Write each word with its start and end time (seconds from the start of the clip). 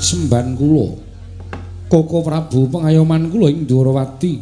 semban 0.00 0.56
kula. 0.56 0.96
Koko 1.90 2.24
Prabu 2.24 2.70
pengayoman 2.70 3.28
kula 3.28 3.50
ing 3.50 3.66
Dwarawati 3.66 4.34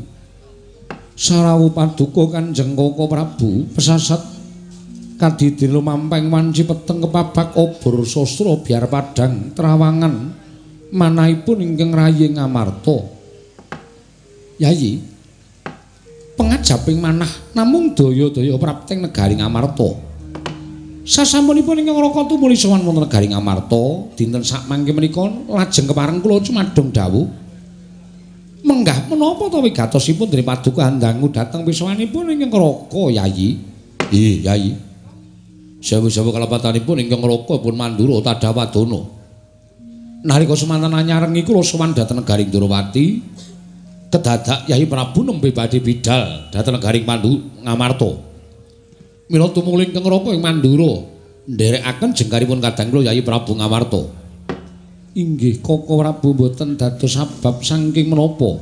Sarawu 1.18 1.74
paduka 1.74 2.38
Kanjeng 2.38 2.78
Koko 2.78 3.10
Prabu 3.10 3.66
pesasat 3.74 4.22
kadidin 5.18 5.74
lumamping 5.74 6.30
wanci 6.30 6.62
peteng 6.62 7.02
kepabak 7.02 7.58
obor 7.58 8.06
sastra 8.06 8.54
biar 8.62 8.86
padang 8.86 9.50
trawangan 9.50 10.30
manahipun 10.94 11.58
ingkang 11.58 11.90
rayi 11.90 12.30
ngamarta. 12.30 13.18
Yayi 14.62 15.02
pengajaping 16.38 17.02
manah 17.02 17.30
namung 17.50 17.98
daya-daya 17.98 18.54
prapting 18.54 19.02
negari 19.02 19.34
ngamarta 19.42 20.07
sasampunipun 21.08 21.80
ingkang 21.80 21.96
raka 21.96 22.28
tumuli 22.28 22.52
sowan 22.52 22.84
wonten 22.84 23.08
negari 23.08 23.32
ngamarta 23.32 24.12
dinten 24.12 24.44
sak 24.44 24.68
mangke 24.68 24.92
menika 24.92 25.24
lajeng 25.48 25.88
kepareng 25.88 26.20
kula 26.20 26.44
cumadung 26.44 26.92
dawuh 26.92 27.24
menggah 28.60 29.08
menapa 29.08 29.48
ta 29.48 29.58
wigatosipun 29.64 30.28
dari 30.28 30.44
paduka 30.44 30.84
handangu 30.84 31.32
dhateng 31.32 31.64
pisawanipun 31.64 32.36
ingkang 32.36 32.52
raka 32.52 33.04
Yayi 33.08 33.56
Ih 34.12 34.44
Yayi 34.44 34.72
Sewu-sewu 35.78 36.34
kalepatanipun 36.34 36.98
ingkang 37.06 37.22
raka 37.22 37.62
pun 37.62 37.74
mandura 37.78 38.18
tadawadana. 38.18 39.00
Nalika 40.26 40.58
semanten 40.58 40.90
anyareng 40.90 41.30
iku 41.38 41.54
sowan 41.62 41.94
dhateng 41.94 42.18
negari 42.18 42.50
Ndrawati. 42.50 43.06
Kedadak 44.10 44.66
Yai 44.66 44.88
Prabu 44.90 45.22
nembe 45.22 45.54
badhe 45.54 45.78
bidal 45.78 46.50
dhateng 46.50 46.74
negari 46.74 47.06
Pandu 47.06 47.62
Ngamarta. 47.62 48.27
Mila 49.28 49.52
tumungling 49.52 49.92
ingkang 49.92 50.08
raka 50.08 50.32
ing 50.32 50.40
Mandura 50.40 51.04
nderekaken 51.48 52.16
jengkaripun 52.16 52.60
kadang 52.64 52.88
kula 52.92 53.12
Yai 53.12 53.20
Prabu 53.24 53.56
Ngamarta. 53.56 54.02
Inggih 55.16 55.60
Koko 55.60 56.00
Prabu 56.00 56.32
boten 56.32 56.76
dados 56.80 57.12
sabab 57.12 57.60
saking 57.60 58.08
menapa. 58.08 58.60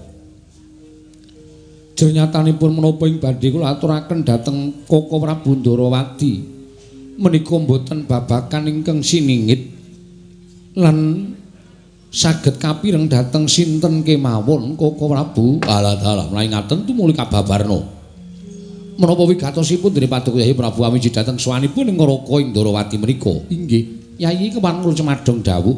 Jernyatanipun 1.96 2.70
menapa 2.76 3.06
ing 3.06 3.22
badhe 3.22 3.48
kula 3.54 3.78
aturaken 3.78 4.26
dhateng 4.26 4.86
Koko 4.90 5.22
Prabu 5.22 5.54
Ndrawati. 5.54 6.56
menika 7.16 7.56
mboten 7.56 8.04
babakan 8.04 8.68
ingkang 8.68 9.00
siningit 9.00 9.72
lan 10.76 11.32
saged 12.12 12.60
kapireng 12.60 13.08
dhateng 13.08 13.48
sinten 13.48 14.04
kemawon 14.04 14.76
Koko 14.76 15.08
Prabu 15.08 15.64
alah 15.64 15.96
dalah 15.96 16.28
mlayu 16.28 16.52
ngaten 16.52 16.84
tumuli 16.84 17.16
kababarna 17.16 17.95
menapa 18.96 19.22
wigatosipun 19.28 19.92
dari 19.92 20.08
Paduka 20.08 20.40
Yai 20.40 20.56
Prabu 20.56 20.84
Amiji 20.84 21.12
dhateng 21.12 21.36
swanipun 21.36 21.88
ing 21.88 21.96
Raka 22.00 22.36
Indrawati 22.40 22.96
menika 22.96 23.32
inggih 23.52 24.16
Yayi 24.16 24.48
kepan 24.48 24.80
kula 24.80 24.96
cemadhong 24.96 25.40
dawuh 25.44 25.76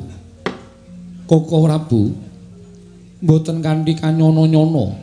Koko 1.27 1.57
Prabu 1.67 2.03
mboten 3.19 3.59
kanthi 3.59 3.99
kanyono-nyono 3.99 4.95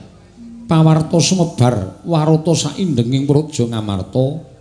pawarta 0.66 1.20
sumebar 1.20 2.02
warata 2.08 2.54
saindenging 2.56 3.28
praja 3.28 3.68
Ngamarta 3.68 4.56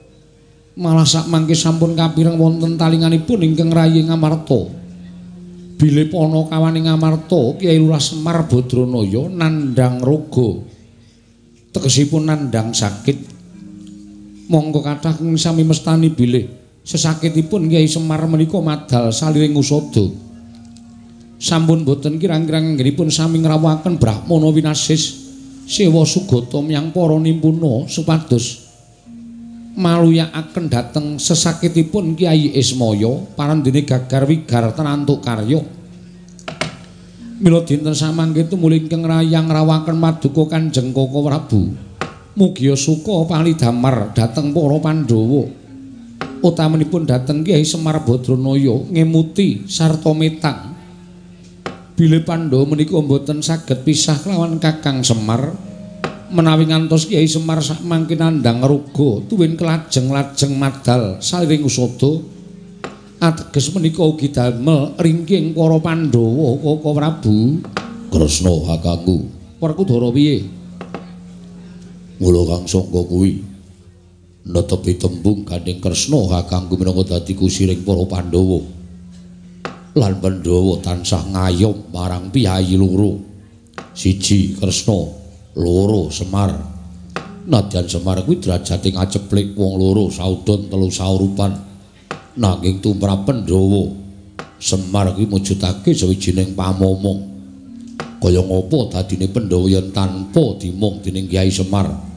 malah 0.74 1.06
sak 1.06 1.30
mangke 1.30 1.54
sampun 1.54 1.94
kapireng 1.94 2.34
wonten 2.34 2.74
talinganipun 2.74 3.46
ingkang 3.46 3.70
rayi 3.70 4.02
Ngamarta. 4.02 4.82
Bilih 5.74 6.06
pana 6.06 6.46
kawaning 6.50 6.86
Ngamarta 6.86 7.58
Kyai 7.58 7.78
Lurah 7.78 8.02
Semar 8.02 8.46
Badranaya 8.46 9.26
nandhang 9.30 10.02
raga. 10.02 10.62
Tegesipun 11.74 12.30
nandhang 12.30 12.70
sakit. 12.70 13.33
Monggo 14.44 14.84
kathah 14.84 15.16
sami 15.40 15.64
mestani 15.64 16.12
bilih 16.12 16.44
sesakitipun 16.84 17.64
Kyai 17.72 17.88
Semar 17.88 18.20
menika 18.28 18.60
madal 18.60 19.08
saliring 19.08 19.56
usada. 19.56 20.04
Sampun 21.40 21.84
boten 21.84 22.20
kirang-kirang 22.20 22.76
anggenipun 22.76 23.08
sami 23.08 23.40
ngrawuhaken 23.40 23.96
Brahmana 23.96 24.48
winasis 24.52 25.24
sewa 25.64 26.04
sugata 26.04 26.60
miyang 26.60 26.92
para 26.92 27.16
nimpuna 27.16 27.88
supados 27.88 28.64
maluyakaken 29.74 30.70
dhateng 30.70 31.06
sesakitipun 31.18 32.14
Kyai 32.14 32.54
Ismaya 32.54 33.10
parandene 33.34 33.82
gagar 33.82 34.28
wigar 34.28 34.70
tenantuk 34.76 35.24
karya. 35.24 35.60
Mila 37.34 37.66
dinten 37.66 37.96
samangke 37.98 38.46
tumuli 38.46 38.86
ingkang 38.86 39.02
rayang 39.02 39.50
rawaken 39.50 39.98
maduka 39.98 40.54
Kanjeng 40.54 40.94
Koko 40.94 41.26
Prabu. 41.26 41.62
Mugia 42.34 42.74
suka 42.74 43.30
palidamar 43.30 44.10
dhateng 44.10 44.50
para 44.50 44.78
Pandhawa. 44.82 45.46
Utamanipun 46.42 47.06
dhateng 47.06 47.46
Kyai 47.46 47.62
Semar 47.62 48.02
Badranaya 48.02 48.74
ngemuti 48.90 49.62
sarta 49.70 50.10
metang. 50.10 50.74
Bilih 51.94 52.26
Pandhawa 52.26 52.74
menika 52.74 52.98
mboten 52.98 53.38
saged 53.38 53.86
pisah 53.86 54.18
kelawan 54.18 54.58
Kakang 54.58 55.06
Semar. 55.06 55.54
menawi 56.34 56.66
ngantos 56.66 57.06
Kyai 57.06 57.30
Semar 57.30 57.62
sak 57.62 57.86
mangke 57.86 58.18
nandhang 58.18 58.58
ruga 58.66 59.22
tuwin 59.30 59.54
kelajeng-lajeng 59.54 60.58
madal 60.58 61.22
saliring 61.22 61.62
usada 61.62 62.18
ateges 63.22 63.70
menika 63.70 64.02
ugi 64.02 64.34
damel 64.34 64.98
ringking 64.98 65.54
para 65.54 65.78
Pandhawa 65.78 66.58
Koko 66.58 66.90
Prabu 66.90 67.62
Kresna 68.10 68.50
kakangku 68.50 69.30
Werkudara 69.62 70.10
piye 70.10 70.63
Mula 72.24 72.40
Kang 72.48 72.64
Sangga 72.64 73.04
kuwi 73.04 73.36
netepi 74.48 74.96
tembung 74.96 75.44
gandeng 75.44 75.76
Kresna 75.76 76.24
kakangku 76.24 76.80
minangka 76.80 77.20
dadi 77.20 77.36
kusiring 77.36 77.84
para 77.84 78.00
Pandhawa 78.08 78.64
lan 79.92 80.24
Pandhawa 80.24 80.80
tansah 80.80 81.20
ngayom 81.20 81.92
marang 81.92 82.32
piyayi 82.32 82.80
loro 82.80 83.20
siji 83.92 84.56
Kresna 84.56 85.04
loro 85.52 86.08
Semar. 86.08 86.56
Nadyan 87.44 87.92
Semar 87.92 88.24
kuwi 88.24 88.40
derajate 88.40 88.96
ngaceplik 88.96 89.52
wong 89.52 89.76
loro 89.76 90.08
saudon 90.08 90.72
telu 90.72 90.88
saurupan. 90.88 91.52
Nanging 92.40 92.80
tumrap 92.80 93.28
Pandhawa 93.28 93.84
Semar 94.56 95.12
kuwi 95.12 95.28
mujudake 95.28 95.92
sawijining 95.92 96.56
pamomong. 96.56 97.36
Kaya 98.16 98.40
ngapa 98.40 98.96
dadine 98.96 99.28
Pandhawa 99.28 99.68
yen 99.68 99.92
tanpa 99.92 100.56
dimong 100.56 101.04
dening 101.04 101.28
Kyai 101.28 101.52
Semar. 101.52 102.13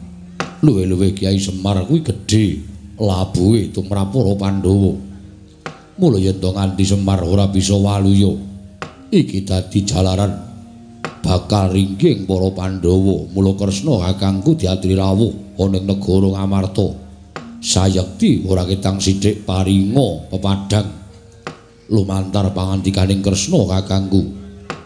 Luwe-luwe 0.64 1.14
Kyai 1.14 1.38
Semar 1.38 1.86
kuwi 1.86 2.02
gedhe 2.02 2.62
labuhe 2.98 3.70
tumrap 3.70 4.10
para 4.10 4.34
Pandhawa. 4.34 4.94
Mula 5.98 6.18
yen 6.18 6.38
to 6.42 6.50
nganti 6.54 6.84
Semar 6.86 7.22
ora 7.22 7.46
bisa 7.50 7.78
waluya. 7.78 8.34
Iki 9.14 9.46
dadi 9.46 9.86
jalaran 9.86 10.34
bakal 11.22 11.74
ringging 11.74 12.26
para 12.26 12.50
Pandhawa. 12.50 13.30
Mula 13.30 13.54
Kresna 13.54 14.02
kakangku 14.10 14.58
diatri 14.58 14.98
rawuh 14.98 15.58
ana 15.62 15.78
negara 15.78 16.30
Ngamarta. 16.34 17.08
sayekti 17.58 18.46
ora 18.46 18.64
ketang 18.70 19.02
sithik 19.02 19.42
paringa 19.44 20.30
pepadang 20.30 20.88
lumantar 21.90 22.54
pangandikaning 22.54 23.26
Kresna 23.26 23.66
kakangku 23.66 24.22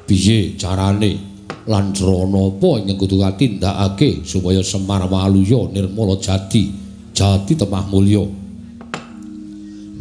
piye 0.07 0.55
carane 0.55 1.30
lan 1.69 1.93
crana 1.93 2.49
apa 2.49 2.69
ing 2.81 2.97
kudu 2.97 3.21
katindakake 3.21 4.25
supaya 4.25 4.65
Semar 4.65 5.05
Waluya 5.05 5.69
nirmala 5.69 6.17
jati 6.17 6.73
jati 7.13 7.53
temah 7.53 7.85
mulya? 7.85 8.25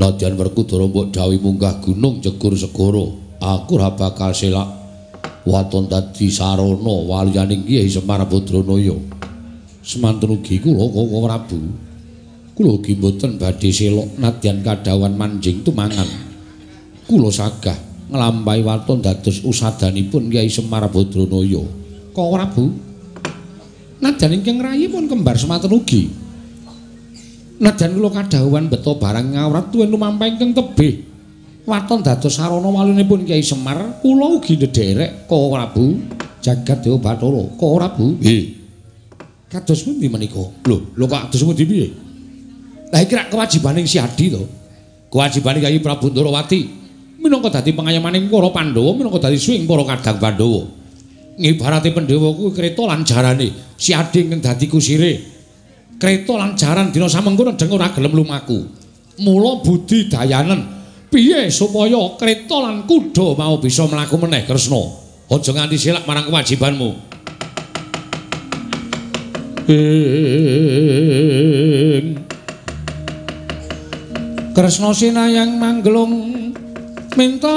Nadyan 0.01 0.41
Werkudara 0.41 0.89
mbok 0.89 1.13
dawuh 1.13 1.37
munggah 1.37 1.77
gunung 1.85 2.25
jegur 2.25 2.57
segara. 2.57 3.05
Aku 3.41 3.77
ora 3.77 3.93
bakal 3.93 4.33
selak 4.33 4.69
waton 5.45 5.89
dadi 5.89 6.33
sarana 6.33 6.95
waliyaning 7.05 7.69
Kyai 7.69 7.89
Semar 7.89 8.25
Badranaya. 8.25 8.97
Semanten 9.85 10.33
ugi 10.33 10.61
kula 10.61 10.89
kok 10.89 11.09
Prabu 11.09 11.61
kula 12.57 12.77
ugi 12.77 12.93
mboten 12.97 13.37
badhe 13.41 13.69
selok 13.69 14.17
nadyan 14.17 14.65
kadawan 14.65 15.13
manjing 15.13 15.61
tumangan. 15.61 16.09
Kula 17.05 17.29
sagah 17.29 17.90
nglampahi 18.11 18.61
waton 18.67 18.99
dados 19.01 19.41
usadanipun 19.47 20.29
Kyai 20.29 20.51
Semar 20.51 20.91
Badranaya 20.91 21.63
kok 22.11 22.29
Prabu 22.35 22.65
nadyan 24.03 24.37
ingkang 24.37 24.59
rayi 24.59 24.91
pun 24.91 25.07
kembar 25.07 25.39
semanten 25.39 25.71
ugi 25.71 26.11
Nadyan 27.61 27.93
kula 27.93 28.09
kadhawuhan 28.09 28.73
beto 28.73 28.97
barang 28.97 29.37
ngawrat 29.37 29.69
tuwin 29.69 29.93
lumampah 29.93 30.33
ingkang 30.33 30.57
tebih. 30.57 31.05
Waton 31.69 32.01
dados 32.01 32.41
sarana 32.41 32.73
walinipun 32.73 33.29
Kyai 33.29 33.45
Semar, 33.45 34.01
kula 34.01 34.41
ugi 34.41 34.57
ndederek 34.57 35.29
Ka 35.29 35.37
Prabu 35.37 36.01
jagat 36.41 36.81
Dewa 36.81 36.97
Bathara. 36.97 37.45
Ka 37.61 37.67
Prabu? 37.69 38.17
Nggih. 38.17 38.57
Kados 39.53 39.85
pundi 39.85 40.09
menika? 40.09 40.41
Lho, 40.41 40.97
lho 40.97 41.05
kok 41.05 41.29
kados 41.29 41.45
pundi 41.45 41.69
piye? 41.69 41.87
Lah 42.89 43.05
iki 43.05 43.13
rak 43.13 43.29
kewajibaning 43.29 43.85
si 43.85 44.01
Adi 44.01 44.33
to. 44.33 44.41
Kewajibane 45.13 45.61
Kyai 45.61 45.85
Prabu 45.85 46.09
Ndarawati 46.09 46.80
minangka 47.21 47.61
dadi 47.61 47.77
pengayamaning 47.77 48.33
para 48.33 48.49
Pandhawa, 48.49 48.97
minangka 48.97 49.29
dadi 49.29 49.37
swing 49.37 49.69
para 49.69 49.85
kadang 49.85 50.19
Pandhawa. 50.19 50.63
Ngibarate 51.37 51.93
Pandhawa 51.93 52.29
kuwi 52.33 52.51
kreta 52.57 52.89
lan 52.89 53.05
jarane 53.05 53.77
si 53.77 53.93
Adi 53.93 54.25
ingkang 54.25 54.41
dadi 54.41 54.67
kusire. 54.67 55.41
kreta 56.01 56.33
lan 56.41 56.57
jaran 56.57 56.89
dina 56.89 57.05
samengkono 57.05 57.53
deng 57.61 57.69
ora 57.77 57.93
gelem 57.93 58.17
lumaku. 58.17 58.65
Mula 59.21 59.61
budi 59.61 60.09
dayanen 60.09 60.65
piye 61.13 61.53
supaya 61.53 62.17
kreta 62.17 62.57
lan 62.57 62.89
kuda 62.89 63.37
mau 63.37 63.61
bisa 63.61 63.85
mlaku 63.85 64.17
meneh 64.17 64.49
Kresna. 64.49 64.81
Aja 65.31 65.53
nganti 65.53 65.77
silak 65.77 66.09
marang 66.09 66.27
kewajibanmu. 66.27 66.91
Kresna 74.57 74.91
sinayang 74.91 75.61
manggelung 75.61 76.40
minta 77.17 77.57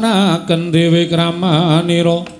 naken 0.00 0.72
dewe 0.72 1.08
kramanira. 1.08 2.38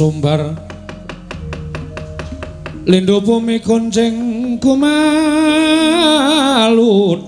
sesumbar 0.01 0.57
Lindo 2.89 3.21
bumi 3.21 3.61
konceng 3.61 4.57
kumalu 4.57 4.89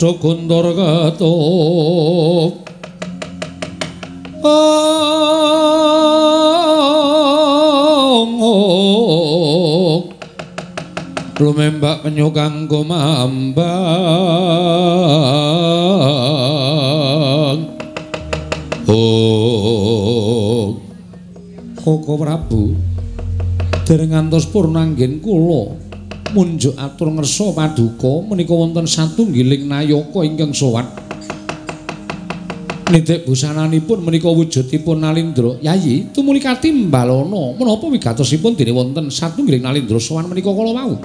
dokuntor 0.02 0.74
ketuk. 0.74 2.66
Oh, 4.42 4.90
lumembak 11.38 12.02
penyukang 12.02 12.66
kumambang 12.66 13.54
Koko 21.84 22.16
Prabu. 22.16 22.72
Dereng 23.84 24.16
ngantos 24.16 24.48
purnanggen 24.48 25.20
kula 25.20 25.76
munjuk 26.32 26.80
atur 26.80 27.12
ngersa 27.12 27.52
paduka 27.52 28.24
menika 28.24 28.56
wonten 28.56 28.88
satunggiling 28.88 29.68
nayaka 29.68 30.24
ingkang 30.24 30.56
sowan. 30.56 30.88
Nidek 32.88 33.28
busananipun 33.28 34.00
menika 34.00 34.32
wujudipun 34.32 35.04
Nalindra. 35.04 35.60
Yayi 35.60 36.08
tumuli 36.16 36.40
katimbalana. 36.40 37.52
Menapa 37.60 37.92
wigatosipun 37.92 38.56
dene 38.56 38.72
wonten 38.72 39.12
satunggiling 39.12 39.68
Nalindra 39.68 40.00
sowan 40.00 40.32
menika 40.32 40.56
kala 40.56 40.72
wau? 40.72 40.96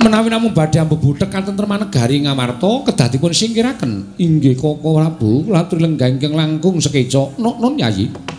Menawi 0.00 0.32
namung 0.32 0.56
badhe 0.56 0.80
ambebutek 0.80 1.28
katentreman 1.28 1.84
negari 1.84 2.24
Ngamarta 2.24 2.88
kedadipun 2.88 3.36
singkiraken. 3.36 4.16
Inggih 4.16 4.56
Koko 4.56 4.96
Prabu 4.96 5.44
kula 5.44 5.68
aturi 5.68 5.84
lenggah 5.84 6.08
ingkang 6.08 6.32
langkung 6.32 6.80
sekeca 6.80 7.36
non 7.36 7.76
Yayi 7.76 8.29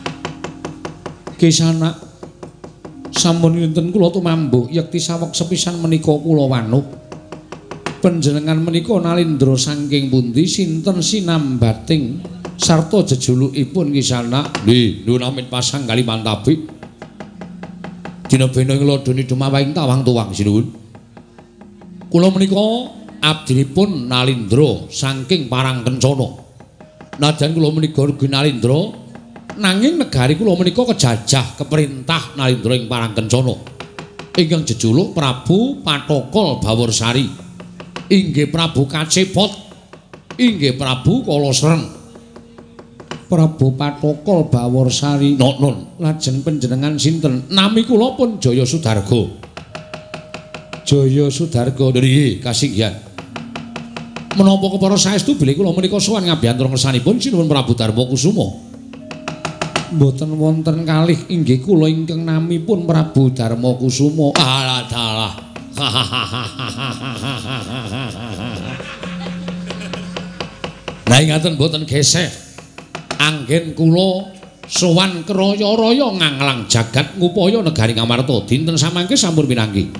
Gesana 1.41 1.89
sampun 3.09 3.57
dinten 3.57 3.89
kula 3.89 4.13
tumambuh 4.13 4.69
yekti 4.69 5.01
sawek 5.01 5.33
sepisan 5.33 5.81
menika 5.81 6.13
kula 6.13 6.45
wanuh 6.45 6.85
panjenengan 7.97 8.61
menika 8.61 9.01
nalindra 9.01 9.57
saking 9.57 10.13
pundi 10.13 10.45
sinten 10.45 11.01
sinambating 11.01 12.21
sarta 12.61 13.01
jejulukipun 13.09 13.89
Gesana 13.89 14.53
nggih 14.61 15.01
nuwun 15.09 15.25
amin 15.25 15.49
pasang 15.49 15.89
kali 15.89 16.05
mantabi 16.05 16.61
dina 18.29 18.45
bena 18.53 18.77
ing 18.77 18.85
ladoni 18.85 19.25
dumawahing 19.25 19.73
tawang 19.73 20.05
tuwang 20.05 20.29
sinuwun 20.29 20.69
kula 22.13 22.29
menika 22.29 22.61
abdinipun 23.21 24.09
nalindra 24.09 24.89
saking 24.89 25.45
parang 25.45 25.85
kencana. 25.85 26.41
Najan 27.21 27.53
kula 27.53 27.69
menika 27.69 28.05
nalindra 28.29 28.79
nanging 29.57 29.99
negari 29.99 30.39
kula 30.39 30.55
menika 30.55 30.83
kejajah 30.95 31.59
keperintah 31.59 32.39
Narendra 32.39 32.75
ing 32.77 32.85
Parangkencana 32.87 33.55
ingkang 34.37 34.63
jejuluk 34.63 35.11
Prabu 35.11 35.83
Patokol 35.83 36.63
Baworsari. 36.63 37.27
Inggih 38.11 38.51
Prabu 38.51 38.87
Kacepot 38.87 39.51
inggih 40.35 40.75
Prabu 40.75 41.23
Kalosreng 41.23 41.83
Prabu 43.27 43.75
Patokol 43.75 44.51
Baworsari. 44.51 45.39
Non 45.39 45.95
lajeng 45.99 46.43
panjenengan 46.43 46.95
sinten? 46.99 47.47
Nami 47.51 47.87
kula 47.87 48.15
pun 48.15 48.39
Jaya 48.39 48.67
Sudarga. 48.67 49.21
Jaya 50.83 51.31
Sudarga. 51.31 51.85
Nggih 51.91 52.43
kasinggihan. 52.43 52.95
Menapa 54.31 54.63
kepara 54.71 54.95
saestu 54.95 55.35
bilih 55.35 55.59
kula 55.59 55.75
menika 55.75 55.99
sowan 55.99 56.23
ngabiyantura 56.27 56.71
ngersanipun 56.71 57.19
sinuwun 57.19 57.51
Prabu 57.51 57.75
Darma 57.75 58.07
Kusuma 58.07 58.70
Mboten 59.91 60.39
wonten 60.39 60.87
kalih 60.87 61.19
inggih 61.27 61.59
kula 61.59 61.91
ingkang 61.91 62.23
namipun 62.23 62.87
Prabu 62.87 63.27
Darma 63.35 63.75
Kusuma. 63.75 64.31
Alah 64.39 64.87
dalah. 64.87 65.33
Lah 71.11 71.19
ingaten 71.19 71.59
mboten 71.59 71.83
geseh. 71.83 72.31
Anggen 73.19 73.75
kula 73.75 74.31
sowan 74.63 75.27
kraya-raya 75.27 76.07
nganglang 76.15 76.71
jagat 76.71 77.19
ngupaya 77.19 77.59
negari 77.59 77.91
Ngamarta 77.91 78.47
dinten 78.47 78.79
samangke 78.79 79.19
sampun 79.19 79.43
pinanggi. 79.43 79.91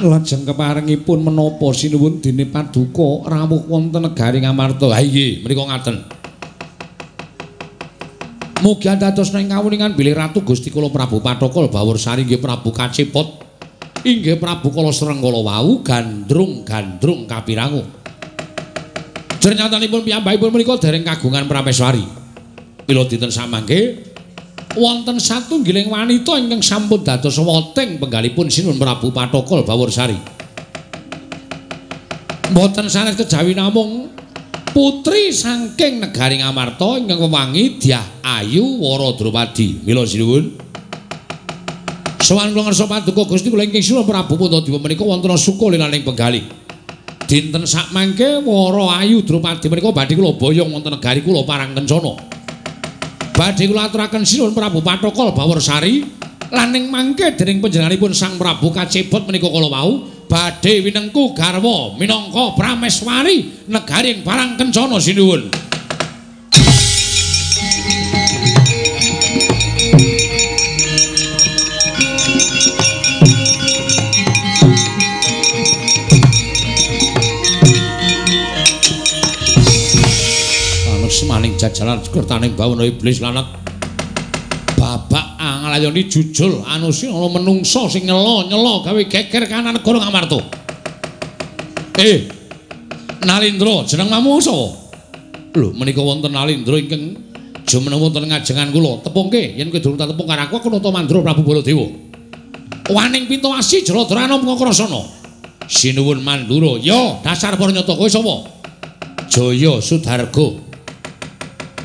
Lajeng 0.00 0.48
keparengipun 0.48 1.28
menapa 1.28 1.76
sinuwun 1.76 2.24
dene 2.24 2.48
paduka 2.48 3.28
rawuh 3.28 3.68
wonten 3.68 4.00
negari 4.00 4.40
Ngamarta. 4.40 4.96
Ha 4.96 5.04
iya, 5.04 5.44
menika 5.44 5.68
ngaten. 5.68 6.17
Mugi 8.58 8.90
dados 8.90 9.30
ing 9.38 9.54
kawuningan 9.54 9.94
bilih 9.94 10.18
Ratu 10.18 10.42
Gusti 10.42 10.74
Kula 10.74 10.90
Prabu 10.90 11.22
Patokol 11.22 11.70
Bawursari 11.70 12.26
nggih 12.26 12.42
Prabu 12.42 12.74
Kacepot 12.74 13.46
inggih 14.02 14.34
Prabu 14.42 14.74
Kala 14.74 14.90
Srenggala 14.90 15.38
wau 15.38 15.78
gandrung-gandrung 15.86 17.30
kapirangu. 17.30 17.86
Jernyatanipun 19.38 20.02
piyambakipun 20.02 20.50
menika 20.50 20.74
dereng 20.82 21.06
kagungan 21.06 21.46
Prameswari. 21.46 22.02
Mila 22.90 23.06
dinten 23.06 23.30
samangke 23.30 24.02
wonten 24.74 25.22
satunggiling 25.22 25.86
wanita 25.86 26.34
ingkang 26.34 26.58
sampun 26.58 27.06
dados 27.06 27.38
weteng 27.38 28.02
penggalipun 28.02 28.50
Sinuwun 28.50 28.82
Prabu 28.82 29.14
Patokol 29.14 29.62
Bawursari. 29.62 30.18
Mboten 32.50 32.90
sanes 32.90 33.14
kejawi 33.14 33.54
namung 33.54 34.17
putri 34.72 35.32
saking 35.32 36.00
negari 36.02 36.40
Ngamarta 36.40 37.00
ingkang 37.00 37.20
wewangi 37.20 37.80
Dyah 37.80 38.24
Ayu 38.24 38.64
Wara 38.80 39.12
Drupadi. 39.16 39.82
Mila 39.84 40.04
sinuwun. 40.04 40.54
Sowan 42.18 42.52
kula 42.52 42.68
ngersa 42.68 42.84
paduka 42.84 43.24
Gusti 43.24 43.48
kula 43.48 43.64
ingkang 43.64 43.84
sinuwun 43.84 44.06
Prabu 44.06 44.36
Puntadewa 44.36 44.78
menika 44.80 45.04
wonten 45.04 45.34
suka 45.38 45.66
linaning 45.72 46.04
penggalih. 46.04 46.44
Dinten 47.28 47.68
sak 47.68 47.92
mangke 47.92 48.40
Wara 48.44 49.04
Ayu 49.04 49.24
Drupadi 49.24 49.68
menika 49.68 49.92
badhe 49.92 50.14
kula 50.16 50.36
boyong 50.36 50.70
wonten 50.72 50.92
negari 50.92 51.20
kula 51.24 51.44
Parangkencana. 51.44 52.12
Badhe 53.36 53.64
kula 53.68 53.88
aturaken 53.88 54.24
sinuwun 54.24 54.52
Prabu 54.52 54.84
Patokol 54.84 55.32
Baworsari 55.32 56.04
laning 56.48 56.88
mangke 56.88 57.36
dening 57.36 57.60
panjenenganipun 57.60 58.16
Sang 58.16 58.40
Prabu 58.40 58.72
Kacebot 58.72 59.28
menika 59.28 59.48
kala 59.52 59.68
wau 59.68 60.17
badhe 60.28 60.84
winengku 60.84 61.32
garwa 61.32 61.96
minangka 61.96 62.54
prameswari 62.54 63.66
negaring 63.66 64.20
parang 64.22 64.54
kencana 64.60 65.00
sinuwun. 65.00 65.48
Semaning 81.18 81.58
jajalan 81.58 81.98
sekertaning 81.98 82.54
bawana 82.54 82.86
iblis 82.86 83.18
lanat 83.18 83.50
babak 84.78 85.27
nglayoni 85.78 86.10
jujul 86.10 86.66
anu 86.66 86.90
sing 86.90 87.14
ana 87.14 87.30
menungso 87.30 87.86
sing 87.86 88.02
nyelo-nyelo 88.02 88.82
gawe 88.82 89.02
geger 89.06 89.46
kanan 89.46 89.78
negara 89.78 90.02
Ngamarta. 90.02 90.38
Eh. 92.02 92.26
Nalindra, 93.22 93.82
jeneng 93.86 94.10
mamu 94.10 94.38
sapa? 94.42 94.74
Lho, 95.54 95.74
menika 95.74 96.02
wonten 96.02 96.34
Nalindra 96.34 96.78
ingkang 96.78 97.14
jumeneng 97.66 98.02
wonten 98.02 98.26
ngajengan 98.26 98.74
kula. 98.74 99.02
Tepungke 99.06 99.54
yen 99.54 99.70
kowe 99.70 99.78
durung 99.78 99.98
tepung 99.98 100.26
karo 100.26 100.42
aku 100.46 100.54
aku 100.58 100.68
nata 100.70 100.90
Mandra 100.90 101.22
Prabu 101.22 101.42
Baladewa. 101.46 101.86
Waning 102.90 103.30
pintu 103.30 103.50
asi 103.54 103.82
Jaladrana 103.86 104.38
Pangrasana. 104.38 105.02
Sinuwun 105.66 106.22
Mandura. 106.22 106.78
Yo, 106.82 107.22
dasar 107.22 107.54
para 107.58 107.70
nyata 107.70 107.94
kowe 107.94 108.06
sapa? 108.10 108.50
Jaya 109.30 109.78
Sudarga. 109.82 110.46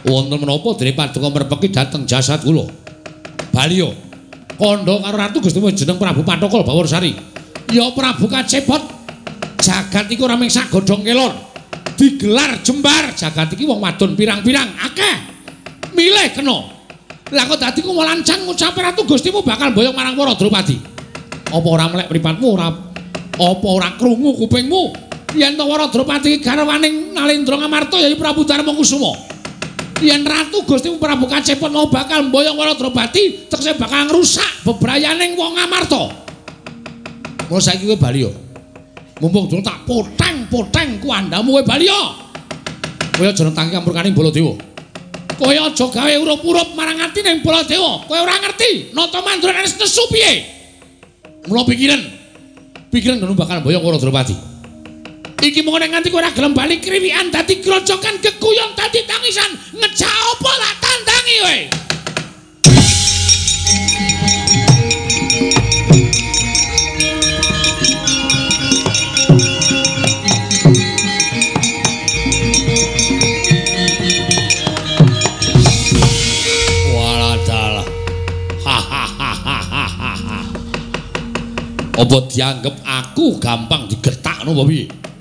Wonten 0.05 0.37
menapa 0.37 0.69
dene 0.77 0.93
paduka 0.93 1.29
merpeki 1.33 1.67
dhateng 1.73 2.05
jasad 2.05 2.45
kula? 2.45 2.82
Balio. 3.53 3.93
Kandha 4.57 4.97
karo 4.97 5.15
ratu 5.17 5.37
Gusti 5.37 5.61
jeneng 5.61 6.01
Prabu 6.01 6.25
Patokol 6.25 6.65
Baworsari. 6.65 7.13
Ya 7.69 7.85
Prabu 7.93 8.25
Kacepot. 8.25 8.81
Jagat 9.61 10.09
iku 10.09 10.25
ora 10.25 10.35
mung 10.35 10.49
sak 10.49 10.73
godhong 10.73 11.05
kelor. 11.05 11.31
Digelar 11.93 12.59
jembar 12.65 13.13
jagat 13.13 13.53
iki 13.53 13.69
wong 13.69 13.77
wadon 13.77 14.17
pirang-pirang 14.17 14.73
akeh. 14.81 15.15
Milih 15.93 16.33
kena. 16.33 16.57
Lah 17.29 17.45
kok 17.49 17.61
dadi 17.61 17.79
ku 17.85 17.93
lancang 17.93 18.45
ngucap 18.49 18.73
ratu 18.73 19.05
Gustimu 19.05 19.45
bakal 19.45 19.71
boyong 19.71 19.93
marang 19.93 20.17
para 20.17 20.33
Drupadi. 20.33 20.77
Apa 21.53 21.67
ora 21.69 21.85
melek 21.89 22.09
mripatmu 22.09 22.47
ora 22.49 22.69
apa 23.33 23.67
ora 23.69 23.93
krungu 23.95 24.33
kupingmu? 24.41 24.83
Yen 25.37 25.53
to 25.53 25.65
para 25.65 25.85
Drupadi 25.93 26.41
garwaning 26.41 27.13
Nalendra 27.13 27.61
Ngamarta 27.61 28.01
ya 28.01 28.09
Prabu 28.17 28.45
Darma 28.45 28.73
Kusuma. 28.73 29.32
Yen 30.03 30.27
ratu 30.27 30.67
Gusti 30.67 30.91
Prabu 30.99 31.25
Kacepot 31.25 31.71
mau 31.71 31.87
bakal 31.87 32.27
mboyong 32.27 32.59
para 32.59 32.75
Drobati 32.75 33.47
tekse 33.47 33.73
bakal 33.79 34.11
ngrusak 34.11 34.67
bebrayaning 34.67 35.39
wong 35.39 35.55
Amarta. 35.57 36.11
Mau 37.47 37.59
saiki 37.59 37.87
kowe 37.87 37.97
bali 37.97 38.27
yo. 38.27 38.31
Mumpung 39.23 39.47
durung 39.47 39.63
tak 39.63 39.87
poteng-poteng 39.87 40.99
kuandamu 40.99 41.59
kowe 41.59 41.63
bali 41.63 41.87
yo. 41.87 42.01
Kowe 43.15 43.25
aja 43.29 43.41
nentang 43.47 43.71
kampurkaning 43.71 44.11
Baladewa. 44.11 44.53
Kowe 45.39 45.53
aja 45.53 45.85
gawe 45.89 46.13
urup-urup 46.19 46.75
marang 46.75 46.99
atine 47.01 47.39
Baladewa. 47.39 48.03
Kowe 48.05 48.17
ora 48.19 48.35
ngerti 48.43 48.91
nata 48.91 49.23
mandura 49.23 49.63
wis 49.63 49.79
nesu 49.79 50.03
piye. 50.11 50.31
Mula 51.47 51.63
pikiran. 51.63 52.01
Pikiran 52.91 53.17
ngono 53.17 53.33
bakal 53.33 53.63
mboyong 53.63 53.81
para 53.81 53.97
Drobati. 53.97 54.52
Iki 55.51 55.59
mung 55.59 55.75
nganti 55.75 56.07
kowe 56.07 56.23
ora 56.23 56.31
gelem 56.31 56.55
bali 56.55 56.79
kriwikan 56.79 57.27
dadi 57.27 57.59
grojokan 57.59 58.15
kekuyon 58.23 58.71
dadi 58.79 59.03
tangisan. 59.03 59.51
Ngejak 59.75 60.07
apa 60.07 60.51
tak 60.55 60.75
tandangi 60.79 61.35
kowe 61.43 61.59
Apa 81.93 82.19
dianggep 82.25 82.75
aku 82.83 83.37
gampang 83.39 83.87
digetak 83.87 84.43
no 84.43 84.65
piye? 84.67 85.12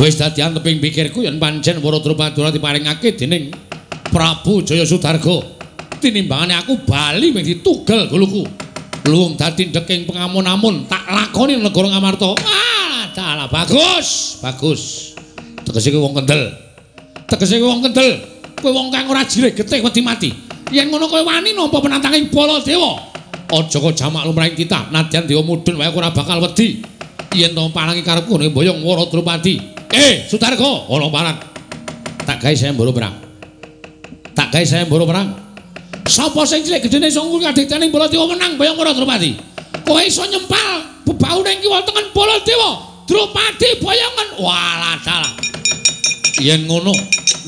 Wis 0.00 0.16
dadi 0.16 0.40
anteping 0.40 0.80
pikirku 0.80 1.28
yen 1.28 1.36
pancen 1.36 1.76
Waradrupadura 1.84 2.48
diparingake 2.48 3.20
dening 3.20 3.52
Prabu 4.08 4.64
Jaya 4.64 4.88
Sudarga. 4.88 5.44
Tinimbangane 6.00 6.56
aku 6.56 6.88
bali 6.88 7.28
mung 7.28 7.44
ditugel 7.44 8.08
guluku. 8.08 8.48
Luwung 9.04 9.36
dadi 9.36 9.68
ndeking 9.68 10.08
pengamun-amun 10.08 10.88
tak 10.88 11.04
lakoni 11.04 11.60
negara 11.60 11.92
Ngamarta. 11.92 12.32
Ah, 12.32 13.12
dalah 13.12 13.52
bagus, 13.52 14.40
bagus. 14.40 15.12
Tegese 15.68 15.92
wong 15.92 16.16
kendel. 16.16 16.48
Tegese 17.28 17.60
wong 17.60 17.84
kendel. 17.84 18.24
Kowe 18.56 18.72
wong 18.72 18.88
kang 18.88 19.04
ora 19.04 19.20
jireh 19.28 19.52
getih 19.52 19.84
wedi 19.84 20.00
mati. 20.00 20.32
Yen 20.72 20.88
ngono 20.88 21.12
kowe 21.12 21.20
wani 21.20 21.52
nampa 21.52 21.76
penantanging 21.76 22.32
Baladewa. 22.32 23.04
Aja 23.52 23.76
kok 23.76 23.92
jamak 23.92 24.24
lumrahing 24.24 24.56
kita, 24.56 24.88
nadyan 24.88 25.28
dewa 25.28 25.44
mudhun 25.44 25.76
wae 25.76 25.92
ora 25.92 26.08
bakal 26.08 26.40
wedi. 26.40 26.80
Yen 27.36 27.52
to 27.52 27.68
palangi 27.68 28.00
karepku 28.00 28.40
ning 28.40 28.48
boyong 28.48 28.80
Waradrupadi. 28.80 29.69
Eh, 29.90 30.22
Sutarko, 30.30 30.86
ana 30.86 31.10
paran. 31.10 31.36
Tak 32.22 32.38
gawe 32.38 32.54
sayembara 32.54 32.94
perang. 32.94 33.14
Tak 34.38 34.54
gawe 34.54 34.62
sayembara 34.62 35.02
perang. 35.02 35.28
Sapa 36.06 36.46
sing 36.46 36.62
cilik 36.62 36.86
gedene 36.86 37.10
iso 37.10 37.26
ngul 37.26 37.42
kadhetane 37.42 37.90
Baladewa 37.90 38.30
menang 38.30 38.54
bayang 38.54 38.78
ora 38.78 38.94
Drupadi. 38.94 39.34
Kowe 39.82 39.98
iso 40.06 40.22
nyempal 40.30 41.02
bebaune 41.06 41.58
iki 41.58 41.66
wonten 41.66 42.06
Baladewa. 42.14 42.70
Drupadi 43.10 43.82
bayangan. 43.82 44.28
Walah 44.38 44.96
dalah. 45.02 45.32
Yen 46.38 46.70
ngono, 46.70 46.94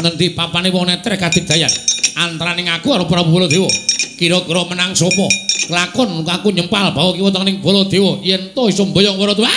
ngendi 0.02 0.34
papane 0.34 0.74
wong 0.74 0.90
netre 0.90 1.14
kadigdayan? 1.14 1.70
Antaraning 2.18 2.66
aku 2.74 2.90
karo 2.90 3.06
Prabu 3.06 3.38
Baladewa. 3.38 3.70
Kira-kira 4.18 4.66
menang 4.66 4.98
sapa? 4.98 5.26
Lakon 5.70 6.26
aku 6.26 6.50
nyempal 6.50 6.90
bawa 6.90 7.14
kiwa 7.14 7.30
teng 7.30 7.46
ning 7.46 7.62
Baladewa. 7.62 8.18
Yen 8.26 8.50
to 8.50 8.66
iso 8.66 8.82
mboyong 8.82 9.14
wara 9.14 9.30
tuwa, 9.38 9.50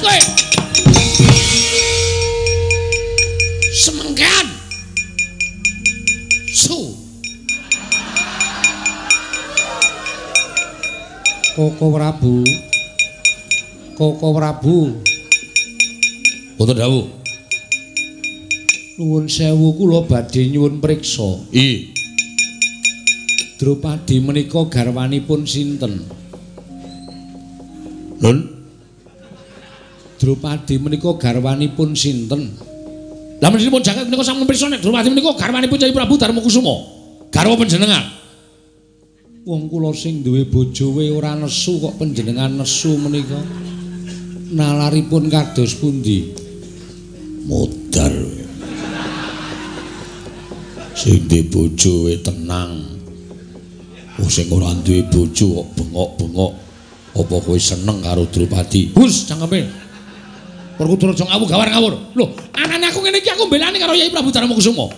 kowe. 0.00 0.20
Semengkean. 3.76 4.46
Su. 6.52 6.96
Koko 11.56 11.86
Prabu. 11.92 12.44
Koko 13.96 14.26
Prabu. 14.32 14.76
Boten 16.56 16.76
dawuh. 16.76 17.06
Nuwun 19.00 19.28
sewu 19.28 19.76
kula 19.76 20.04
badhe 20.04 20.48
nyuwun 20.48 20.80
priksa. 20.80 21.44
I. 21.52 21.88
Drupadi 23.60 24.20
menika 24.24 24.64
garwanipun 24.68 25.44
sinten? 25.44 26.04
Nun. 28.20 28.59
Drupadi 30.20 30.76
menika 30.76 31.16
garwanipun 31.16 31.96
sinten? 31.96 32.52
Lah 33.40 33.48
menipun 33.48 33.80
jagat 33.80 34.04
menika 34.04 34.20
sampun 34.20 34.44
pirsa 34.44 34.68
nek 34.68 34.84
Drupadi 34.84 35.08
menika 35.08 35.32
garwanipun 35.32 35.80
Cai 35.80 35.96
Prabu 35.96 36.20
Darmakusuma. 36.20 36.76
Garwa 37.32 37.56
panjenengan. 37.56 38.04
Wong 39.48 39.72
kula 39.72 39.96
sing 39.96 40.20
duwe 40.20 40.44
bojo 40.44 40.92
we 40.92 41.08
ora 41.08 41.32
nesu 41.32 41.80
kok 41.80 41.96
panjenengan 41.96 42.52
nesu 42.52 43.00
menika. 43.00 43.40
Nalaripun 44.52 45.32
kados 45.32 45.80
pundi? 45.80 46.36
Modar. 47.48 48.12
Sing 50.92 51.24
duwe 51.24 51.48
bojo 51.48 52.12
we 52.12 52.20
tenang. 52.20 52.76
Oh 54.20 54.28
sing 54.28 54.52
ora 54.52 54.76
duwe 54.84 55.00
bojo 55.08 55.64
kok 55.64 55.68
bengok-bengok. 55.80 56.52
Apa 57.16 57.36
kowe 57.40 57.56
seneng 57.56 58.04
karo 58.04 58.28
Drupadi? 58.28 58.92
Gus, 58.92 59.24
cangkeme. 59.24 59.79
Perkutara 60.80 61.12
aja 61.12 61.28
ngawur 61.28 61.44
gawar 61.44 61.68
ngawur. 61.68 61.94
Lho, 62.16 62.24
anane 62.56 62.88
aku 62.88 63.04
ngene 63.04 63.20
iki 63.20 63.28
aku 63.28 63.44
mbelani 63.52 63.76
karo 63.76 63.92
Yai 63.92 64.08
Prabu 64.08 64.32
Darmakusuma. 64.32 64.88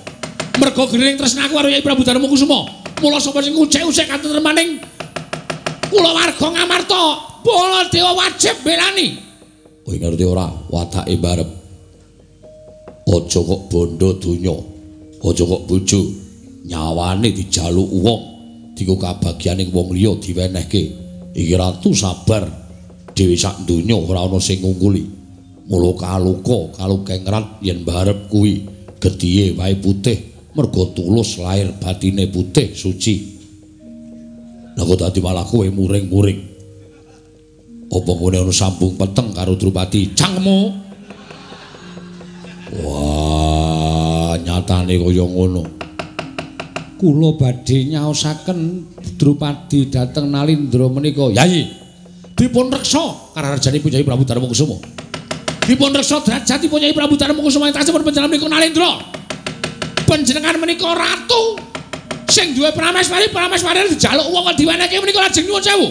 Mergo 0.62 0.86
gering 0.86 1.18
tresnaku 1.18 1.58
karo 1.58 1.66
Yai 1.66 1.82
Prabu 1.82 2.06
Darmakusuma. 2.06 2.70
Mula 3.02 3.18
sapa 3.18 3.42
sing 3.42 3.58
ucek-ucek 3.58 4.06
katentremaning 4.06 4.78
kula 5.90 6.14
warga 6.14 6.46
Ngamarta, 6.54 7.02
Baladewa 7.42 8.14
wajib 8.14 8.62
mbelani. 8.62 9.18
Kowe 9.82 9.98
ngerti 9.98 10.22
ora 10.22 10.46
watake 10.70 11.18
barep. 11.18 11.50
Aja 13.02 13.40
kok 13.42 13.62
bondo 13.66 14.14
donya. 14.22 14.54
Aja 15.18 15.42
kok 15.42 15.62
bojo 15.66 16.00
nyawane 16.62 17.34
dijaluk 17.34 17.90
wong. 17.90 18.22
Diku 18.78 18.94
kabagyaning 18.94 19.74
wong 19.74 19.98
liya 19.98 20.14
diwenehke. 20.14 20.82
Iki 21.34 21.54
ratu 21.58 21.90
sabar. 21.90 22.46
Dewi 23.10 23.34
sak 23.34 23.66
donya 23.66 23.98
ora 23.98 24.30
ana 24.30 24.38
sing 24.38 24.62
ngungkuli. 24.62 25.21
Mula 25.62 25.94
kaluka 25.94 26.74
kalukengrat 26.74 27.62
yen 27.62 27.86
barep 27.86 28.26
kuwi 28.26 28.66
gedhiye 28.98 29.54
wae 29.54 29.78
putih 29.78 30.18
mergo 30.58 30.90
tulus 30.92 31.38
lahir 31.38 31.70
batine 31.78 32.26
putih 32.26 32.74
suci. 32.74 33.30
Kok 34.72 34.98
dadi 34.98 35.22
malah 35.22 35.46
kowe 35.46 35.62
muring-muring. 35.62 36.40
Apa 37.92 38.10
ngene 38.18 38.38
ana 38.42 38.52
sambung 38.56 38.96
peteng 38.96 39.30
karo 39.36 39.54
Drupadi? 39.54 40.16
Cangkemmu. 40.16 40.58
Wah, 42.82 44.32
nyatane 44.40 44.96
kaya 44.96 45.24
ngono. 45.28 45.62
Kula 46.96 47.36
badhe 47.36 47.84
nyaosaken 47.92 48.58
Drupadi 49.20 49.92
dhateng 49.92 50.32
Nalindra 50.32 50.88
menika. 50.88 51.30
Yayi, 51.30 51.68
dipun 52.34 52.72
reksa 52.72 53.32
kararjanipun 53.36 53.92
Yai 53.92 54.02
Prabu 54.02 54.24
Darmakusuma. 54.24 54.80
Dipun 55.62 55.94
reksa 55.94 56.18
derajatipun 56.18 56.82
Yai 56.82 56.90
Prabu 56.90 57.14
Darmakusuma 57.14 57.70
ing 57.70 57.74
tasipun 57.74 58.02
panjenengan 58.02 58.30
menika 58.34 58.50
Nalindra. 58.50 58.98
Panjenengan 60.10 60.58
menika 60.58 60.90
ratu 60.90 61.54
sing 62.26 62.50
duwe 62.58 62.74
prameswari, 62.74 63.30
prameswari 63.30 63.86
dijaluk 63.94 64.26
wong 64.26 64.50
kok 64.50 64.56
diwenehke 64.58 64.98
menika 64.98 65.22
lajeng 65.22 65.46
nyuwun 65.46 65.62
sewu. 65.62 65.86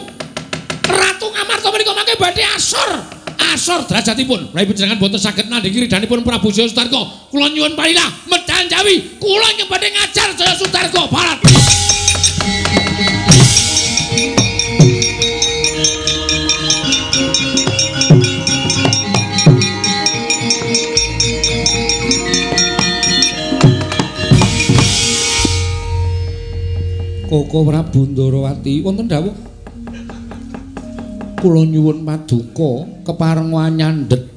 Ratu 0.92 1.28
Ngamarta 1.32 1.68
menika 1.72 1.92
mangke 1.96 2.20
badhe 2.20 2.44
asor. 2.52 3.00
Asor 3.56 3.88
derajatipun. 3.88 4.52
Menawi 4.52 4.76
panjenengan 4.76 5.00
boten 5.00 5.20
saged 5.24 5.48
nandhingi 5.48 5.88
ridhanipun 5.88 6.20
Prabu 6.28 6.52
Jaya 6.52 6.68
Sutarga, 6.68 7.32
kula 7.32 7.48
nyuwun 7.50 7.72
parilah 7.80 8.28
medal 8.28 8.68
Jawi. 8.68 9.18
Kula 9.24 9.48
ingkang 9.56 9.72
badhe 9.72 9.88
ngajar 9.88 10.30
Jaya 10.36 10.54
Sutarga 10.60 11.08
barat. 11.08 11.40
Koko 27.32 27.64
Prabu 27.64 28.12
Ndarawati 28.12 28.84
wonten 28.84 29.08
dawuh. 29.08 29.32
Kula 31.40 31.64
nyuwun 31.64 32.04
paduka 32.04 32.84
kepareng 33.08 33.56
wanyandhet 33.56 34.28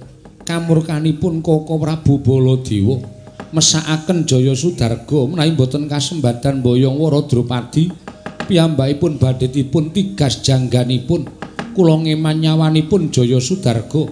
kamurkanipun 0.46 1.42
Koko 1.42 1.74
Prabu 1.82 2.22
Baladewa. 2.22 3.02
Mesakaken 3.50 4.30
Jaya 4.30 4.54
Sudarga 4.54 5.26
menawi 5.26 5.58
boten 5.58 5.90
kasembadan 5.90 6.62
boyong 6.62 6.94
wara 7.02 7.18
Drupadi 7.26 7.90
piyambakipun 8.46 9.18
badhe 9.18 9.50
dipun 9.50 9.90
tigas 9.90 10.46
jangganipun. 10.46 11.26
Kula 11.74 11.98
ngeman 11.98 12.46
nyawanipun 12.46 13.10
Jaya 13.10 13.42
Sudarga. 13.42 14.06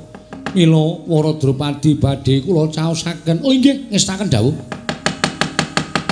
Mila 0.59 1.07
wara 1.07 1.39
Drupadi 1.39 1.95
badhe 1.95 2.43
kula 2.43 2.67
caosaken. 2.67 3.47
Oh 3.47 3.55
inggih 3.55 3.95
ngestaken 3.95 4.27
dawuh 4.27 4.72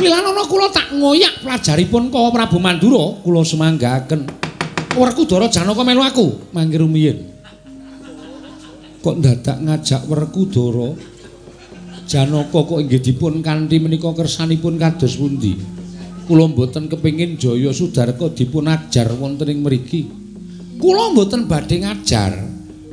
Wilanana 0.00 0.48
kula 0.48 0.72
tak 0.72 0.96
ngoyak 0.96 1.44
pelajaripun 1.44 2.08
Kawa 2.08 2.32
Prabu 2.32 2.56
Mandura, 2.56 3.20
kula 3.20 3.44
semanggaken. 3.44 4.24
Werkudara 4.96 5.44
Janaka 5.52 5.84
melu 5.84 6.00
aku, 6.00 6.56
mangke 6.56 6.80
rumiyin. 6.80 7.28
Kok 9.04 9.16
dadak 9.20 9.60
ngajak 9.60 10.08
Werkudara 10.08 10.96
Janaka 12.08 12.64
kok 12.64 12.80
inggih 12.80 13.04
dipun 13.04 13.44
kanthi 13.44 13.76
menika 13.76 14.08
kersanipun 14.16 14.80
kados 14.80 15.20
pundi? 15.20 15.60
Kula 16.24 16.48
mboten 16.48 16.88
kepengin 16.88 17.36
Jaya 17.36 17.68
Sudarka 17.68 18.32
dipun 18.32 18.72
ajar 18.72 19.12
wonten 19.20 19.52
ing 19.52 19.60
mriki. 19.60 20.08
Kula 20.80 21.12
mboten 21.12 21.44
badhe 21.44 21.76
ngajar. 21.76 22.40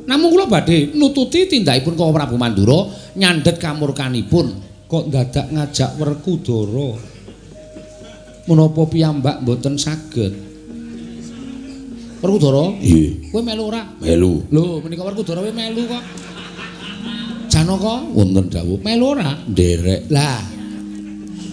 Namung 0.04 0.36
kula 0.36 0.44
badhe 0.44 0.92
nututi 0.92 1.48
tindakipun 1.48 1.96
Kawa 1.96 2.12
Prabu 2.12 2.36
Mandura 2.36 2.84
nyandhet 3.16 3.56
kamurkanipun. 3.56 4.67
Kok 4.88 5.12
dadak 5.12 5.46
ngajak 5.52 6.00
Werkudara 6.00 6.96
menapa 8.48 8.82
piyambak 8.88 9.44
mboten 9.44 9.76
saged? 9.76 10.32
Werkudara 12.24 12.72
Nggih, 12.80 13.28
kowe 13.28 13.44
melu 13.44 13.62
ora? 13.68 13.84
Melu. 14.00 14.48
lho 14.48 14.80
menika 14.80 15.04
Werkudara 15.04 15.44
kowe 15.44 15.52
melu 15.52 15.82
kok. 15.84 16.04
Janaka 17.52 17.94
Wonten 18.16 18.48
dawuh. 18.48 18.80
Melu 18.80 19.04
ora? 19.12 19.36
Nderek. 19.44 20.08
lah 20.08 20.40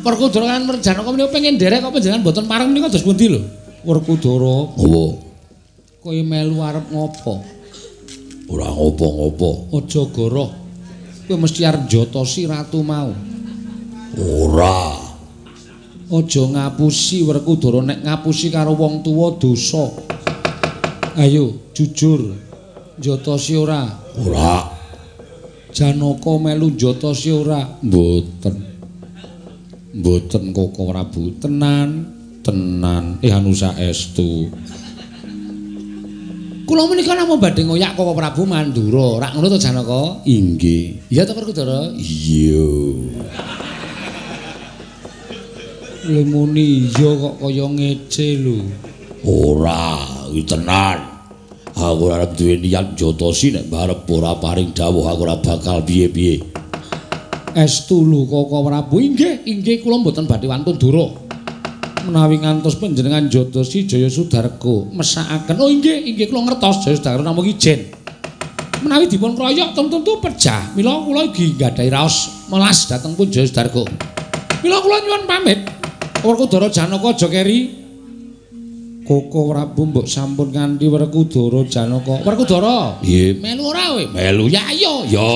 Werkudara 0.08 0.56
kan 0.56 0.64
Janaka 0.80 1.10
menika 1.12 1.30
pengen 1.36 1.60
derek 1.60 1.84
kok 1.84 1.92
panjenengan 1.92 2.24
mboten 2.24 2.48
pareng 2.48 2.72
menika 2.72 2.88
dos 2.88 3.04
pundi 3.04 3.28
lho? 3.28 3.44
Werkudara 3.84 4.56
Apa? 4.80 5.06
kowe 6.00 6.20
melu 6.24 6.56
arep 6.64 6.88
ngopo? 6.88 7.44
Ora 8.48 8.70
ngopo-ngopo. 8.72 9.76
aja 9.76 10.02
goroh 10.14 10.65
kowe 11.28 11.38
mesti 11.42 11.66
arep 11.66 11.86
njotosi 11.90 12.48
ratu 12.48 12.84
mau 12.84 13.14
Ora. 14.16 14.96
Aja 16.08 16.44
ngapusi 16.48 17.28
Werkudara 17.28 17.84
nek 17.84 18.00
ngapusi 18.08 18.48
karo 18.48 18.78
wong 18.80 19.04
tuwa 19.04 19.36
dosa. 19.36 19.92
Ayo 21.20 21.72
jujur. 21.76 22.32
Njotosi 22.96 23.60
ora? 23.60 23.84
Ora. 24.24 24.72
Janaka 25.76 26.32
melu 26.40 26.72
njotosi 26.72 27.32
ora? 27.32 27.60
Mboten. 27.84 28.56
Mboten 29.96 30.54
Koko 30.56 30.88
Prabu. 30.88 31.36
Tenan, 31.44 32.08
tenan. 32.40 33.20
Eh 33.20 33.36
anu 33.36 33.52
saestu. 33.52 34.48
Kula 36.66 36.90
menika 36.90 37.14
namung 37.14 37.38
badhe 37.38 37.62
ngoyak 37.62 37.94
Koko 37.94 38.18
Prabu 38.18 38.42
Mandura. 38.50 39.22
Rak 39.22 39.38
ngono 39.38 39.54
to 39.54 39.62
Janaka? 39.62 40.26
Inggih. 40.26 40.98
Iya 41.14 41.22
to 41.30 41.38
Werkudara? 41.38 41.94
Iya. 41.94 42.66
Lemuni 46.10 46.90
iya 46.90 47.10
kok 47.22 47.38
kaya 47.38 47.66
ngece 47.70 48.42
lho. 48.42 48.66
Ora, 49.30 50.02
iki 50.34 50.42
tenan. 50.42 50.98
Aku 51.78 52.10
arep 52.10 52.34
duwe 52.34 52.58
niat 52.58 52.98
jotosi 52.98 53.54
nek 53.54 53.70
barep 53.70 54.10
ora 54.10 54.34
paring 54.34 54.74
dawuh 54.74 55.06
aku 55.06 55.22
ora 55.22 55.38
bakal 55.38 55.86
piye-piye. 55.86 56.42
Estu 57.54 58.02
lho 58.02 58.26
Koko 58.26 58.66
Prabu. 58.66 59.06
Inggih, 59.06 59.46
inggih 59.46 59.86
kula 59.86 60.02
mboten 60.02 60.26
badhe 60.26 60.50
wantun 60.50 60.82
dura. 60.82 61.25
Menawi 62.06 62.38
ngantos 62.38 62.78
panjenengan 62.78 63.26
jotosi 63.26 63.90
Jaya 63.90 64.06
Sudarko 64.14 64.94
mesakaken. 64.94 65.58
Oh 65.58 65.66
inggih, 65.66 66.06
inggih 66.06 66.30
kula 66.30 66.46
ngertos 66.46 66.86
Jaya 66.86 66.96
Sudarko 67.02 67.26
namung 67.26 67.50
ijen. 67.50 67.90
Menawi 68.86 69.10
dipun 69.10 69.34
kroyok 69.34 69.74
tentu 69.74 69.98
pejah. 70.22 70.78
Mila 70.78 71.02
kula 71.02 71.26
iki 71.34 71.58
nggadahi 71.58 71.90
raos 71.90 72.46
melas 72.54 72.86
dhateng 72.86 73.18
pun 73.18 73.26
Jaya 73.34 73.50
Sudarko. 73.50 73.90
Mila 74.62 74.78
kula 74.86 75.02
nyuwun 75.02 75.24
pamit. 75.26 75.60
Werkudara 76.22 76.70
Janaka 76.70 77.18
aja 77.18 77.28
keri. 77.30 77.60
Koko 79.06 79.54
Prabu 79.54 79.86
mbok 79.90 80.06
sampun 80.06 80.54
nganti 80.54 80.86
Werkudara 80.86 81.66
Janaka. 81.66 82.22
Werkudara, 82.22 83.02
Nggih, 83.02 83.42
melu 83.42 83.64
ora 83.66 83.84
kowe? 83.98 84.06
melu 84.14 84.46
ya 84.46 84.62
ayo. 84.70 84.94
Ya. 85.10 85.30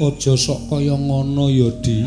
Aja 0.00 0.32
sok 0.32 0.72
kaya 0.72 0.96
ngono 0.96 1.52
ya, 1.52 1.68
Di. 1.76 2.00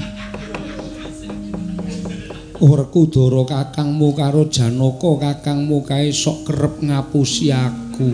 Werkudara 2.58 3.45
kakangmu 3.45 4.17
karo 4.17 4.49
Janaka 4.49 5.21
kakangmu 5.21 5.86
kae 5.86 6.10
sok 6.10 6.49
kerep 6.49 6.82
ngapusi 6.82 7.53
aku. 7.53 8.10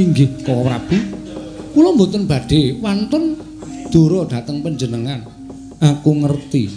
Inggih, 0.00 0.40
Koko 0.40 0.64
Prabu. 0.64 0.96
Kula 1.76 1.92
mboten 1.92 2.24
badhe 2.24 2.80
wantun 2.80 3.36
dura 3.92 4.24
dhateng 4.24 4.64
panjenengan. 4.64 5.28
Aku 5.84 6.16
ngerti. 6.24 6.72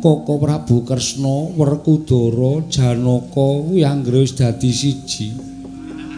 Koko 0.00 0.40
Prabu 0.40 0.80
Kresna, 0.80 1.52
Werkudara, 1.60 2.64
Janaka 2.72 3.28
kuwi 3.68 3.84
anggere 3.84 4.24
wis 4.24 4.32
dadi 4.32 4.72
siji. 4.72 5.28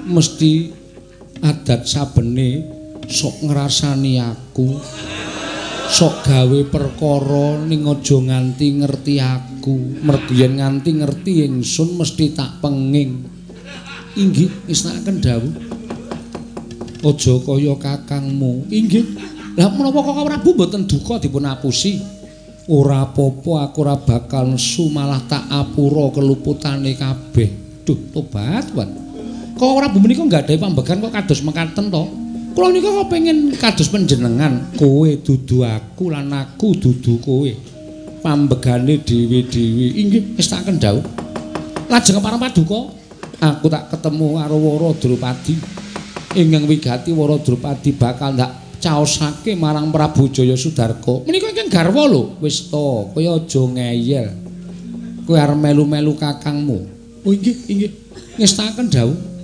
Mesti 0.06 0.70
adat 1.42 1.82
sabene 1.82 2.77
sok 3.08 3.48
ngrasani 3.48 4.20
aku. 4.20 4.76
Sok 5.88 6.28
gawe 6.28 6.60
perkara 6.68 7.56
ning 7.64 7.88
aja 7.88 8.20
nganti 8.20 8.66
ngerti 8.84 9.14
aku. 9.16 10.04
Mergo 10.04 10.32
yen 10.36 10.60
nganti 10.60 11.00
ngerti 11.00 11.48
ingsun 11.48 11.96
mesti 11.96 12.36
tak 12.36 12.60
penging. 12.60 13.24
Inggih 14.20 14.52
isnaken 14.68 15.16
dawuh. 15.24 15.54
Aja 17.08 17.34
kaya 17.40 17.74
kakangmu. 17.80 18.68
Inggih. 18.68 19.04
Lah 19.56 19.72
menapa 19.74 20.04
kok 20.04 20.22
Prabu 20.28 20.50
mboten 20.54 20.86
duka 20.86 21.18
dipun 21.18 21.48
apusi? 21.48 21.98
Ora 22.68 23.08
apa-apa 23.08 23.64
aku 23.64 23.80
ora 23.80 23.96
bakal 23.96 24.52
nesu 24.52 24.92
malah 24.92 25.24
tak 25.24 25.48
apura 25.48 26.12
keluputane 26.12 26.92
kabeh. 26.94 27.48
Duh 27.88 27.96
tobat 28.12 28.68
tobat 28.68 29.08
kok 29.58 29.74
ora 29.74 29.90
bu 29.90 29.98
menika 29.98 30.22
nggadahi 30.22 30.60
pambegan 30.60 31.02
kok 31.02 31.10
kados 31.16 31.40
mekaten 31.42 31.90
to. 31.90 32.27
Kula 32.58 32.74
nika 32.74 32.90
kok 32.90 33.06
pengen 33.06 33.54
kados 33.54 33.86
panjenengan, 33.86 34.74
kowe 34.74 35.06
dudu 35.22 35.62
aku 35.62 36.10
lan 36.10 36.26
aku 36.34 36.74
dudu 36.74 37.22
kowe. 37.22 37.46
Pambegane 38.18 38.98
dhewe-dhewe. 38.98 39.94
Inggih 39.94 40.34
wis 40.34 40.50
tak 40.50 40.66
kendhau. 40.66 40.98
Lajeng 41.86 42.18
para 42.18 42.34
paduka, 42.34 42.90
aku 43.38 43.70
tak 43.70 43.94
ketemu 43.94 44.42
karo 44.42 44.58
Wara 44.58 44.90
Drupadi. 44.90 45.54
Ingkang 46.34 46.66
wigati 46.66 47.14
Wara 47.14 47.38
Drupadi 47.38 47.94
bakal 47.94 48.34
ndak 48.34 48.82
caosake 48.82 49.54
marang 49.54 49.94
Prabu 49.94 50.26
Jaya 50.26 50.58
Sudarko. 50.58 51.30
Menika 51.30 51.54
ingkang 51.54 51.70
garwa 51.70 52.10
lho. 52.10 52.42
Wis 52.42 52.74
to, 52.74 53.14
kowe 53.14 53.22
aja 53.22 53.62
ngeyel. 53.70 54.34
Kowe 55.30 55.38
arep 55.38 55.54
melu-melu 55.54 56.18
kakangmu. 56.18 56.78
Oh 57.22 57.30
inggih, 57.30 57.54
inggih. 57.70 57.94
Ngestaken 58.34 58.90
dawuh. 58.90 59.38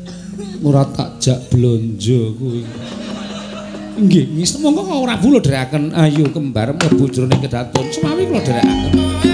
ora 0.64 0.82
tak 0.88 1.20
jak 1.20 1.38
blonjo 1.52 2.32
kuwi. 2.40 2.64
Nggih, 3.94 4.34
kok 4.82 4.98
ora 5.06 5.14
bulo 5.14 5.38
dherekaken 5.38 5.94
ayo 5.94 6.26
kembar 6.34 6.74
jroning 7.14 7.38
kedaton. 7.38 7.86
Semawi 7.94 8.26
kula 8.26 8.42
dherekaken. 8.42 9.33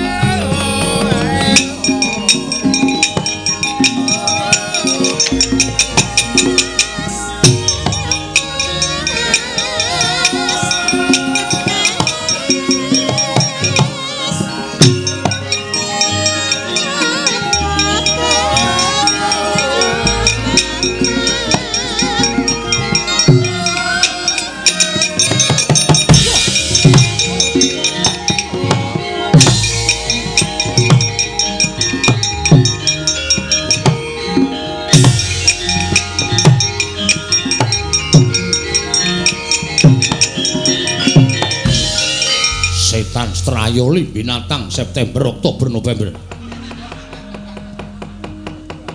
Strayoli 43.80 44.12
binatang 44.12 44.68
September 44.68 45.32
Oktober 45.32 45.72
November. 45.72 46.12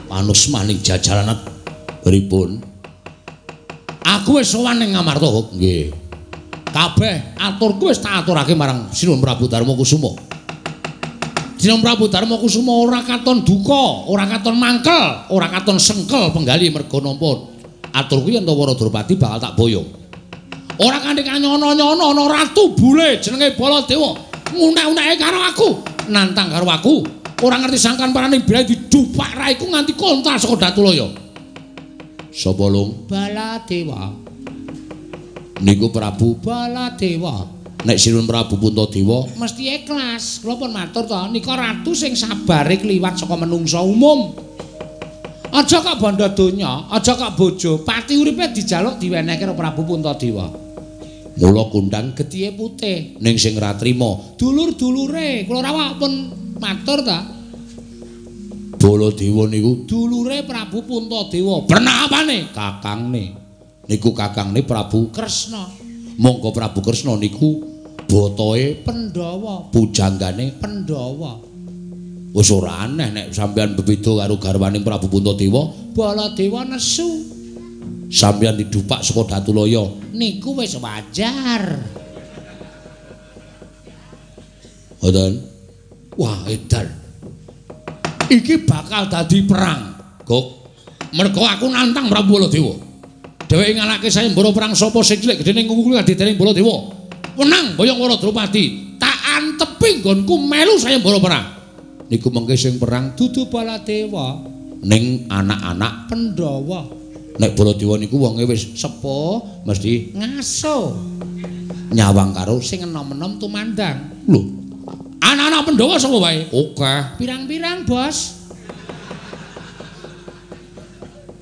Manus 0.06 0.46
maning 0.54 0.78
jajaran 0.78 1.34
pripun? 2.06 2.62
Aku 4.06 4.38
wis 4.38 4.54
sowan 4.54 4.78
ning 4.78 4.94
Ngamarta. 4.94 5.26
Nggih. 5.58 5.90
Kabeh 6.70 7.34
aturku 7.34 7.90
wis 7.90 7.98
tak 7.98 8.30
aturake 8.30 8.54
marang 8.54 8.94
Sinuhun 8.94 9.26
Prabu 9.26 9.50
Darma 9.50 9.74
Kusuma. 9.74 10.14
Sinuhun 11.58 11.82
Prabu 11.82 12.06
Darma 12.06 12.38
Kusuma 12.38 12.78
ora 12.78 13.02
katon 13.02 13.42
duka, 13.42 14.06
ora 14.06 14.30
katon 14.30 14.54
mangkel, 14.54 15.34
ora 15.34 15.50
katon 15.50 15.82
sengkel 15.82 16.30
penggali 16.30 16.70
merga 16.70 17.02
nampa 17.02 17.50
aturku 17.90 18.30
yen 18.30 18.46
Wara 18.46 18.78
Drupadi 18.78 19.18
bakal 19.18 19.50
tak 19.50 19.58
boyong. 19.58 19.90
Ora 20.78 21.02
kanthi 21.02 21.26
kanyono-nyono 21.26 22.14
ana 22.14 22.24
ratu 22.30 22.78
bule 22.78 23.18
jenenge 23.18 23.58
Baladewa 23.58 24.35
ngunek-uneke 24.56 25.16
karo 25.20 25.40
aku, 25.44 25.70
nantang 26.10 26.50
karo 26.50 26.66
aku. 26.72 26.96
Ora 27.44 27.60
ngerti 27.60 27.76
sangkan 27.76 28.16
parane 28.16 28.40
biaya 28.40 28.64
didupak 28.64 29.36
raiku 29.36 29.68
nganti 29.68 29.94
kontal 30.00 30.40
saka 30.40 30.72
Datulaya. 30.72 31.12
Sapa 32.32 32.66
lung? 32.72 33.06
Baladewa. 33.12 34.16
Niku 35.60 35.92
Prabu 35.92 36.40
Baladewa. 36.40 37.56
nek 37.86 38.02
Sinuhun 38.02 38.26
Prabu 38.26 38.58
Puntadewa 38.58 39.30
mesti 39.38 39.70
ikhlas. 39.70 40.42
Kula 40.42 40.58
pun 40.58 40.74
matur 40.74 41.06
to, 41.06 41.16
nika 41.30 41.54
ratu 41.54 41.94
sing 41.94 42.18
sabare 42.18 42.82
kliwat 42.82 43.22
saka 43.22 43.38
menungsa 43.38 43.80
umum. 43.86 44.34
Aja 45.56 45.80
kok 45.80 46.02
bondo 46.02 46.28
donya, 46.36 46.90
aja 46.92 47.16
kok 47.16 47.38
bojo, 47.40 47.80
pati 47.86 48.20
uripe 48.20 48.52
dijaluk 48.52 49.00
diwenehke 49.00 49.46
karo 49.46 49.54
Prabu 49.54 49.86
Puntadewa. 49.86 50.65
Mula 51.40 51.68
kundang 51.72 52.16
Getihe 52.16 52.56
putih, 52.56 53.20
ning 53.20 53.36
sing 53.36 53.60
ra 53.60 53.76
trima 53.76 54.36
dulur-dulure, 54.40 55.44
kula 55.44 55.60
rawuh 55.64 55.92
pun 56.00 56.14
matur 56.60 57.04
ta. 57.04 57.20
Baladewa 58.76 59.50
niku 59.50 59.90
Dulure 59.90 60.46
Prabu 60.46 60.86
Puntadewa, 60.86 61.66
pernapane 61.66 62.54
kakangne 62.54 63.34
niku 63.90 64.14
kakangne 64.14 64.62
Prabu 64.62 65.10
Kresna, 65.10 65.66
mongko 66.22 66.54
Prabu 66.54 66.86
Kresna 66.86 67.18
niku 67.18 67.66
botoe 68.06 68.86
Pandhawa, 68.86 69.74
pujanggane 69.74 70.62
Pandhawa. 70.62 71.56
wis 72.36 72.52
ora 72.52 72.84
aneh 72.84 73.16
nek 73.16 73.28
sampeyan 73.32 73.80
bebeda 73.80 74.12
karo 74.12 74.36
garwaning 74.36 74.84
Prabu 74.84 75.08
Puntadewa 75.08 75.72
Baladewa 75.96 76.68
nesu, 76.68 77.35
sampeyan 78.10 78.58
didupak 78.58 79.02
saka 79.02 79.38
Datulaya 79.38 79.86
niku 80.14 80.58
wis 80.58 80.78
wajar. 80.80 81.64
ngoten 85.06 85.56
Wah, 86.16 86.48
edan. 86.48 86.88
Iki 88.32 88.64
bakal 88.64 89.12
dadi 89.12 89.44
perang. 89.44 90.00
Gok, 90.24 90.46
mergo 91.12 91.44
aku 91.44 91.68
nantang 91.68 92.08
Prabu 92.08 92.40
Baladewa. 92.40 92.74
Dheweke 93.46 93.78
nganake 93.78 94.10
sayembara 94.10 94.50
perang 94.50 94.74
sapa 94.74 95.06
sing 95.06 95.22
cilik 95.22 95.44
gedene 95.44 95.68
ngungkul 95.68 96.00
kadidene 96.02 96.40
Baladewa. 96.40 96.76
Menang 97.36 97.76
boyong 97.76 98.00
Wara 98.00 98.16
tak 98.96 99.18
antepi 99.38 100.02
nggonku 100.02 100.34
melu 100.40 100.80
sayembara 100.80 101.20
perang. 101.20 101.46
Niku 102.10 102.32
mengke 102.32 102.56
sing 102.56 102.80
perang 102.80 103.14
dudu 103.14 103.52
Baladewa 103.52 104.40
ning 104.82 105.30
anak-anak 105.30 106.10
Pandhawa. 106.10 107.05
Nek 107.36 107.52
Baladewa 107.52 108.00
niku 108.00 108.16
wonge 108.16 108.48
wis 108.48 108.80
sepuh, 108.80 109.68
mesti 109.68 110.16
ngaso. 110.16 110.96
Nyawang 111.92 112.32
karo 112.32 112.64
sing 112.64 112.88
enom-enom 112.88 113.36
tumandang. 113.44 114.24
Lho. 114.24 114.40
Anak-anak 115.20 115.62
Pandhawa 115.68 115.96
sapa 116.00 116.18
wae? 116.22 116.48
Oke. 116.54 116.96
Pirang-pirang, 117.20 117.84
Bos? 117.84 118.48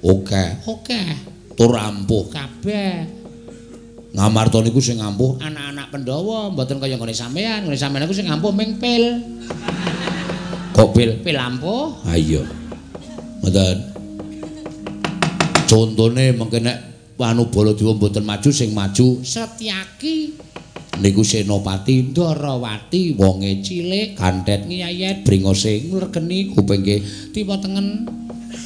Oke. 0.02 0.44
Oke. 0.66 1.02
Tur 1.54 1.78
ampuh 1.78 2.26
kabeh. 2.34 3.06
Ngamarta 4.18 4.66
niku 4.66 4.82
sing 4.82 4.98
ampuh 4.98 5.38
anak-anak 5.42 5.94
Pandhawa, 5.94 6.50
mboten 6.50 6.82
kaya 6.82 6.98
ngene 6.98 7.14
sampean. 7.14 7.70
Ngene 7.70 7.78
sampean 7.78 8.02
niku 8.10 8.18
sing 8.18 8.26
ampuh 8.34 8.50
ming 8.50 8.82
pil. 8.82 9.22
Kok 10.74 10.90
pil? 10.90 11.22
Pil 11.22 11.38
ampuh? 11.38 12.02
Ha 12.10 12.18
iya. 12.18 12.42
Mboten. 13.46 13.93
Contone 15.74 16.38
mengke 16.38 16.62
nek 16.62 16.78
anu 17.18 17.50
Baladewa 17.50 17.98
mboten 17.98 18.22
maju 18.22 18.50
sing 18.54 18.78
maju 18.78 19.26
Setyaki. 19.26 20.38
Niku 21.02 21.26
Senopati 21.26 22.14
Ndarawati, 22.14 23.18
wonge 23.18 23.66
cilik, 23.66 24.14
ganthet 24.14 24.70
ngiyayet, 24.70 25.26
bringose 25.26 25.90
ngregeni 25.90 26.54
kupingke 26.54 27.02
tiba 27.34 27.58
tengen. 27.58 28.06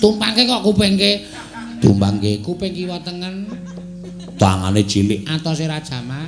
Tumpangke 0.03 0.43
kok 0.43 0.67
kupingke 0.67 1.23
tumbangke 1.79 2.43
kuping 2.43 2.75
kiwa 2.75 2.99
tengen. 2.99 3.47
Tangane 4.35 4.83
cilik 4.83 5.23
atose 5.31 5.63
ra 5.63 5.79
jamak. 5.79 6.27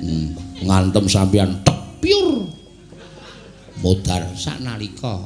Hmm, 0.00 0.32
ngantem 0.64 1.04
sampeyan 1.04 1.60
tepyur. 1.60 2.48
Modar 3.84 4.24
saknalika. 4.32 5.20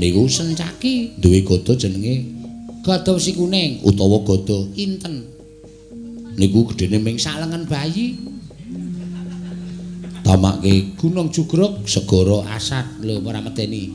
Niku 0.00 0.24
sencaki 0.24 1.20
duwe 1.20 1.44
gada 1.44 1.76
jenenge 1.76 2.37
gada 2.88 3.20
si 3.20 3.36
kuning 3.36 3.84
utawa 3.84 4.24
gada 4.24 4.64
inten. 4.72 5.28
Niku 6.40 6.72
gedene 6.72 6.96
ming 7.04 7.20
salengen 7.20 7.68
bayi. 7.68 8.16
Tamake 10.24 10.96
Gunung 10.96 11.28
Jugruk 11.28 11.84
segara 11.84 12.48
asat 12.56 13.04
lho 13.04 13.20
ora 13.20 13.44
medeni. 13.44 13.92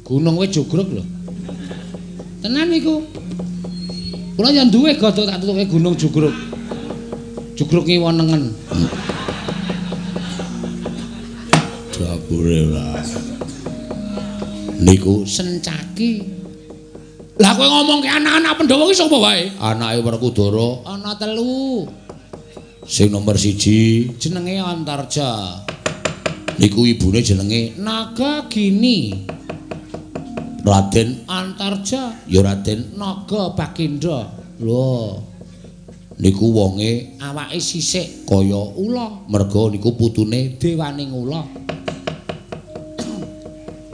Gunung 0.00 0.40
wis 0.40 0.56
jugruk 0.56 0.88
lho. 0.88 1.04
Tenan 2.40 2.72
niku. 2.72 3.04
Kula 4.40 4.48
yang 4.50 4.72
duwe 4.72 4.96
gada 4.96 5.28
tak 5.28 5.44
tutuke 5.44 5.68
Gunung 5.68 6.00
Jugruk. 6.00 6.32
Jugruk 7.60 7.84
ngiwonengen. 7.84 8.56
Dapure 11.92 12.58
ora. 12.72 13.04
Niku 14.80 15.28
sencaki. 15.28 16.43
Lah 17.34 17.50
kowe 17.58 17.66
ngomongke 17.66 18.06
anak-anak 18.06 18.54
Pandhawa 18.62 18.86
ki 18.86 18.94
sapa 18.94 19.16
wae? 19.18 19.50
Anake 19.58 20.06
Werkudara 20.06 20.86
ana 20.86 21.18
telu. 21.18 21.82
Sing 22.86 23.10
nomor 23.10 23.34
siji 23.34 24.06
jenenge 24.22 24.62
Antarja. 24.62 25.58
Niku 26.62 26.86
ibune 26.86 27.18
jenenge 27.26 27.74
Nagagini. 27.74 29.26
Raden 30.64 31.28
Antarja, 31.28 32.24
ya 32.30 32.40
Raden 32.40 32.94
Naga 32.94 33.50
Bakindra. 33.52 34.30
Lho. 34.62 35.18
Niku 36.14 36.54
wonge 36.54 37.18
awake 37.18 37.58
sisik 37.58 38.30
kaya 38.30 38.62
ula, 38.78 39.26
merga 39.26 39.66
niku 39.74 39.98
putune 39.98 40.54
dewaning 40.62 41.10
ula. 41.10 41.42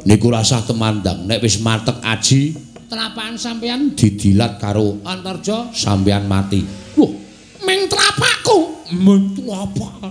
Niku 0.04 0.28
rasah 0.28 0.60
temandang 0.68 1.24
nek 1.24 1.40
wis 1.40 1.58
matek 1.64 1.96
aji, 2.04 2.69
telapakan 2.90 3.38
sampean 3.38 3.94
didilat 3.94 4.58
karo 4.58 4.98
Antarja, 5.06 5.70
sampean 5.70 6.26
mati. 6.26 6.66
Loh, 6.98 7.14
ming 7.62 7.86
telapakku, 7.86 8.90
ming 8.98 9.38
telapak. 9.38 10.10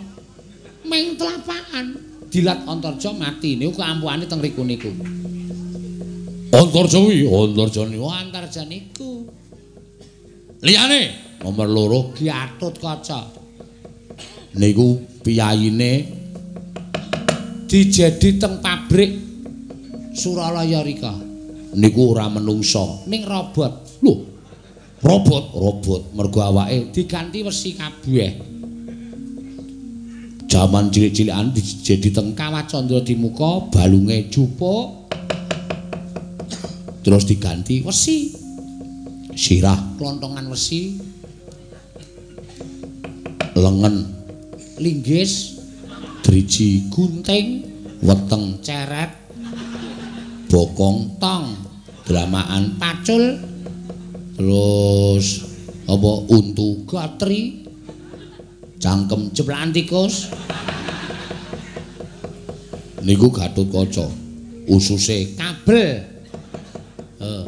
Ming 0.87 1.19
telapakan 1.19 1.85
dilat 2.31 2.63
Antarja 2.65 3.11
mati. 3.13 3.59
Niku 3.59 3.75
keampuhane 3.75 4.25
teng 4.25 4.39
riku 4.39 4.63
niku. 4.63 4.89
Antarja 6.55 6.97
kuwi, 6.97 7.27
Antarja 7.27 7.83
niku, 7.85 8.07
Antarja 8.07 8.63
niku. 8.65 9.27
Liyane 10.63 11.01
nomor 11.43 11.67
loro 11.67 11.99
Gatut 12.15 12.79
Kaca. 12.79 13.27
Niku 14.57 14.97
piyayine 15.21 15.91
dijedi 17.69 18.41
teng 18.41 18.63
pabrik 18.63 19.11
Suralaya 20.15 20.81
rika. 20.81 21.28
Niku 21.77 22.17
ora 22.17 22.25
menungso, 22.25 23.05
ning 23.05 23.21
robot. 23.29 24.01
Lho. 24.01 24.13
Robot, 24.99 25.43
robot. 25.53 26.01
Mergo 26.17 26.41
awake 26.41 26.89
diganti 26.89 27.45
wesi 27.45 27.77
kabeh. 27.77 28.31
Jaman 30.49 30.89
cilik-cilikan 30.89 31.53
dijedi 31.53 32.09
teng 32.09 32.33
Kawah 32.33 32.65
Candra 32.65 32.99
di 33.05 33.13
muka 33.13 33.69
balunge 33.69 34.27
jupuk. 34.33 35.13
Terus 37.05 37.23
diganti 37.29 37.85
wesi. 37.85 38.33
Sirah 39.37 39.77
klontongan 39.95 40.49
wesi. 40.49 40.97
Lengen 43.53 44.09
linggis. 44.81 45.61
Driji 46.25 46.89
gunting. 46.89 47.47
Weteng 47.99 48.63
ceret 48.63 49.18
bokong 50.49 51.21
tong 51.21 51.53
dramaan 52.09 52.75
pacul 52.81 53.37
terus 54.33 55.45
apa 55.85 56.11
untu 56.33 56.83
gatri 56.89 57.63
cangkem 58.81 59.29
ceplakan 59.29 59.69
tikus. 59.71 60.33
Niku 62.99 63.31
gatut 63.31 63.71
kaca 63.71 64.05
ususe 64.67 65.37
kabel. 65.37 66.03
Eh 67.19 67.45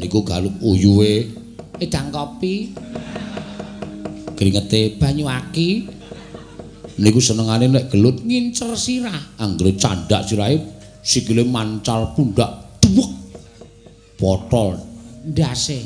niku 0.00 0.24
galup 0.24 0.56
uyuwe 0.64 1.28
edang 1.76 2.08
kopi 2.08 2.72
kringete 4.32 4.96
banyu 4.96 5.28
aki 5.28 5.84
niku 6.96 7.20
senengane 7.20 7.68
nek 7.68 7.92
gelut 7.92 8.24
ngincer 8.24 8.72
sirah 8.80 9.36
anggere 9.36 9.76
candak 9.76 10.24
sirahe 10.24 10.79
sikile 11.02 11.44
mancal 11.44 12.12
pundak 12.16 12.80
duwek. 12.80 13.10
Botol. 14.20 14.76
Ndase. 15.24 15.80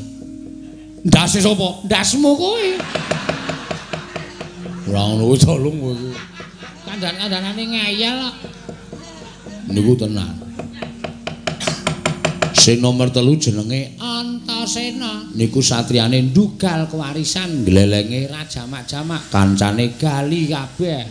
Ndase 1.04 1.38
sapa? 1.42 1.84
Ndasmu 1.84 2.30
kowe 2.36 2.68
ora 4.88 5.00
ngono 5.10 5.32
wis 5.32 5.42
tolong 5.44 5.76
kowe 5.80 5.96
kandan-kandanane 6.86 7.62
ngeyel 7.66 8.16
kok 8.24 8.36
niku 9.74 9.92
tenan. 9.98 10.32
Sing 12.54 12.80
nomor 12.80 13.12
telu 13.12 13.36
jenenge 13.36 14.00
Antasena. 14.00 15.28
Niku 15.36 15.60
satriyane 15.60 16.32
ndugal 16.32 16.88
kewarisan 16.88 17.66
glelenge 17.66 18.24
rajamak-jamak, 18.32 19.28
kancane 19.28 19.92
gali 20.00 20.48
kabeh. 20.48 21.04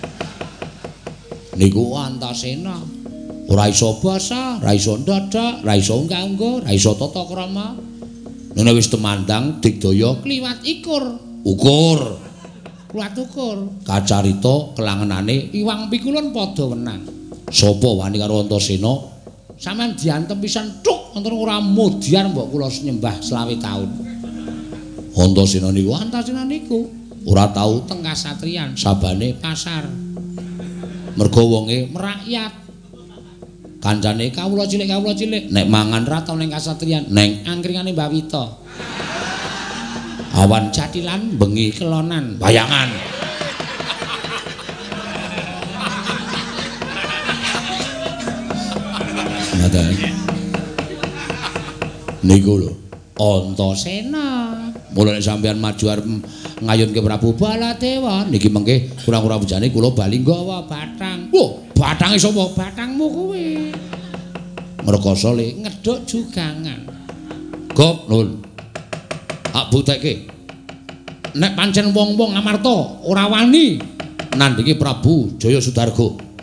Niku 1.60 1.94
Antasena. 1.94 3.03
Ora 3.52 3.68
iso 3.68 4.00
basa, 4.00 4.64
ora 4.64 4.72
iso 4.72 4.96
ndadak, 4.96 5.64
ora 5.66 5.74
iso 5.76 6.00
unggah-ungguh, 6.00 6.64
ora 6.64 6.72
iso 6.72 6.96
tata 6.96 7.24
krama. 7.28 7.76
Nene 8.54 8.72
wis 8.78 8.88
temandang 8.88 9.60
digdaya 9.60 10.22
kliwat 10.22 10.62
ikur. 10.64 11.04
Ukur. 11.44 12.00
Kliwat 12.94 13.16
ukur. 13.18 13.82
Kacarita 13.82 14.78
kelangenane 14.78 15.50
Iwang 15.58 15.90
Pikulun 15.90 16.30
padha 16.30 16.70
wenang. 16.70 17.02
Sapa 17.50 17.90
wani 17.90 18.22
karo 18.22 18.46
Antasena? 18.46 18.94
Sampeyan 19.58 19.94
diantem 19.98 20.38
pisan 20.42 20.82
tuk 20.82 21.14
wonten 21.14 21.34
ora 21.34 21.62
mudyan 21.62 22.34
mbok 22.34 22.50
kula 22.54 22.70
nyembah 22.70 23.22
selawe 23.22 23.54
taun. 23.58 23.90
Antasena 25.14 25.70
niku 25.70 25.94
Antasena 25.94 26.46
niku 26.46 26.90
ora 27.30 27.50
tau 27.54 27.82
teng 27.86 28.06
kasatriyan, 28.06 28.78
sabane 28.78 29.38
pasar. 29.38 29.90
Mergo 31.14 31.42
wonge 31.46 31.90
merakyat. 31.90 32.63
Kancane 33.84 34.32
kawula 34.32 34.64
cilik 34.64 34.88
kawula 34.88 35.12
cilik 35.12 35.52
nek 35.52 35.68
mangan 35.68 36.08
ra 36.08 36.24
tau 36.24 36.40
ning 36.40 36.48
kasatriyan, 36.48 37.12
neng 37.12 37.44
angkringane 37.44 37.92
Mbak 37.92 38.10
Wita. 38.16 38.46
Awan 40.40 40.72
jatilan 40.72 41.36
bengi 41.36 41.68
kelonan 41.76 42.40
bayangan. 42.40 42.88
Niku 52.24 52.56
lho. 52.56 52.72
Antasena. 53.20 54.56
Mulane 54.96 55.20
sampeyan 55.20 55.60
maju 55.60 55.86
arep 55.92 56.06
ngayunke 56.64 57.04
Prabu 57.04 57.36
Baladewa 57.36 58.24
niki 58.32 58.48
mengke 58.48 58.90
kurang-kurang 59.04 59.44
bujane 59.44 59.68
kula 59.70 59.92
bali 59.92 60.24
nggawa 60.24 60.64
batang. 60.66 61.28
Wah, 61.36 61.50
batange 61.76 62.18
sapa? 62.22 62.48
Batangmu 62.56 63.06
kuwi. 63.12 63.53
Ngrekoso 64.84 65.32
le. 65.36 65.58
Ngeduk 65.64 66.04
jugangan. 66.04 66.80
Gop 67.74 68.12
nun. 68.12 68.44
Ak 69.54 69.72
butekke. 69.72 70.30
Nek 71.34 71.58
pancen 71.58 71.90
wong-wong 71.90 72.38
Amarta 72.38 73.02
ora 73.10 73.26
wani 73.26 73.82
nandingi 74.38 74.78
Prabu 74.78 75.40
Jaya 75.42 75.58
Sudarga. 75.58 76.34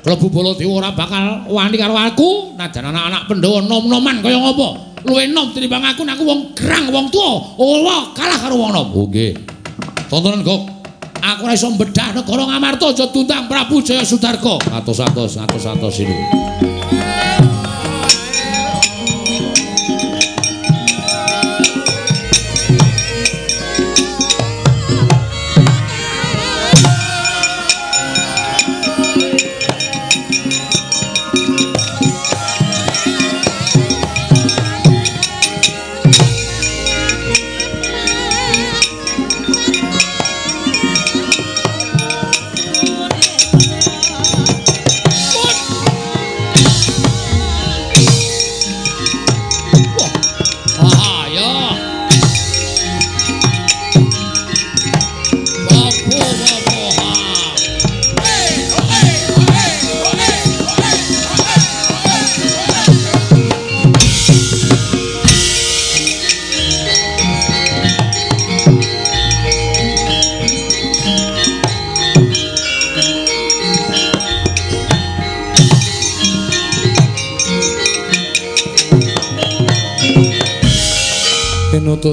Klebu 0.00 0.32
Baladewa 0.32 0.80
ora 0.80 0.90
bakal 0.96 1.44
wani 1.50 1.76
karo 1.76 1.92
aku, 1.92 2.56
najan 2.56 2.88
anak-anak 2.88 3.28
Pandhawa 3.28 3.58
nom-noman 3.68 4.16
kaya 4.24 4.38
ngopo. 4.40 4.96
Luwe 5.04 5.28
nom 5.28 5.52
tinimbang 5.52 5.84
aku, 5.84 6.04
aku 6.04 6.22
wong 6.24 6.40
gerang, 6.56 6.88
wong 6.92 7.08
tuwa. 7.08 7.56
Ora 7.60 8.12
kalah 8.16 8.38
karo 8.40 8.54
wong 8.56 8.70
nom. 8.72 8.88
Oh 8.96 9.06
nggih. 9.08 9.32
Tontonan 10.08 10.40
Gop. 10.44 10.62
Aku 11.20 11.44
ora 11.44 11.52
iso 11.52 11.68
mbedah 11.68 12.16
negara 12.16 12.48
Ngamarta 12.48 12.96
aja 12.96 13.04
tuntang 13.12 13.44
Prabu 13.44 13.84
Jaya 13.84 14.00
Sudarga. 14.06 14.56
Atos-atos, 14.72 15.36
atos-atos 15.36 16.00
ini. 16.00 16.16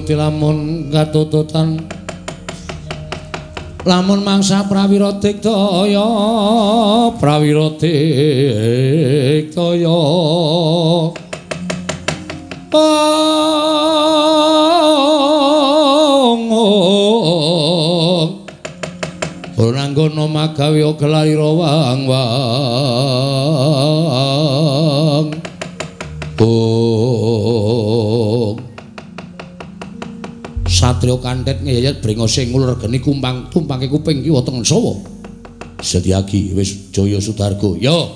Pinututi 0.08 0.16
lamun 0.16 0.88
katututan 0.88 1.84
lamun 3.84 4.24
mangsa 4.24 4.64
prawira 4.64 5.12
diktaya 5.20 6.08
prawira 7.20 7.76
diktaya. 7.76 8.72
Ora 19.58 19.92
nggono 19.92 20.32
magawe 20.32 20.80
gelarira 20.96 21.50
wang-wang. 21.52 22.78
Satrio 31.08 31.24
kandet 31.24 31.64
ngeyet 31.64 32.04
brengose 32.04 32.44
ngulur 32.52 32.76
geni 32.84 33.00
kumpang 33.00 33.48
tumpangke 33.48 33.88
kuping 33.88 34.28
kiwa 34.28 34.44
tengen 34.44 34.60
sawa. 34.68 34.92
Setyaki 35.80 36.52
wis 36.52 36.92
Jaya 36.92 37.24
Sudarga. 37.24 37.80
Yo, 37.80 38.12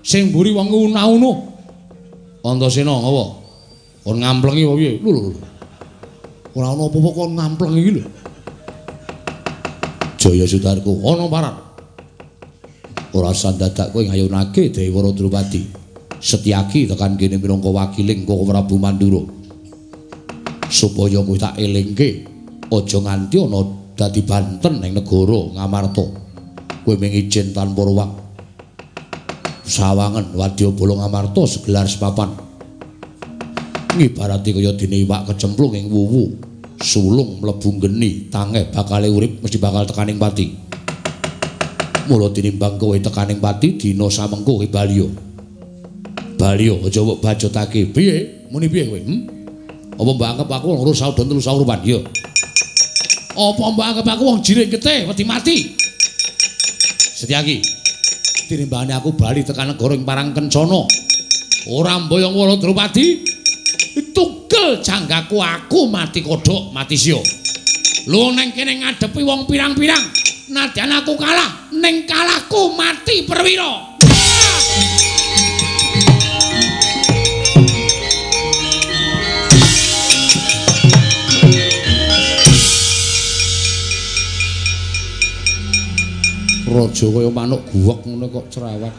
sing 0.00 0.32
mburi 0.32 0.56
wong 0.56 0.72
una-una. 0.72 1.36
Antasena 2.40 2.96
apa? 2.96 3.24
Kon 4.00 4.24
ngamplengi 4.24 4.64
apa 4.64 4.74
piye? 4.80 4.92
Lho. 5.04 5.36
Ora 6.56 6.72
ana 6.72 6.88
apa-apa 6.88 7.08
kon 7.12 7.30
ngampleng 7.36 7.76
iki 7.76 7.90
lho. 8.00 8.02
Jaya 10.16 10.48
Sudarga 10.48 10.92
ana 10.96 11.28
parat. 11.28 11.56
Ora 13.12 13.36
sandadak 13.36 13.92
kowe 13.92 14.00
ngayunake 14.00 14.72
Dewara 14.72 15.12
Drupadi. 15.12 15.68
Setyaki 16.16 16.88
tekan 16.88 17.20
kene 17.20 17.36
minangka 17.36 17.68
wakiling 17.68 18.24
Koko 18.24 18.48
Prabu 18.48 18.80
Mandura. 18.80 19.40
supaya 20.70 21.18
kowe 21.26 21.34
tak 21.34 21.58
elingke 21.58 22.29
aja 22.70 22.98
nganti 23.02 23.36
ana 23.42 23.60
dadi 23.98 24.22
banten 24.22 24.80
ning 24.80 24.94
negara 24.94 25.40
Ngamarta. 25.58 26.04
Kowe 26.80 26.94
mung 26.96 27.12
izin 27.12 27.52
tanpa 27.52 27.84
ruwak. 27.84 28.10
Sawangen 29.66 30.32
wadyabala 30.32 31.04
Ngamarta 31.04 31.42
segelar 31.44 31.84
sepapan. 31.84 32.32
Ngibarati 33.98 34.54
kaya 34.54 34.72
dene 34.78 35.02
iwak 35.02 35.28
kecemplung 35.28 35.76
ing 35.76 35.90
wuwu. 35.90 36.48
Sulung 36.80 37.44
mlebu 37.44 37.76
geni 37.76 38.32
tangeh 38.32 38.72
bakale 38.72 39.12
urip 39.12 39.44
mesti 39.44 39.60
bakal 39.60 39.84
tekaning 39.84 40.16
pati. 40.16 40.48
Mula 42.08 42.32
tinimbang 42.32 42.80
kowe 42.80 42.96
tekaning 42.96 43.36
pati 43.36 43.76
dina 43.76 44.08
samengko 44.08 44.64
kowe 44.64 44.66
baliya 44.70 45.30
baliya 46.40 46.80
aja 46.80 47.04
mbok 47.04 47.20
bajotake. 47.20 47.92
Piye? 47.92 48.48
Muni 48.48 48.72
piye 48.72 48.88
kowe? 48.88 48.96
Hmm? 48.96 49.20
Apa 50.00 50.10
mbak 50.16 50.28
anggap 50.32 50.48
aku 50.56 50.72
loro 50.72 50.96
saudon 50.96 51.28
telu 51.28 51.44
saurupan? 51.44 51.84
Yo. 51.84 52.00
Apa 53.40 53.72
mbak 53.72 53.86
anggap 53.96 54.08
aku 54.12 54.22
wong 54.28 54.38
jiring 54.44 54.68
getih 54.68 55.08
wedi 55.08 55.24
mati? 55.24 55.72
Setyaki. 57.16 57.64
Tinimbane 58.52 58.92
aku 58.92 59.16
bali 59.16 59.40
tekan 59.40 59.72
negara 59.72 59.96
ing 59.96 60.04
Parang 60.04 60.36
Kencana. 60.36 60.84
Ora 61.72 61.96
mboyong 62.04 62.36
wala 62.36 62.60
Drupadi. 62.60 63.24
Tugel 64.12 64.84
janggaku 64.84 65.40
aku 65.40 65.88
mati 65.88 66.20
kodhok, 66.20 66.68
mati 66.76 67.00
sia. 67.00 67.16
Lu 68.12 68.28
neng 68.36 68.52
kene 68.52 68.84
ngadepi 68.84 69.24
wong 69.24 69.48
pirang-pirang. 69.48 70.04
Nadyan 70.52 70.92
aku 71.00 71.16
kalah, 71.16 71.72
ning 71.72 72.04
kalahku 72.04 72.76
mati 72.76 73.24
perwira. 73.24 73.89
Raja 86.70 87.06
kaya 87.10 87.30
manuk 87.34 87.62
guwek 87.74 87.98
ngono 88.06 88.26
kok 88.30 88.46
cerewet. 88.46 88.94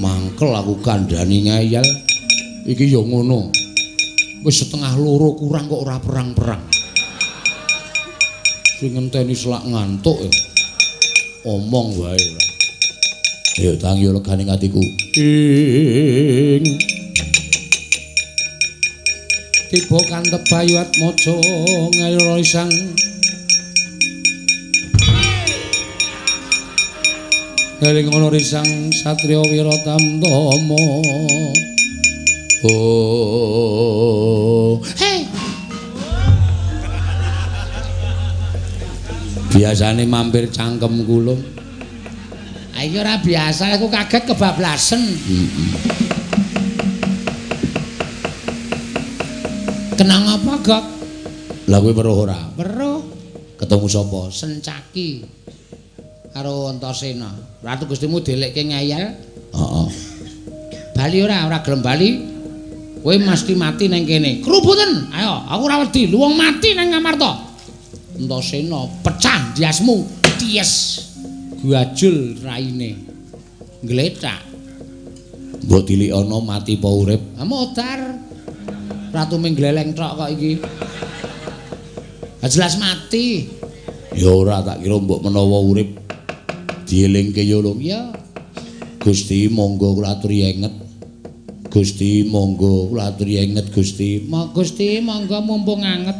Mangkel 0.00 0.50
aku 0.56 0.80
kandhani 0.80 1.44
ngeyel. 1.44 1.84
Iki 2.64 2.88
ya 2.88 3.04
ngono. 3.04 3.52
Wis 4.44 4.64
setengah 4.64 4.96
loro 4.96 5.36
kurang 5.36 5.68
kok 5.68 5.82
ora 5.84 6.00
perang-perang. 6.00 6.62
Sing 8.80 8.96
ngenteni 8.96 9.36
selak 9.36 9.66
ngantuk 9.68 10.16
ya. 10.24 10.32
Omong 11.44 11.88
wae. 12.00 12.26
Ya 13.58 13.74
tangi 13.76 14.08
legane 14.08 14.48
atiku. 14.48 14.80
Ing 15.18 16.64
tiba 19.68 20.00
kantep 20.08 20.40
bayu 20.48 20.80
atmaja 20.80 21.36
ngayura 21.92 22.40
isang 22.40 22.72
Eling 27.78 28.10
ana 28.10 28.26
risang 28.26 28.90
satriya 28.90 29.38
Wiratamtama. 29.38 30.82
Oh. 32.66 34.82
Hei. 34.98 35.22
Biasane 39.54 40.10
mampir 40.10 40.50
cangkem 40.50 41.06
kula. 41.06 41.38
Ayo 42.82 42.98
ora 42.98 43.22
biasa 43.22 43.78
aku 43.78 43.86
kaget 43.86 44.26
kebablasen. 44.26 45.02
Kenang 49.94 50.34
apa, 50.34 50.52
Gok? 50.66 50.84
Lah 51.70 51.78
kowe 51.78 51.94
weruh 51.94 52.26
ora? 52.26 52.38
Weruh 52.58 53.06
Ketemu 53.58 53.86
sapa? 53.86 54.20
Sencaki 54.34 55.38
karo 56.32 56.68
Antasena. 56.68 57.30
Ratu 57.64 57.88
Gustimu 57.88 58.20
delekke 58.20 58.62
ngeyel. 58.68 59.04
Heeh. 59.54 59.88
Bali 60.94 61.18
ora, 61.22 61.46
ora 61.46 61.62
gelem 61.62 61.80
bali. 61.80 62.10
Kowe 62.98 63.14
mesti 63.14 63.54
mati 63.54 63.86
nang 63.86 64.02
kene. 64.02 64.42
Kerubutan. 64.42 65.14
Ayo, 65.14 65.46
aku 65.46 65.62
ora 65.70 65.76
wedi. 65.86 66.10
Luwung 66.10 66.34
mati 66.34 66.74
nang 66.74 66.90
Ngamarta. 66.90 67.32
Antasena 68.18 68.82
pecah 69.06 69.54
diasmu. 69.54 70.02
Ties. 70.38 70.72
Guajul 71.62 72.42
raine. 72.42 72.98
Gletak. 73.82 74.42
Mbok 75.68 75.82
tilikana 75.86 76.38
mati 76.42 76.78
apa 76.78 76.88
urip? 76.90 77.22
Ah 77.38 77.46
modar. 77.46 78.00
Ratu 79.14 79.36
ming 79.38 79.54
gleleng 79.54 79.94
tok 79.94 80.18
kok 80.18 80.30
iki. 80.34 80.52
Jelas 82.48 82.80
mati. 82.80 83.44
Ya 84.18 84.34
ora 84.34 84.64
tak 84.64 84.82
kira 84.82 84.98
mbok 84.98 85.22
menawa 85.22 85.62
urip 85.62 85.98
dielingke 86.88 87.44
ya 87.44 87.60
lho. 87.60 87.76
Ya. 87.78 88.08
Gusti 88.98 89.52
monggo 89.52 89.94
kula 89.94 90.16
aturi. 90.16 90.48
Gusti 91.68 92.24
monggo 92.24 92.88
kula 92.88 93.12
aturi 93.12 93.36
Gusti. 93.68 94.24
Mo 94.24 94.48
Gusti 94.56 95.04
monggo 95.04 95.38
mumpung 95.44 95.84
anget. 95.84 96.16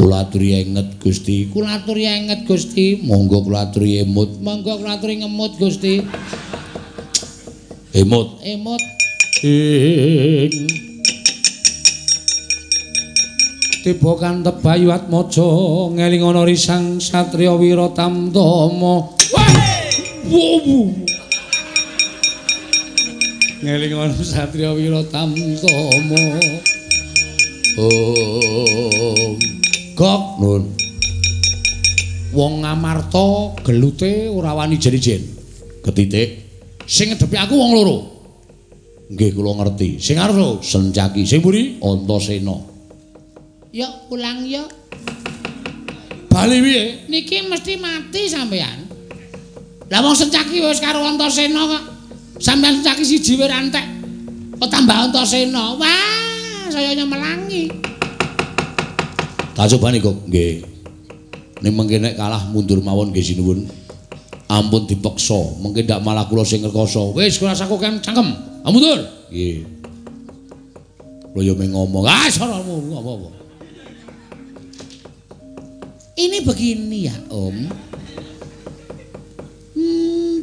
Kula 0.00 0.24
aturi 0.24 0.64
Gusti. 0.96 1.52
Kula 1.52 1.84
aturi 1.84 2.08
Gusti. 2.48 3.04
Monggo 3.04 3.44
kula 3.44 3.68
aturi 3.68 4.00
emut. 4.00 4.40
Monggo 4.40 4.80
kula 4.80 4.96
ngemut 4.96 5.60
Gusti. 5.60 6.00
Emut. 7.92 8.40
Emut. 8.40 8.82
Ing 9.38 10.88
Tiba 13.78 14.18
kantep 14.18 14.60
Bayu 14.60 14.90
Atmaja 14.90 15.48
ngeling 15.94 16.20
ana 16.20 16.42
risang 16.42 16.98
satriya 16.98 17.54
Wiratamtama. 17.54 19.17
Wow. 20.26 20.90
Ngeling 23.62 23.92
ana 23.94 24.14
satriya 24.18 24.74
Wiratamtama. 24.74 26.42
Oh. 27.78 29.38
Gok 29.94 30.24
Nun. 30.42 30.64
wong 32.34 32.62
Ngamarta 32.62 33.58
gelute 33.66 34.30
ora 34.30 34.54
wani 34.54 34.76
jen-jen. 34.78 35.22
Ketitik. 35.82 36.28
Sing 36.86 37.12
ngedepi 37.12 37.36
aku 37.38 37.54
wong 37.54 37.72
loro. 37.74 37.98
Nggih 39.08 39.32
kula 39.32 39.52
ngerti. 39.62 39.98
Sing 40.02 40.20
arep 40.20 40.60
Sencaki. 40.60 41.24
sing 41.24 41.40
mburi 41.40 41.80
Antasena. 41.80 42.56
Ya 43.72 43.88
ulang 44.12 44.44
ya. 44.48 44.64
Bali 46.28 46.60
piye? 46.60 47.08
Niki 47.08 47.44
mesti 47.48 47.74
mati 47.80 48.28
sampean. 48.28 48.87
Lah 49.88 50.04
wong 50.04 50.12
sencaki 50.12 50.60
wis 50.60 50.84
karo 50.84 51.00
Antasena 51.00 51.64
kok. 51.64 51.82
Sampeyan 52.38 52.80
sencaki 52.80 53.02
siji 53.08 53.40
wae 53.40 53.48
rantek. 53.48 53.84
Kok 54.60 54.68
tambah 54.68 55.08
Antasena. 55.08 55.74
Wah, 55.80 56.68
saya 56.68 56.92
nyemelangi. 56.92 57.72
Tak 59.56 59.66
cobani 59.74 59.98
kok. 59.98 60.16
Nggih. 60.28 60.60
Ning 61.64 61.72
mengke 61.74 61.96
nek 61.98 62.20
kalah 62.20 62.44
mundur 62.52 62.84
mawon 62.84 63.10
nggih 63.10 63.24
sinuwun. 63.24 63.64
Ampun 64.48 64.88
dipeksa, 64.88 65.60
mengke 65.60 65.84
ndak 65.84 66.00
malah 66.04 66.24
kula 66.28 66.44
sing 66.44 66.64
ngrekoso. 66.64 67.16
Wis 67.16 67.40
kula 67.40 67.56
sakuken 67.56 68.04
cangkem. 68.04 68.28
Ah 68.64 68.70
mundur. 68.70 69.00
Nggih. 69.32 69.64
Kula 71.32 71.42
yo 71.48 71.56
meng 71.56 71.72
ngomong, 71.72 72.04
Ah, 72.04 72.28
saramu 72.28 72.92
apa-apa. 72.92 73.28
Ini 76.18 76.42
begini 76.42 77.06
ya, 77.06 77.14
Om. 77.30 77.87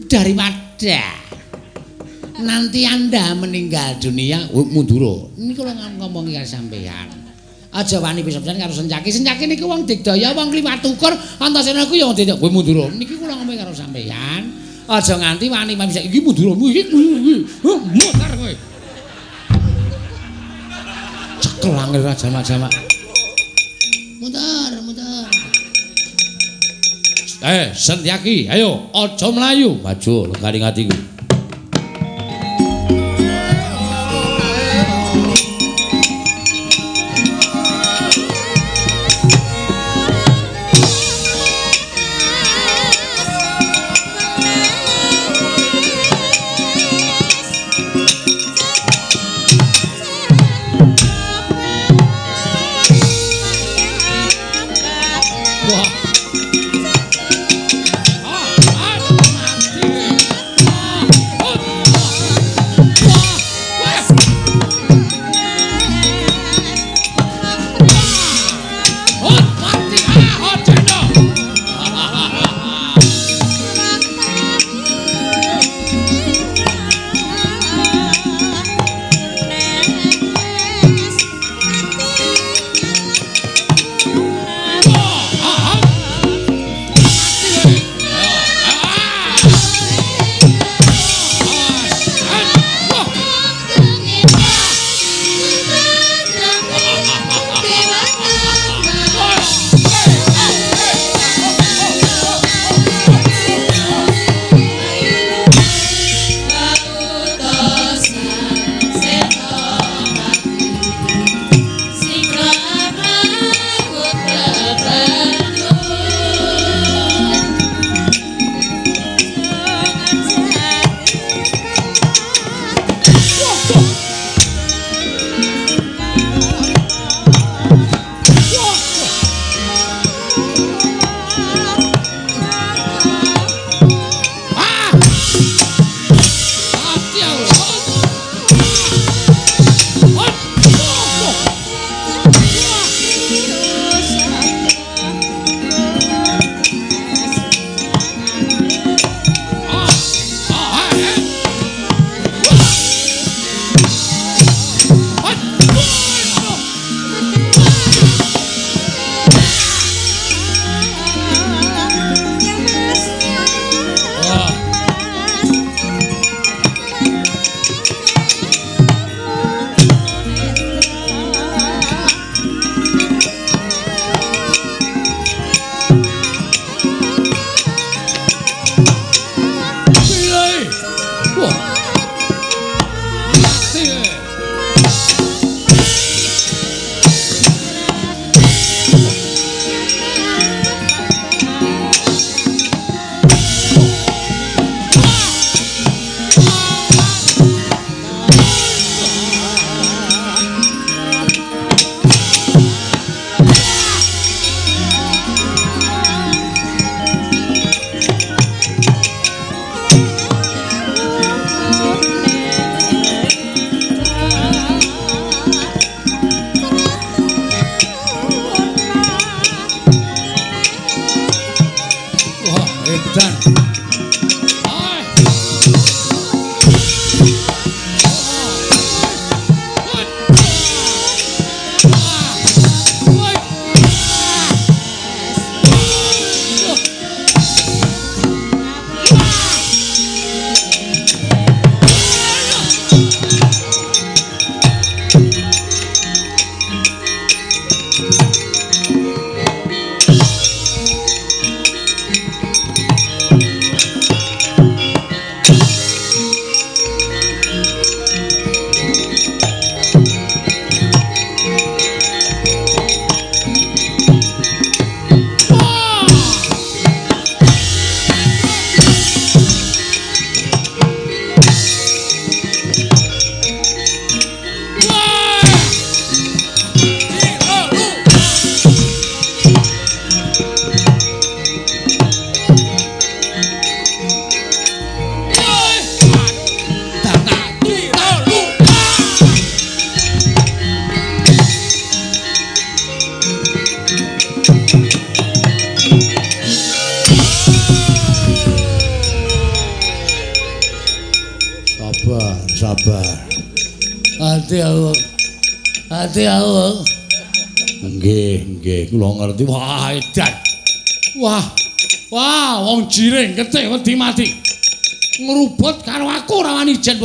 Hmm, 0.05 0.13
daripada 0.13 1.01
nanti 2.45 2.85
Anda 2.85 3.33
meninggal 3.33 3.97
dunia, 3.97 4.45
oh, 4.53 4.61
mundur. 4.61 5.33
Ini 5.33 5.57
kalau 5.57 5.73
ngomong 5.73 6.29
karo 6.29 6.45
sampean. 6.45 7.09
Aja 7.75 7.99
wani 7.99 8.23
pisan 8.23 8.45
karo 8.45 8.71
Sencaki. 8.71 9.09
Sencaki 9.11 9.49
niku 9.49 9.65
wong 9.65 9.83
digdaya, 9.83 10.31
wong 10.31 10.53
kliwat 10.53 10.79
tukur, 10.85 11.11
antasena 11.41 11.89
ku 11.89 11.97
wong 11.97 12.13
digdaya. 12.13 12.37
Kowe 12.37 12.53
mundur. 12.53 12.87
Niki 12.93 13.17
kula 13.17 13.33
ngomong 13.33 13.57
karo 13.57 13.73
sampean. 13.73 14.53
Aja 14.85 15.17
nganti 15.17 15.49
wani 15.49 15.73
bisa 15.73 15.99
iki 16.05 16.21
mundur. 16.21 16.53
Iki 16.53 16.83
mutar 17.65 18.31
kowe. 18.37 18.53
Cekel 21.41 21.73
angel 21.73 22.01
jamak-jamak. 22.13 22.94
Eh, 27.45 27.77
Sentyaki, 27.77 28.49
ayo, 28.49 28.89
aja 28.89 29.29
mlayu. 29.29 29.77
maju 29.85 30.33
lekaring 30.33 30.65
atiku. 30.65 31.14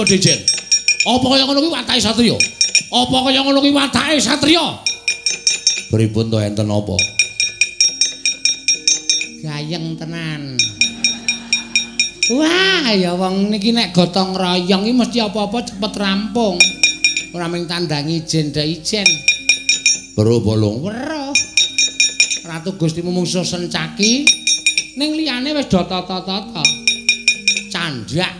Ora 0.00 0.08
wani 0.08 0.16
jen 0.16 0.16
padha 0.16 0.16
jen. 0.16 0.40
Apa 1.00 1.26
kaya 1.28 1.44
ngono 1.44 1.60
kuwi 1.60 1.72
watake 1.72 2.00
satriya? 2.00 2.36
Apa 2.92 3.16
kaya 3.24 3.40
ngono 3.44 3.58
kuwi 3.60 3.72
watake 3.72 4.20
satriya? 4.20 4.66
Pripun 5.90 6.30
to 6.30 6.36
enten 6.40 6.68
apa? 6.70 6.96
Gayeng 9.40 9.96
tenan. 9.96 10.56
Wah, 12.30 12.94
ya 12.94 13.18
wong 13.18 13.50
niki 13.50 13.74
nek 13.74 13.90
gotong 13.90 14.38
royong 14.38 14.86
iki 14.86 14.94
mesti 14.94 15.18
apa-apa 15.18 15.66
cepet 15.66 15.92
rampung. 15.98 16.56
Ora 17.34 17.50
mung 17.50 17.66
tandangi 17.66 18.22
ijen 18.22 18.54
ndak 18.54 18.66
ijen. 18.70 19.08
Weruh 20.14 20.38
bolong. 20.38 20.84
Weruh. 20.84 21.34
Ratu 22.46 22.74
Gusti 22.78 23.02
mungsuh 23.02 23.42
sencaki 23.42 24.26
ning 24.94 25.10
liyane 25.16 25.54
wis 25.56 25.66
do 25.66 25.82
tata-tata. 25.82 26.62
Candhak 27.70 28.39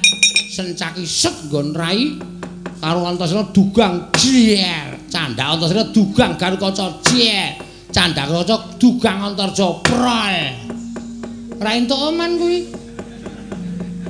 sencaki 0.64 1.04
set 1.08 1.34
nggon 1.48 1.72
rai 1.72 2.16
karo 2.80 3.04
Antasena 3.04 3.44
dugang 3.52 4.08
jier. 4.16 4.96
Candhak 5.12 5.58
Antasena 5.58 5.84
dugang 5.92 6.32
Garukaca 6.40 7.00
jier. 7.04 7.60
Candhak 7.92 8.28
Garukaca 8.30 8.56
dugang 8.80 9.18
Antarja 9.20 9.68
prol. 9.84 10.36
Ora 11.60 11.76
entuk 11.76 12.00
oman 12.00 12.40
kuwi. 12.40 12.58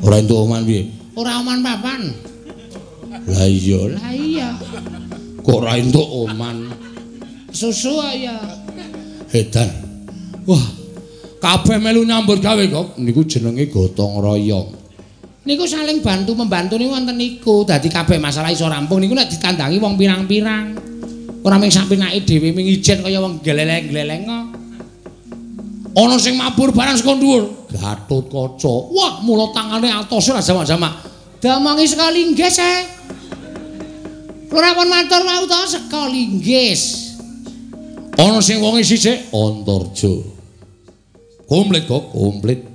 Ora 0.07 0.23
entuk 0.23 0.39
oman 0.47 0.63
piye? 0.63 0.87
Ora 1.19 1.43
oman 1.43 1.59
papan. 1.67 2.03
Lah 3.27 3.47
iya, 3.47 3.81
Lah 3.91 4.15
iya. 4.15 4.49
kok 5.43 5.59
ora 5.61 5.77
entuk 5.77 6.07
oman. 6.07 6.71
Susu 7.51 8.01
ya. 8.17 8.39
Edan. 9.35 9.71
Wah, 10.47 10.63
kabeh 11.43 11.77
melu 11.83 12.07
nyambut 12.07 12.39
gawe 12.39 12.65
kok. 12.71 12.97
Niku 13.03 13.27
jenenge 13.27 13.67
gotong 13.69 14.23
royong. 14.23 14.80
Niku 15.41 15.65
saling 15.65 16.05
bantu 16.05 16.37
membantu 16.37 16.77
niku 16.77 16.93
wonten 16.93 17.17
niku. 17.17 17.65
Dadi 17.65 17.89
kabeh 17.89 18.21
masalah 18.21 18.53
iso 18.53 18.69
rampung 18.69 19.01
niku 19.01 19.17
nek 19.17 19.33
ditandangi 19.33 19.81
wong 19.81 19.97
pirang-pirang. 19.97 20.77
Ora 21.41 21.57
mung 21.57 21.73
sak 21.73 21.89
pinake 21.89 22.29
dhewe 22.29 22.53
ming 22.53 22.69
ijen 22.69 23.01
kaya 23.01 23.25
wong 23.25 23.41
gleleng-gleleng 23.41 24.29
kok. 24.29 24.47
Ana 25.97 26.21
sing 26.21 26.37
mabur 26.37 26.71
barang 26.71 27.01
saka 27.01 27.17
dhuwur. 27.17 27.73
Gatut 27.73 28.29
kaca. 28.29 28.75
Wah, 28.93 29.25
mula 29.25 29.49
tangane 29.57 29.89
atos 29.89 30.29
ora 30.29 30.45
jamak-jamak. 30.45 31.09
Damangi 31.41 31.89
sekali 31.89 32.37
nggih, 32.37 32.53
eh. 32.61 32.81
Ora 34.53 34.77
pun 34.77 34.93
matur 34.93 35.25
mau 35.25 35.43
to 35.49 35.61
sekali 35.67 36.37
nggih. 36.37 36.79
Ana 38.21 38.45
sing 38.45 38.61
wonge 38.61 38.85
sisik 38.85 39.33
Antarja. 39.33 40.13
Komplit 41.49 41.89
kok, 41.89 42.13
komplit. 42.13 42.70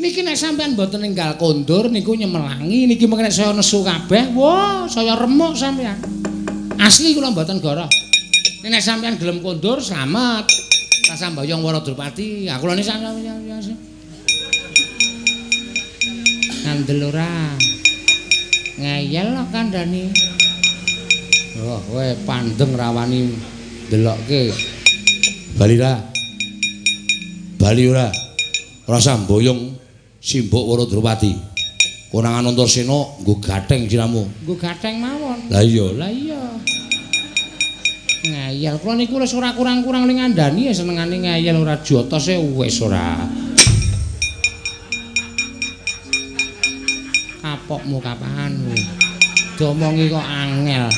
Niki 0.00 0.24
nek 0.24 0.32
sampean 0.32 0.72
mboten 0.72 1.04
ninggal 1.04 1.36
kondur 1.36 1.92
niku 1.92 2.16
nyemelangi 2.16 2.88
niki 2.88 3.04
mengko 3.04 3.20
nek 3.20 3.36
saya 3.36 3.52
nesu 3.52 3.84
kabeh, 3.84 4.32
wah 4.32 4.88
saya 4.88 5.12
remuk 5.12 5.52
sampean. 5.52 6.00
Asli 6.80 7.12
kula 7.12 7.28
mboten 7.28 7.60
goroh. 7.60 7.84
Nek 8.64 8.80
sampean 8.80 9.20
gelem 9.20 9.44
kondur 9.44 9.76
slamet. 9.84 10.48
Rasambayong 11.04 11.60
Waradrupati. 11.60 12.48
Aku 12.48 12.64
lho 12.64 12.80
Ngandel 16.64 17.00
ora. 17.04 17.52
Ngeyel 18.80 19.28
kok 19.36 19.48
kandhani. 19.52 20.04
Oh, 21.60 21.76
kowe 21.92 22.08
pandeng 22.24 22.72
rawani 22.72 23.36
delokke. 23.92 24.48
Balira. 25.60 26.00
Bali 27.60 27.84
ora. 27.84 28.08
Rasa 28.88 29.20
mboyong 29.20 29.69
simbok 30.20 30.64
Waradrupati. 30.68 31.32
Konangan 32.12 32.52
Antarsena 32.52 33.22
nggo 33.24 33.40
gatheng 33.40 33.88
siramu. 33.88 34.28
Nggo 34.44 34.54
gatheng 34.60 35.00
mawon. 35.00 35.48
Lah 35.48 35.64
iya, 35.64 35.86
Lah 35.96 36.12
iya. 36.12 36.42
Ngayal, 38.20 38.76
kula 38.84 39.00
niku 39.00 39.16
wis 39.16 39.32
ora 39.32 39.56
kurang-kurang 39.56 40.04
ning 40.04 40.20
ngandani 40.20 40.68
ya 40.68 40.76
senengane 40.76 41.24
ngayal 41.24 41.56
ora 41.56 41.80
jotose 41.80 42.36
wis 42.36 42.76
ora. 42.84 43.24
Kapokmu 47.40 47.96
kapan 48.04 48.52
lu? 48.60 48.76
Domongi 49.56 50.12
kok 50.12 50.20
angel. 50.20 50.92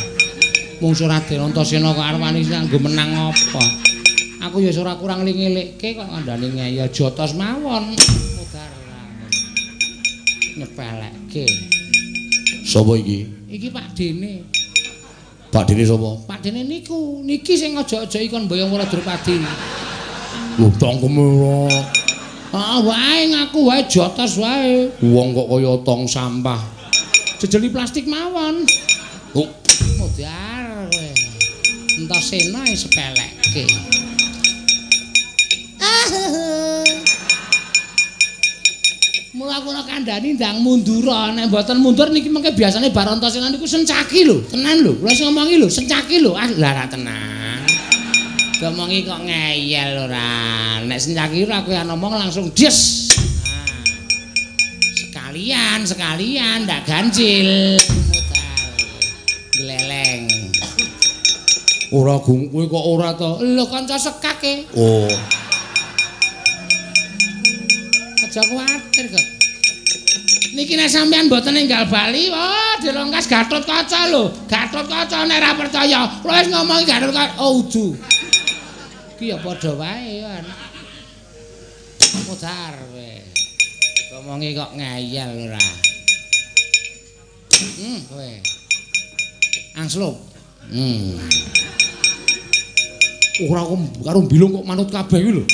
Mung 0.83 0.99
Raden 0.99 1.47
Antasena 1.47 1.95
kok 1.95 2.03
arep 2.03 2.23
nggo 2.43 2.79
menang 2.83 3.31
apa? 3.31 3.65
Aku 4.51 4.59
ya 4.59 4.75
ora 4.81 4.99
kurang 4.99 5.23
ngelik-elikke 5.23 5.95
kok 5.95 6.09
ngandani 6.09 6.59
ngayal 6.59 6.91
jotos 6.91 7.39
mawon. 7.39 7.95
Nyepelekke. 10.53 11.47
Sapa 12.69 12.93
iki? 13.01 13.25
Iki 13.49 13.69
Pak 13.73 13.97
Dene. 13.97 14.45
Pak 15.49 15.65
Dene 15.65 15.85
sapa? 15.89 16.11
Pak 16.29 16.45
Dene 16.45 16.65
niku, 16.69 17.25
niki 17.25 17.57
sing 17.57 17.73
aja-aja 17.73 18.21
ikon 18.21 18.45
boyong 18.49 18.69
Waradrupati. 18.69 19.41
Lho 20.61 20.69
tangkeme 20.77 21.25
ora. 21.25 21.81
Ah 22.53 22.85
wae 22.85 23.33
ngaku 23.33 23.65
wae 23.65 23.81
jotos 23.89 24.37
wae. 24.37 24.93
Wong 25.01 25.33
kok 25.33 25.49
kaya 25.49 25.73
tong 25.89 26.05
sampah. 26.05 26.61
Jejeli 27.41 27.73
plastik 27.73 28.05
mawon. 28.05 28.69
Oh, 29.33 29.49
Modar 29.97 30.85
kowe. 30.93 31.09
Entasena 31.97 32.61
sepelekke. 32.69 33.65
Mula 39.43 39.59
kula 39.59 39.83
kandhani 39.83 40.39
ndang 40.39 40.63
mundur 40.63 41.03
nek 41.35 41.51
mboten 41.51 41.83
mundur 41.83 42.15
niki 42.15 42.31
mengke 42.31 42.55
biasane 42.55 42.95
bar 42.95 43.11
Antasena 43.11 43.51
niku 43.51 43.67
sencaki 43.67 44.23
lho, 44.23 44.39
tenan 44.47 44.87
lho. 44.87 44.95
Kula 45.03 45.11
sing 45.11 45.27
ngomongi 45.27 45.59
lho, 45.59 45.67
sencaki 45.67 46.23
lho. 46.23 46.39
Ah 46.39 46.47
lah 46.47 46.71
ra 46.71 46.87
tenan. 46.87 47.59
Ngomongi 48.63 49.03
kok 49.03 49.19
ngeyel 49.27 50.07
ora. 50.07 50.31
Nek 50.87 50.95
sencaki 50.95 51.43
ora 51.43 51.67
kowe 51.67 51.75
ngomong 51.75 52.23
langsung 52.23 52.55
des. 52.55 53.11
Ah. 53.51 53.67
Sekalian, 54.95 55.91
sekalian 55.91 56.63
ndak 56.63 56.87
ganjil. 56.87 57.83
Gleleng. 59.59 60.31
ora 61.91 62.15
gung 62.23 62.47
kowe 62.47 62.63
kok 62.71 62.85
ora 62.95 63.11
to. 63.19 63.43
Lho 63.43 63.67
kanca 63.67 63.99
sekake. 63.99 64.71
Oh. 64.79 65.42
Aja 68.33 68.49
kuwatir 68.49 69.13
kok. 69.13 69.27
Niki 70.57 70.73
nek 70.77 70.89
sampean 70.89 71.29
mboten 71.29 71.53
ninggal 71.53 71.85
Bali, 71.93 72.33
oh 72.33 72.75
dilongkas 72.81 73.29
Gatot 73.29 73.61
Kaca 73.69 74.09
lho. 74.09 74.33
Gatot 74.49 74.89
Kaca 74.89 75.29
nek 75.29 75.37
ora 75.37 75.53
percaya, 75.53 76.01
kula 76.25 76.41
wis 76.41 76.49
ngomongi 76.49 76.89
Gatot 76.89 77.13
Kaca. 77.13 77.37
Oh 77.37 77.61
udu. 77.61 77.93
Ki 79.21 79.33
ya 79.33 79.37
padha 79.37 79.77
wae 79.77 80.25
ya. 80.25 80.41
Mudar 82.25 82.73
kowe. 82.73 83.11
Ngomongi 84.17 84.57
kok 84.57 84.71
ngeyel 84.81 85.31
ora. 85.53 85.65
Hmm, 87.53 88.01
kowe. 88.09 88.31
Angslup. 89.77 90.17
Hmm. 90.73 91.21
Ora 93.45 93.63
karo 94.09 94.25
bilung 94.25 94.57
kok 94.57 94.65
manut 94.65 94.89
kabeh 94.89 95.21
iki 95.21 95.33
lho. 95.37 95.45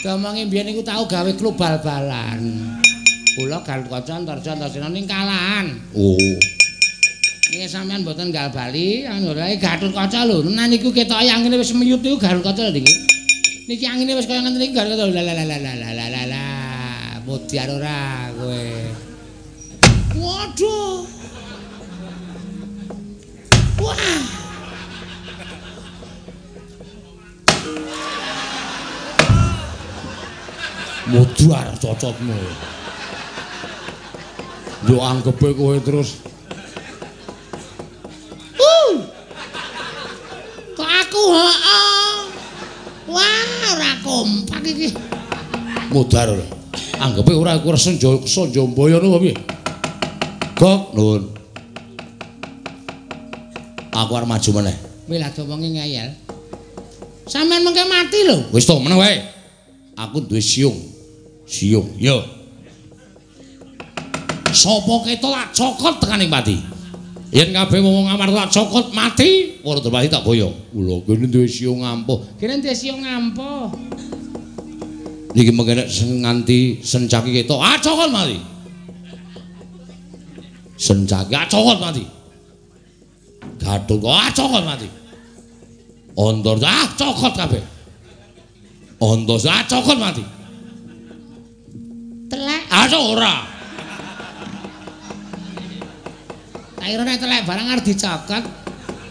Damange 0.00 0.48
biyen 0.48 0.72
niku 0.72 0.80
tau 0.80 1.04
gawe 1.04 1.28
klub 1.36 1.60
bal-balan. 1.60 2.40
Kula 3.36 3.60
kan 3.60 3.84
kanca 3.84 4.16
antar-antarna 4.16 4.88
ning 4.88 5.04
kalahan. 5.04 5.76
Oh. 5.92 6.16
Nggih 7.50 7.68
sampean 7.68 8.00
mboten 8.00 8.32
gal 8.32 8.48
bali, 8.48 9.04
anggone 9.04 9.60
gatur 9.60 9.92
kaca 9.92 10.24
lho. 10.24 10.40
Nah 10.48 10.64
niku 10.72 10.88
ketok 10.88 11.20
yang 11.20 11.44
ngene 11.44 11.60
wis 11.60 11.76
menyut 11.76 12.00
niku 12.00 12.16
gal 12.16 12.40
kaca 12.40 12.72
niki. 12.72 12.94
Niki 13.68 13.84
angine 13.84 14.16
wis 14.16 14.24
kaya 14.24 14.40
ngenteni 14.40 14.72
gal 14.72 14.88
kaca. 14.88 15.04
La 15.04 15.20
la 15.20 15.36
la 15.36 15.44
la 15.44 15.58
la 15.60 15.72
la 15.76 16.06
la 16.08 16.22
la. 16.24 16.44
Mutiar 17.28 17.68
ora 17.68 18.32
kowe. 18.40 18.64
Waduh. 20.16 21.04
Wah. 23.84 24.39
Mudar 31.10 31.74
cocotmu. 31.82 32.38
Yo 34.88 34.96
anggepe 35.02 35.52
kowe 35.58 35.76
terus 35.82 36.22
Uh. 38.56 39.02
Kok 40.78 40.88
aku 40.88 41.22
heeh. 41.34 42.14
Wah, 43.10 43.50
ora 43.74 43.92
kompak 44.00 44.62
iki. 44.64 44.88
mudar 45.90 46.30
ora. 46.30 46.46
Anggepe 47.00 47.32
ora 47.34 47.58
iku 47.58 47.74
senja 47.74 48.08
sanjambaya 48.24 49.02
no 49.02 49.18
piye? 49.18 49.34
Gok 50.54 50.94
nuwun. 50.94 51.22
Aku 53.90 54.12
arep 54.14 54.28
maju 54.30 54.50
meneh. 54.62 54.76
Kowe 55.10 55.16
lak 55.18 55.34
omongi 55.42 55.68
ngeyel. 55.74 56.08
Sampeyan 57.26 57.66
mengke 57.66 57.82
mati 57.90 58.20
lho. 58.26 58.36
Wis 58.54 58.66
to 58.66 58.78
meneh 58.78 58.98
wae. 58.98 59.18
Aku 59.98 60.22
duwe 60.22 60.40
siung. 60.40 60.89
Siung, 61.50 61.98
yo. 61.98 62.22
Sopo 64.54 65.02
keto 65.02 65.34
lak 65.34 65.50
cokot 65.50 65.98
tekaning 65.98 66.30
pati. 66.30 66.54
Yen 67.34 67.50
kabeh 67.50 67.82
wong 67.82 68.06
ngamar 68.06 68.30
lak 68.30 68.54
cokot 68.54 68.94
mati, 68.94 69.58
ora 69.66 69.82
terpati 69.82 70.06
tak 70.06 70.22
boyo. 70.22 70.54
Kula 70.70 71.02
kene 71.02 71.26
duwe 71.26 71.50
siung 71.50 71.82
ampuh. 71.82 72.38
Kene 72.38 72.62
desi 72.62 72.94
ngampo. 72.94 73.74
Niki 75.34 75.50
mengke 75.54 75.86
sing 75.90 76.22
nganti 76.22 76.82
sencaki 76.82 77.30
keto, 77.34 77.58
ah 77.58 77.78
cokot 77.82 78.10
mati. 78.14 78.38
Sencaki, 80.78 81.34
ah 81.34 81.46
cokot 81.50 81.78
mati. 81.82 82.04
Gathuk, 83.58 84.06
ah 84.06 84.30
cokot 84.30 84.62
mati. 84.62 84.88
Ondor, 86.14 86.62
ah 86.62 86.86
cokot 86.94 87.34
kabeh. 87.34 87.62
Ondos, 89.02 89.46
ah 89.50 89.62
cokot 89.66 89.98
mati. 89.98 90.22
Ah 92.90 93.02
ora. 93.06 93.34
Tak 96.74 96.86
kira 96.90 97.02
nek 97.06 97.18
telek 97.22 97.42
barang 97.46 97.66
arep 97.70 97.84
dicokot. 97.86 98.44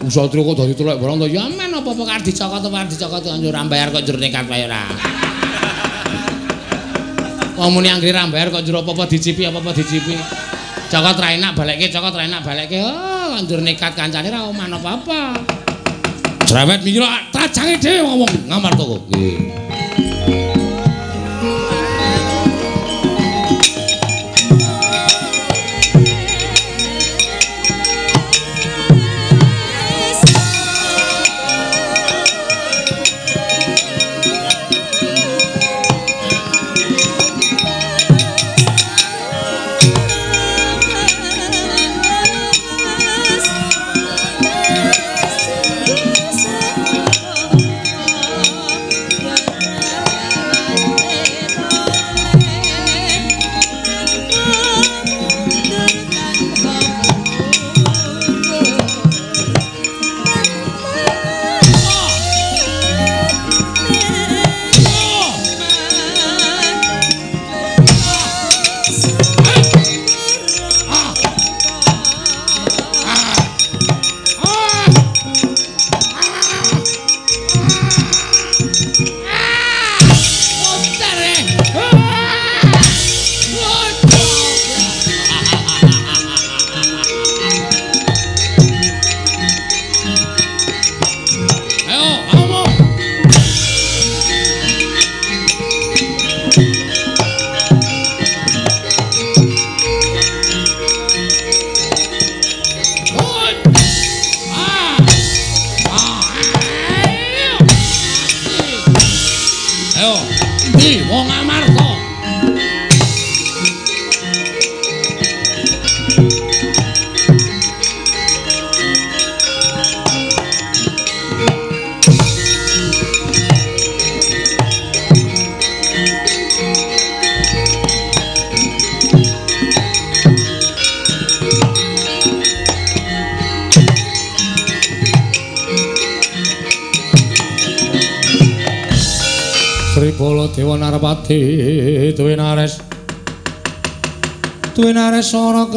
Usatria 0.04 0.44
kok 0.44 0.54
dadi 0.60 0.74
telek 0.76 1.00
barang 1.00 1.16
to 1.24 1.26
ya. 1.32 1.48
Men 1.48 1.72
apa-apa 1.72 2.02
arep 2.20 2.24
dicokot 2.28 2.60
apa 2.60 2.76
arep 2.84 2.90
dicokot 2.92 3.24
anjur 3.24 3.50
ra 3.56 3.64
bayar 3.64 3.88
kok 3.88 4.04
jero 4.04 4.20
nekat 4.20 4.44
wae 4.52 4.68
ora. 4.68 4.84
Wong 7.56 7.70
muni 7.72 7.88
anggere 7.88 8.12
ra 8.12 8.28
bayar 8.28 8.52
kok 8.52 8.62
jero 8.68 8.84
apa-apa 8.84 9.08
dicipi 9.08 9.48
apa-apa 9.48 9.72
dicipi. 9.72 10.12
Cokot 10.92 11.16
ra 11.16 11.28
enak 11.32 11.56
balekke, 11.56 11.88
cokot 11.88 12.12
ra 12.12 12.28
enak 12.28 12.44
balekke. 12.44 12.84
Oh, 12.84 13.32
anjur 13.38 13.64
nekat 13.64 13.96
kancane 13.96 14.28
ra 14.28 14.44
oman 14.44 14.76
apa-apa. 14.76 15.40
Cerewet 16.44 16.84
mikir 16.84 17.06
tajange 17.32 17.80
dhewe 17.80 18.04
ngomong 18.04 18.50
ngamar 18.50 18.74
toko. 18.76 19.00
Nggih. 19.08 19.69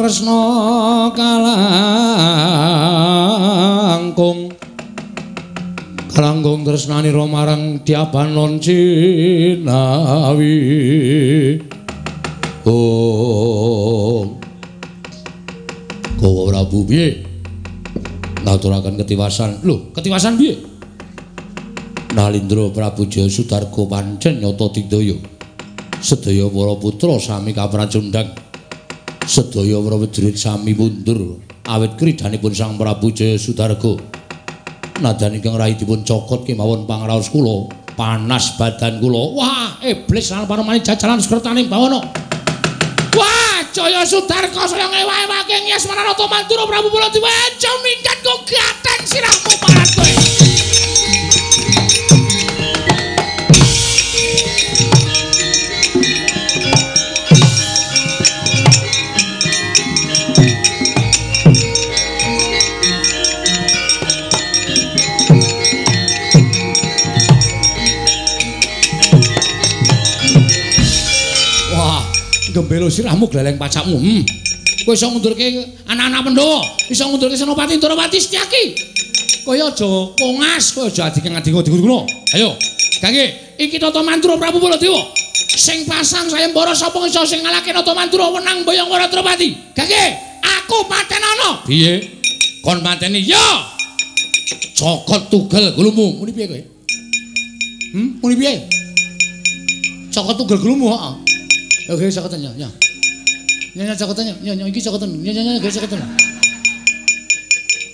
Kresna 0.04 1.08
kalangkung. 1.16 1.72
Kalangkung 6.12 6.60
tresnani 6.60 7.08
marang 7.08 7.80
Diabanon 7.80 8.60
Cinawi. 8.60 9.64
Oh 12.68 14.36
Kowe 16.20 16.52
Prabu 16.52 16.84
piye? 16.84 17.24
Ngaturaken 18.44 19.00
ketiwasan. 19.00 19.64
Lho 19.64 19.88
ketiwasan 19.96 20.36
piye? 20.36 20.60
Nalindra 22.12 22.68
Prabu 22.76 23.08
Jaya 23.08 23.32
Sudarga 23.32 23.88
pancen 23.88 24.44
nyata 24.44 24.68
digdaya. 24.68 25.16
Sedaya 26.04 26.44
para 26.52 26.76
putra 26.76 27.16
sami 27.16 27.56
kapracundhang. 27.56 28.43
Sedaya 29.34 29.82
para 29.82 29.98
sami 30.38 30.78
mundur 30.78 31.42
awit 31.66 31.98
kridhanipun 31.98 32.54
Sang 32.54 32.78
Prabu 32.78 33.10
Jaya 33.10 33.34
Sudarga. 33.34 33.98
Nadan 35.02 35.34
ingkang 35.34 35.58
rai 35.58 35.74
dipun 35.74 36.06
cokot 36.06 36.46
kemawon 36.46 36.86
pangraos 36.86 37.34
kula, 37.34 37.66
panas 37.98 38.54
badan 38.54 39.02
kula. 39.02 39.34
Wah, 39.34 39.74
iblis 39.82 40.30
lan 40.30 40.46
panemane 40.46 40.86
jajalan 40.86 41.18
sekretaning 41.18 41.66
bawana. 41.66 41.98
Wah, 43.18 43.58
Jaya 43.74 44.06
Sudarga 44.06 44.70
saya 44.70 44.86
ngewa-ewake 44.86 45.66
ngias 45.66 45.82
Manarata 45.90 46.30
Mantura 46.30 46.70
Prabu 46.70 46.94
Baladewa 46.94 47.26
aja 47.26 47.74
minggat 47.82 48.22
kok 48.22 48.38
gaten 48.46 49.00
sirahmu 49.02 49.54
gembelo 72.64 72.88
sirahmu 72.88 73.28
gleleng 73.28 73.60
pacakmu. 73.60 74.00
Hmm. 74.00 74.24
Kowe 74.84 74.96
iso 74.96 75.12
ngundurke 75.12 75.44
anak-anak 75.84 76.24
Pandhawa, 76.24 76.64
iso 76.88 77.04
ngundurke 77.08 77.36
Senopati 77.36 77.76
Ndorowati 77.76 78.16
Setyaki. 78.16 78.64
Kowe 79.44 79.60
aja 79.60 79.86
kongas, 80.16 80.72
kowe 80.72 80.88
aja 80.88 81.12
adike 81.12 81.28
ngadingo 81.28 81.60
diguru 81.62 82.08
Ayo, 82.34 82.56
Gage, 83.00 83.56
iki 83.60 83.78
Tata 83.78 84.02
Mantura 84.02 84.40
Prabu 84.40 84.58
Baladewa. 84.58 85.12
Sing 85.54 85.84
pasang 85.86 86.26
sayembara 86.26 86.74
sapa 86.74 86.98
iso 87.06 87.22
sing 87.28 87.44
ngalahke 87.44 87.70
Tata 87.72 87.92
Mantura 87.94 88.32
wenang 88.32 88.64
Bayangkara 88.64 89.12
Ndorowati. 89.12 89.76
Gage, 89.76 90.04
aku 90.40 90.88
patenana. 90.88 91.62
Piye? 91.68 92.00
Kon 92.64 92.80
mateni 92.80 93.20
ya. 93.28 93.44
Cokot 94.74 95.30
tugel 95.30 95.76
gulumu. 95.76 96.18
Muni 96.18 96.32
piye 96.32 96.48
kowe? 96.48 96.62
Hmm, 97.92 98.18
muni 98.20 98.34
piye? 98.36 98.52
Cokot 100.10 100.36
tugel 100.40 100.58
gulumu, 100.58 100.90
heeh. 100.90 101.23
Oke, 101.84 102.08
cokotan 102.08 102.40
ya, 102.40 102.48
ya. 102.56 102.68
Ya, 103.76 103.84
ya 103.84 103.94
cokotan 103.98 104.24
ya, 104.24 104.34
ya, 104.40 104.52
ya 104.56 104.64
iki 104.64 104.80
cokotan. 104.80 105.20
Ya, 105.20 105.36
ya, 105.36 105.42
ya, 105.44 105.60
ge 105.60 105.68
cokotan. 105.68 106.00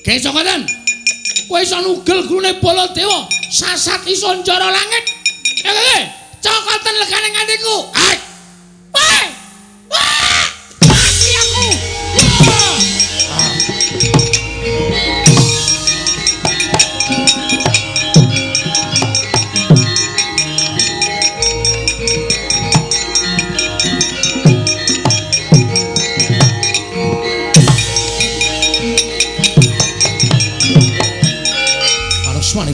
Ge 0.06 0.14
cokotan. 0.22 0.60
Kowe 1.50 1.58
iso 1.58 1.82
nugel 1.82 2.22
gulune 2.30 2.54
Baladewa, 2.62 3.26
sasat 3.50 4.06
iso 4.06 4.30
njara 4.38 4.70
langit. 4.70 5.04
Ya, 5.66 5.74
ge, 5.74 5.98
cokotan 6.38 6.94
legane 7.02 7.28
ngatiku. 7.34 7.76
Ai. 7.98 8.16
Wah! 8.94 9.26
Wah! 9.90 10.29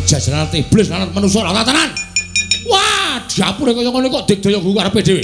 Jajaran 0.07 0.47
iblis 0.55 0.87
lan 0.87 1.11
manusa 1.11 1.43
ora 1.43 1.51
tatanan. 1.51 1.91
Wah, 2.71 3.19
dapure 3.27 3.75
kaya 3.75 3.91
ngene 3.91 4.07
kok 4.07 4.25
digdaya 4.31 4.63
guru 4.63 4.79
karepe 4.79 5.03
dhewe. 5.03 5.23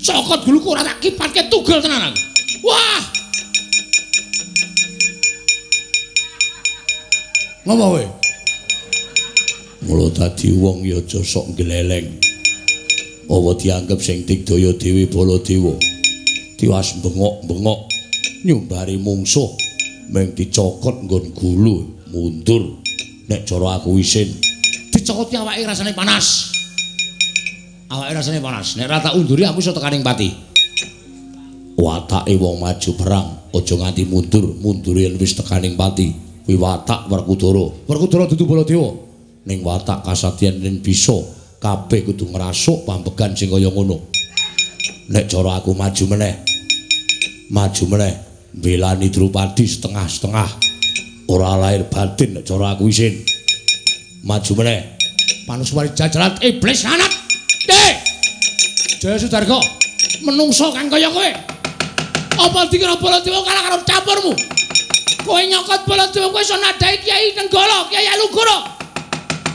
Cokot 0.00 0.44
guluku 0.44 0.76
ora 0.76 0.84
tak 0.84 1.00
kipatke 1.00 1.48
tugel 1.48 1.80
tenan 1.80 2.12
aku. 2.12 2.20
Wah! 2.68 3.00
Ngopo 7.64 7.84
kowe? 7.96 8.04
Mula 9.88 10.06
dadi 10.12 10.52
wong 10.52 10.84
ya 10.84 11.00
aja 11.00 11.20
sok 11.24 11.56
gleleng. 11.56 12.20
Apa 13.24 13.50
dianggep 13.56 14.00
sing 14.04 14.28
digdaya 14.28 14.76
Dewi 14.76 15.08
Baladewa. 15.08 15.72
Tiwas 16.60 16.92
bengok-bengok 17.00 17.88
nyumbari 18.44 19.00
mungsuh 19.00 19.48
meng 20.12 20.36
dicokot 20.36 21.08
nggon 21.08 21.32
gulu 21.32 21.88
mundur. 22.12 22.79
Nek 23.30 23.46
cara 23.46 23.78
aku 23.78 23.94
isin. 24.02 24.26
Dicokoti 24.90 25.38
awake 25.38 25.62
rasane 25.62 25.94
panas. 25.94 26.50
Awake 27.86 28.12
rasane 28.18 28.42
panas. 28.42 28.74
Nek 28.74 28.90
ra 28.90 28.98
tak 28.98 29.14
unduri 29.14 29.46
aku 29.46 29.62
iso 29.62 29.70
tekaning 29.70 30.02
pati. 30.02 30.50
watake 31.80 32.36
wong 32.36 32.60
maju 32.60 32.90
perang 32.98 33.26
aja 33.54 33.74
nganti 33.78 34.02
mundur. 34.04 34.50
Mundur 34.58 34.98
yen 34.98 35.14
wis 35.14 35.38
tekaning 35.38 35.78
pati. 35.78 36.10
Kuwi 36.44 36.58
watak 36.58 37.06
Werkudara. 37.06 37.70
Werkudara 37.86 38.26
dudu 38.26 38.50
Baladewa. 38.50 38.98
Ning 39.46 39.62
watak 39.62 40.02
kasatyan 40.02 40.58
yen 40.58 40.82
bisa 40.82 41.14
kabeh 41.62 42.02
kudu 42.02 42.34
ngrasuk 42.34 42.82
pambegan 42.82 43.38
sing 43.38 43.46
kaya 43.46 43.70
ngono. 43.70 44.10
Nek 45.06 45.30
cara 45.30 45.62
aku 45.62 45.70
maju 45.78 46.04
meneh. 46.10 46.34
Maju 47.54 47.84
meneh. 47.94 48.14
Mbelani 48.50 49.14
Drupadi 49.14 49.62
setengah-setengah 49.62 50.69
ora 51.30 51.54
lahir 51.54 51.86
batin 51.86 52.42
cara 52.42 52.74
aku 52.74 52.90
isin 52.90 53.14
maju 54.26 54.52
meneh 54.58 55.00
Panuswari 55.50 55.90
jajaran 55.98 56.38
iblis 56.46 56.86
anak. 56.86 57.10
Dek. 57.66 57.94
Jaya 59.02 59.18
Sudarga, 59.18 59.58
menungso 60.22 60.70
kang 60.70 60.86
kaya 60.86 61.10
kowe. 61.10 61.26
Apa 62.38 62.70
dikira 62.70 62.94
Baladewa 63.02 63.42
kalah 63.42 63.62
karo 63.66 63.76
campurmu? 63.82 64.32
Kowe 65.26 65.40
nyokot 65.50 65.90
Baladewa 65.90 66.30
kowe 66.30 66.38
iso 66.38 66.54
nadai 66.54 67.02
Kiai 67.02 67.34
Nenggala, 67.34 67.90
Kiai 67.90 68.06
Alugoro. 68.14 68.62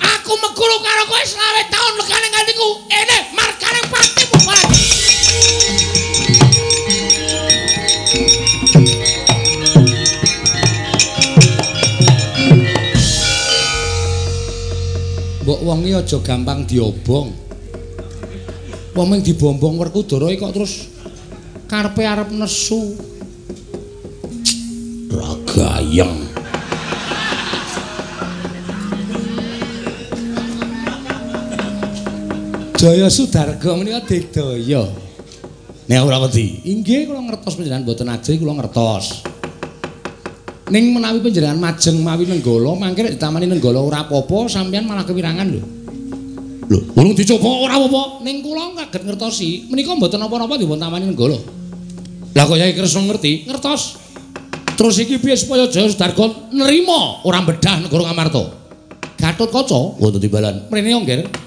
Aku 0.03 0.35
meguru 0.35 0.77
karo 0.83 1.03
kowe 1.07 1.23
selawe 1.23 1.63
taun 1.71 1.93
legane 1.95 2.27
ngantiku. 2.27 2.67
Ene 2.91 3.17
markane 3.31 3.81
patimu, 3.87 4.37
Pak. 4.43 5.84
Mbok 15.45 15.61
wong 15.61 15.85
iki 15.85 15.93
aja 15.93 16.17
gampang 16.25 16.65
diobong. 16.65 17.29
Wong 18.97 19.07
ming 19.13 19.21
dibombong 19.21 19.77
Werkudara 19.77 20.33
kok 20.33 20.57
terus 20.57 20.89
karepe 21.69 22.01
arep 22.01 22.33
nesu. 22.33 23.13
ragayeng 25.15 26.27
Jaya 32.75 33.07
Sudarga 33.07 33.71
menika 33.79 34.03
digdaya. 34.03 34.83
nek 35.85 36.01
ora 36.01 36.17
wedi 36.27 36.59
Inggih 36.67 37.07
kula 37.07 37.23
ngertos 37.23 37.55
panjenengan 37.55 37.87
boten 37.87 38.09
ajeng 38.11 38.41
kula 38.41 38.53
ngertos. 38.59 39.34
Ning 40.65 40.97
menawi 40.97 41.21
panjenengan 41.21 41.61
majeng 41.61 42.01
mawi 42.01 42.25
Nenggala, 42.25 42.73
mangke 42.73 43.05
nek 43.05 43.21
ditamani 43.21 43.45
Nenggala 43.45 43.85
ora 43.85 44.01
apa-apa, 44.01 44.49
sampeyan 44.49 44.89
malah 44.89 45.05
kewirangan 45.05 45.45
lho. 45.45 45.61
lho 46.65 46.79
urung 46.97 47.13
dicoba 47.13 47.69
ora 47.69 47.77
apa-apa 47.77 48.25
Ning 48.25 48.41
kula 48.41 48.73
kaget 48.73 49.05
ngertosi, 49.05 49.69
menika 49.69 49.93
mboten 49.93 50.17
napa-napa 50.17 50.57
dipun 50.57 50.81
tamani 50.81 51.05
Nenggala. 51.05 51.37
Lah 52.33 52.43
kok 52.49 52.57
Yai 52.57 52.73
Kresna 52.73 53.05
ngerti? 53.05 53.45
Ngertos. 53.45 54.01
Terus 54.75 54.95
iki 54.99 55.21
piye 55.21 55.37
supaya 55.39 55.71
Jaya 55.71 55.87
Sudarga 55.87 56.51
nerima 56.51 57.23
ora 57.23 57.39
bedah 57.45 57.85
negara 57.85 58.11
Ngamarta? 58.11 58.43
Gatut 59.15 59.47
Kaca 59.53 59.95
wonten 60.01 60.19
timbalan 60.19 60.67
mrene 60.67 60.91
nggih. 60.99 61.44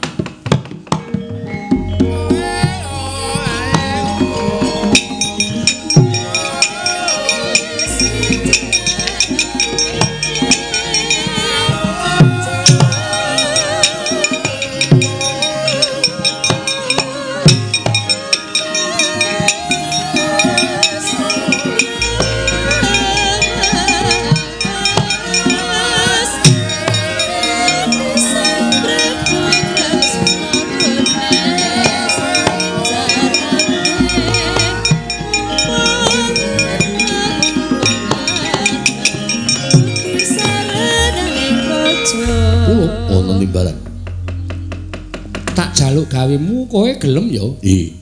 Gelem 46.98 47.26
yo. 47.30 47.56
i 47.62 47.94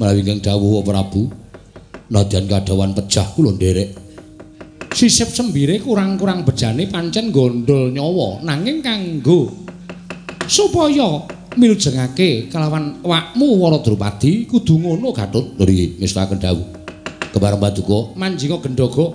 Menawi 0.00 0.24
ingkang 0.24 0.40
dawuh 0.40 0.80
Prabu, 0.80 1.28
nadyan 2.08 2.48
kadawan 2.48 2.96
pejah 2.96 3.28
kula 3.36 3.52
nderek. 3.52 3.92
Sisip 4.90 5.28
sembire 5.30 5.78
kurang-kurang 5.78 6.42
bejane 6.42 6.88
pancen 6.88 7.30
gondol 7.30 7.94
nyawa 7.94 8.42
nanging 8.42 8.82
kanggo 8.82 9.52
supaya 10.50 11.30
miljengake 11.54 12.50
kelawan 12.50 12.98
wakmu 13.06 13.60
Wara 13.60 13.78
Drupadi 13.84 14.50
kudu 14.50 14.82
ngono 14.82 15.14
Gatut. 15.14 15.54
Nggih, 15.60 16.02
ngestaken 16.02 16.38
dawuh. 16.42 16.66
Kebareng 17.30 17.62
Paduka, 17.62 18.18
Manjinga 18.18 18.58
Gendhaga. 18.58 19.06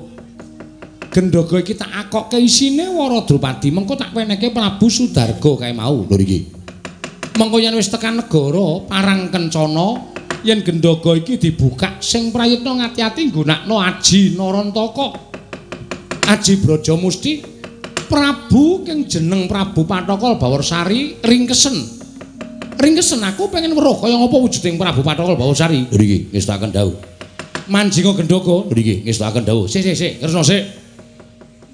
Gendhaga 1.11 1.55
iki 1.59 1.75
tak 1.75 1.91
akokke 2.07 2.39
isine 2.39 2.87
Wara 2.95 3.27
Drupadi, 3.27 3.67
mengko 3.75 3.99
tak 3.99 4.15
wenehke 4.15 4.55
Prabu 4.55 4.87
Sudarga 4.87 5.51
kae 5.59 5.75
mau. 5.75 6.07
nggih. 6.07 6.54
Mengko 7.35 7.59
yen 7.59 7.75
wis 7.75 7.91
tekan 7.91 8.15
negara 8.15 8.87
parang 8.87 9.27
kencana 9.27 9.99
yen 10.47 10.63
Gendhaga 10.63 11.19
iki 11.19 11.35
dibukak 11.35 11.99
sing 11.99 12.31
prayitna 12.31 12.79
ngati-ati 12.79 13.27
nggunakno 13.27 13.75
Aji 13.75 14.39
Narantaka. 14.39 15.19
Aji 16.31 16.53
Brajamusti 16.63 17.43
Prabu 18.07 18.87
kang 18.87 19.03
jeneng 19.03 19.51
Prabu 19.51 19.83
Patokol 19.83 20.39
Bawarsari 20.39 21.19
ringkesen. 21.19 21.75
Ringkesen 22.79 23.19
aku 23.27 23.51
pengen 23.51 23.75
weruh 23.75 23.99
kaya 23.99 24.15
ngapa 24.15 24.37
wujuding 24.39 24.79
Prabu 24.79 25.03
Patokol 25.03 25.35
Bawarsari. 25.35 25.91
Nggih, 25.91 26.31
ngestaken 26.31 26.71
dawuh. 26.71 26.95
Manjinga 27.67 28.15
Gendhaga. 28.15 28.71
Nggih, 28.71 29.03
ngestaken 29.03 29.43
dawuh. 29.43 29.67
Sik 29.67 29.83
sik 29.83 29.95
sik, 29.97 30.11
Kresna 30.23 30.39
sik. 30.39 30.84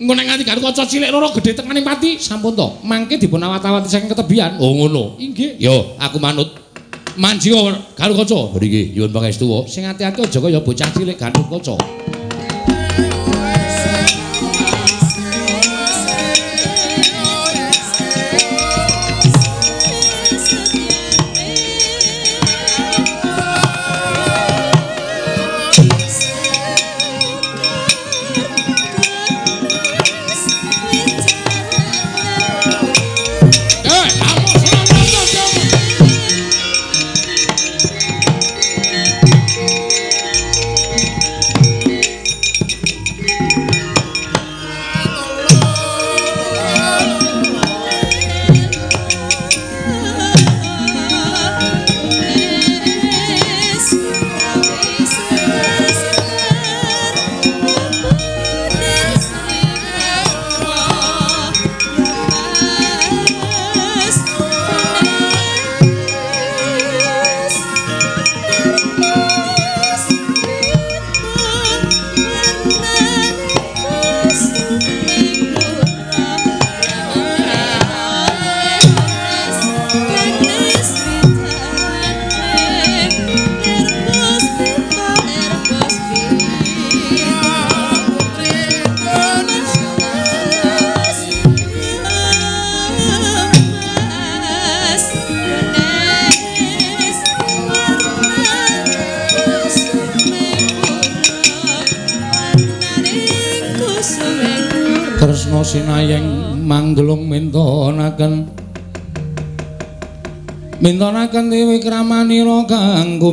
Engko 0.02 0.18
nek 0.18 0.26
nganti 0.26 0.44
karo 0.50 0.60
kaca 0.66 0.82
cilik 0.90 1.14
loro 1.14 1.30
gedhe 1.30 1.54
tekaning 1.54 1.86
pati, 1.86 2.18
sampun 2.18 2.58
to. 2.58 2.82
Mangke 2.82 3.22
dipun 3.22 3.38
awat-awati 3.38 3.86
saking 3.86 4.10
ketebian. 4.10 4.58
Oh 4.58 4.74
ngono. 4.74 5.22
Inggih. 5.22 5.62
Yo, 5.62 5.94
aku 6.02 6.18
manut. 6.18 6.58
Manjinga 7.22 7.94
karo 7.94 8.18
kaca. 8.18 8.50
Nggih, 8.58 8.98
nyuwun 8.98 9.14
pangestu. 9.14 9.46
Sing 9.70 9.86
ati-ati 9.86 10.26
aja 10.26 10.40
kaya 10.42 10.58
bocah 10.58 10.90
cilik 10.90 11.22
gandung 11.22 11.46
kaca. 11.54 11.78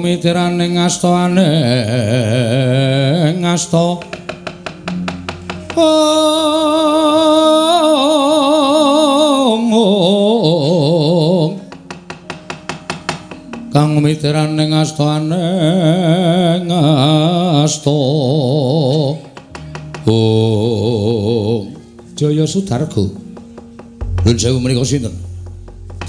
Kang 0.09 0.17
kumitiraning 0.17 0.81
astane 0.81 1.53
ngasta 3.45 4.01
Ong 5.77 5.85
ong 9.69 11.61
kang 13.69 14.01
kumitiraning 14.01 14.73
astane 14.73 15.45
ngasta 16.65 18.01
Ong 20.09 21.69
Jaya 22.17 22.49
Sudarga 22.49 23.05
Nuwun 24.25 24.41
sewu 24.41 24.57
menika 24.57 24.89
sinten? 24.89 25.28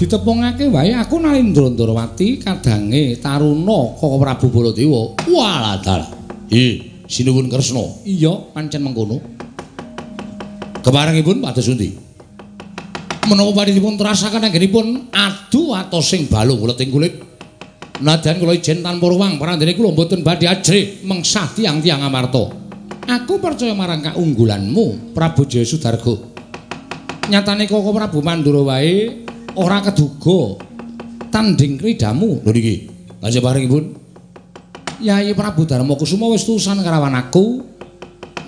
Ditepungake 0.00 0.64
wae 0.72 0.96
aku 0.96 1.20
Narendra 1.20 1.68
Ndrawati 1.68 2.40
kadange 2.40 3.20
taruna 3.20 3.92
Koko 4.00 4.16
Prabu 4.16 4.48
Baladewa. 4.48 5.20
Walah 5.28 5.76
dalah. 5.84 6.08
Nggih, 6.48 7.04
sinuwun 7.04 7.52
Kresna. 7.52 7.84
Iya, 8.08 8.32
pancen 8.56 8.80
mengkono. 8.80 9.20
Keparengipun 10.80 11.44
pados 11.44 11.68
pundi? 11.68 11.92
Menawa 13.28 13.52
padhipun 13.52 14.00
terasaken 14.00 14.48
anggenipun 14.48 15.12
adu 15.12 15.76
atosing 15.76 16.32
balung 16.32 16.64
uleting 16.64 16.88
kulit. 16.88 17.14
Nadyan 18.00 18.40
kula 18.40 18.56
ijen 18.56 18.80
tanpa 18.80 19.04
ruwang 19.04 19.36
parandene 19.36 19.76
kula 19.76 19.92
mboten 19.92 20.24
badhe 20.24 20.48
ajrih 20.48 21.04
mengsah 21.04 21.52
tiang-tiang 21.52 22.00
amarta. 22.00 22.48
Aku 23.04 23.36
percaya 23.36 23.76
marang 23.76 24.00
kaunggulanmu, 24.00 25.12
Prabu 25.12 25.44
Jaya 25.44 25.68
Sudarga. 25.68 26.16
Nyatane 27.28 27.68
Koko 27.68 27.92
Prabu 27.92 28.24
Mandura 28.24 28.64
wae 28.64 29.28
ora 29.60 29.84
keduga 29.84 30.56
tanding 31.28 31.76
kridamu. 31.76 32.40
Lho 32.40 32.50
niki, 32.50 32.88
lajeng 33.20 33.44
parengipun 33.44 33.84
Yai 35.00 35.32
Prabu 35.32 35.64
Darma 35.64 35.96
Kusuma 35.96 36.28
wis 36.28 36.44
tusan 36.44 36.84
karawan 36.84 37.16
aku 37.16 37.64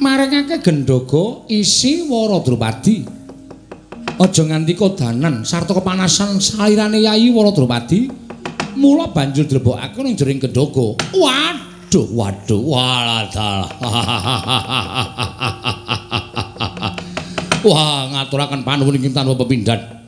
maringake 0.01 0.61
gendhoga 0.61 1.49
isi 1.49 2.05
Wara 2.09 2.41
Drupadi. 2.45 3.05
Aja 4.21 4.43
nganti 4.45 4.77
kodanan 4.77 5.49
sarta 5.49 5.73
kepanasan 5.73 6.37
salirane 6.41 7.01
Yai 7.01 7.33
Wara 7.33 7.53
Drupadi. 7.57 8.11
Mula 8.77 9.09
banjur 9.13 9.45
dilebokake 9.49 10.03
ning 10.05 10.17
jering 10.17 10.41
gendhoga. 10.41 10.97
Waduh, 11.13 12.07
waduh, 12.13 12.61
walah 12.61 13.29
dalah. 13.29 13.71
Wah, 17.63 18.11
ngaturaken 18.11 18.67
panuwun 18.67 18.99
ing 18.99 19.15
tanpa 19.15 19.39
pepindhan. 19.39 20.02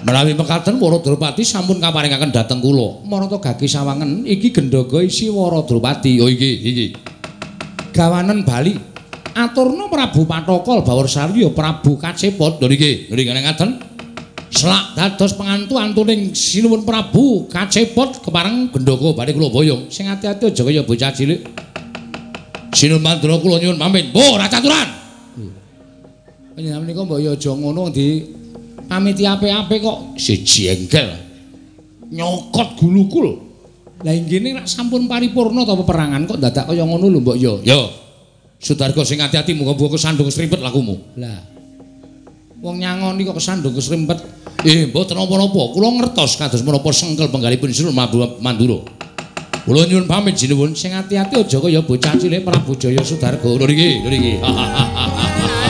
Menawi 0.00 0.32
mekaten 0.32 0.80
Wara 0.80 0.96
Drupadi 1.04 1.44
sampun 1.44 1.76
kaparingaken 1.76 2.32
dhateng 2.32 2.64
kula. 2.64 3.04
Marata 3.04 3.36
gagi 3.36 3.68
sawangen 3.68 4.24
iki 4.24 4.48
gendhaga 4.48 5.04
isi 5.04 5.28
Wara 5.28 5.60
Drupadi. 5.60 6.24
Oh 6.24 6.28
iki, 6.28 6.50
iki. 6.56 6.86
Gawanen 7.92 8.40
Bali. 8.40 8.80
Aturna 9.36 9.92
Prabu 9.92 10.24
Patokol 10.24 10.80
Bawarsari 10.80 11.44
ya 11.44 11.52
Prabu 11.52 12.00
Kacepot. 12.00 12.56
Lho 12.64 12.66
niki, 12.72 13.12
lho 13.12 13.14
niki 13.14 13.28
ngaten. 13.28 13.70
Selak 14.50 14.98
dados 14.98 15.36
pengantu-antuning 15.36 16.32
sinuwun 16.32 16.82
Prabu 16.88 17.44
Kacepot 17.52 18.24
kepareng 18.24 18.72
gendhaga 18.72 19.12
badhe 19.12 19.36
kula 19.36 19.52
boyong. 19.52 19.92
Sing 19.92 20.08
ati-ati 20.08 20.48
aja 20.48 20.62
kaya 20.64 20.80
bocah 20.80 21.12
cilik. 21.12 21.44
Sinun 22.72 23.04
mandura 23.04 23.36
kula 23.36 23.60
nyuwun 23.60 23.76
pamit. 23.76 24.16
Mbok 24.16 24.28
ora 24.32 24.48
caturan. 24.48 24.88
Panjenengan 26.56 26.80
menika 26.88 27.04
mbok 27.04 27.20
ya 27.20 27.36
aja 27.36 27.52
ngono 27.52 27.92
di 27.92 28.39
pamiti 28.90 29.22
apik-apik 29.22 29.78
kok 29.78 29.98
Siji 30.18 30.66
engkel. 30.66 31.30
nyokot 32.10 32.74
gulukul. 32.74 33.38
Lah 34.02 34.10
inggene 34.10 34.56
nek 34.56 34.66
sampun 34.66 35.06
paripurna 35.06 35.62
ta 35.62 35.78
peperangan 35.78 36.26
kok 36.26 36.40
dadak 36.42 36.64
kaya 36.72 36.82
ngono 36.82 37.06
lho 37.06 37.22
mbok 37.22 37.36
ya. 37.38 37.54
Yo. 37.62 37.80
Sudarga 38.60 39.06
sing 39.06 39.22
ati-ati 39.22 39.56
muga-muga 39.56 39.96
kesandung 39.96 40.28
srimpet 40.28 40.60
lakumu. 40.60 40.98
Lah. 41.16 41.38
Wong 42.60 42.76
nyangoni 42.76 43.24
kok 43.24 43.38
kesandung 43.40 43.72
kesrimpet. 43.72 44.20
Eh, 44.66 44.90
mboten 44.92 45.16
napa-napa. 45.16 45.72
Kula 45.72 45.88
ngertos 45.96 46.36
kados 46.36 46.60
menapa 46.60 46.90
sengkel 46.92 47.32
penggalipun 47.32 47.72
Sinun 47.72 47.96
Mandura. 47.96 48.84
Kula 49.64 49.86
nyuwun 49.88 50.04
pamit 50.04 50.36
jinuwun 50.36 50.76
sing 50.76 50.92
ati-ati 50.92 51.40
aja 51.40 51.56
kaya 51.62 51.80
bocah 51.80 52.16
cilik 52.18 52.44
Prabu 52.44 52.76
Jaya 52.76 53.00
Sudarga. 53.00 53.48
Lho 53.48 53.64
niki, 53.64 54.02
lho 54.04 54.08
niki. 54.12 54.32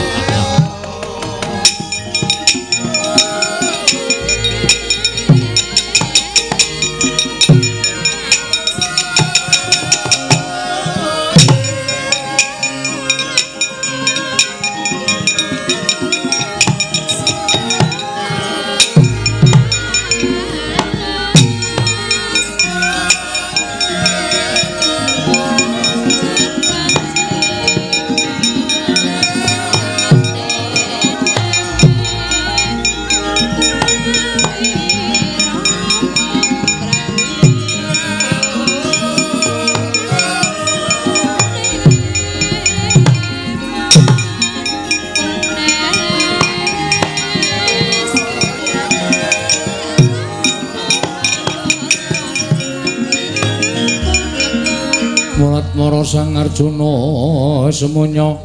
Sang 55.91 56.39
Arjuna 56.39 57.67
semuanya. 57.67 58.39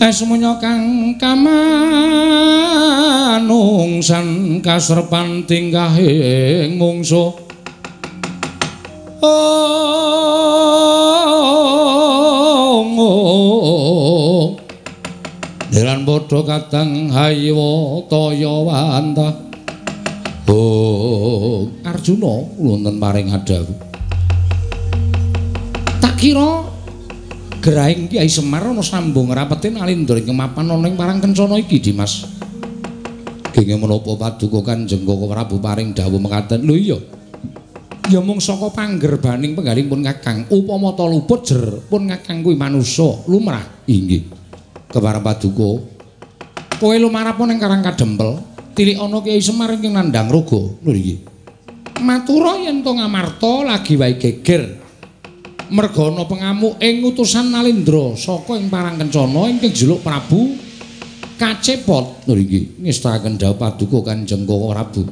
Eh 0.00 0.16
kang 0.56 1.12
kamanungsan 1.20 2.64
kasrepan 4.64 5.44
tinggahing 5.44 6.80
mungsu. 6.80 7.36
Oh 9.20 9.60
Deran 15.68 16.08
padha 16.08 16.40
kadang 16.48 17.12
haywa 17.12 18.00
toya 18.08 18.56
wantah 18.64 19.36
Oh 20.48 21.68
Arjuna 21.84 22.40
wonten 22.56 22.96
maring 22.96 23.36
adawu 23.36 23.89
kira 26.20 26.68
gerahing 27.64 28.12
Kyai 28.12 28.28
Semar 28.28 28.60
ana 28.60 28.84
sambung 28.84 29.32
rapetin 29.32 29.80
ing 29.80 30.04
mapan 30.36 30.68
ana 30.68 30.84
ing 30.84 30.94
parang 30.94 31.16
kencana 31.16 31.56
iki 31.56 31.80
Dimas. 31.80 32.28
Genge 33.56 33.74
menapa 33.80 34.14
paduka 34.14 34.60
Kanjeng 34.62 35.02
Koko 35.08 35.26
Prabu 35.26 35.56
paring 35.58 35.96
dawuh 35.96 36.20
mekaten. 36.20 36.60
Lho 36.62 36.76
iya. 36.76 36.98
Ya 38.12 38.20
mung 38.20 38.38
saka 38.38 38.70
panggerbaning 38.70 39.54
penggaling 39.54 39.86
pun 39.86 40.02
Kakang, 40.02 40.46
upama 40.50 40.94
ta 40.94 41.06
luput 41.08 41.46
jer 41.46 41.62
pun 41.88 42.06
Kakang 42.06 42.44
kuwi 42.44 42.54
manusa 42.54 43.26
lumrah. 43.26 43.64
Inggih. 43.88 44.28
Kepareng 44.92 45.24
paduka. 45.24 45.82
Kowe 46.78 46.96
lumarap 46.96 47.40
ning 47.42 47.58
Karang 47.58 47.82
Kadempel, 47.82 48.38
tilik 48.76 49.00
ana 49.00 49.18
Kyai 49.24 49.42
Semar 49.42 49.72
ing 49.74 49.90
nandhang 49.90 50.30
raga. 50.30 50.62
Lho 50.84 50.92
iki. 50.94 51.16
Matura 52.00 52.56
yen 52.56 52.80
to 52.80 52.96
ngamarta 52.96 53.66
lagi 53.66 53.98
wae 53.98 54.16
geger 54.16 54.79
merga 55.70 56.10
ana 56.10 56.26
pengamuk 56.26 56.76
ing 56.82 57.06
utusan 57.06 57.54
Nalindra 57.54 58.18
saka 58.18 58.58
ing 58.58 58.66
Parang 58.66 58.98
Kencana 58.98 59.46
ingkang 59.46 59.70
jeluk 59.70 60.02
Prabu 60.02 60.58
Kacepot. 61.40 62.28
Lho 62.28 62.36
iki 62.36 62.84
ngestaken 62.84 63.40
dawuh 63.40 63.56
paduka 63.56 64.12
Kanjeng 64.12 64.44
Prabu. 64.44 65.08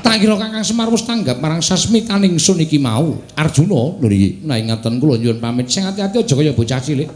Tak 0.00 0.16
kira 0.16 0.40
Kakang 0.40 0.64
Semar 0.64 0.88
wis 0.88 1.04
tanggap 1.04 1.36
marang 1.36 1.60
sasmi 1.60 2.08
kaningsun 2.08 2.64
iki 2.64 2.80
mau. 2.80 3.20
Arjuna 3.36 4.00
lho 4.00 4.08
iki 4.08 4.40
nah 4.48 4.56
ngaten 4.56 4.96
kula 4.96 5.20
nyuwun 5.20 5.36
pamit 5.36 5.68
sing 5.68 5.84
ati-ati 5.84 6.24
aja 6.24 6.32
kaya 6.32 6.56
bocah 6.56 6.80
cilik. 6.80 7.10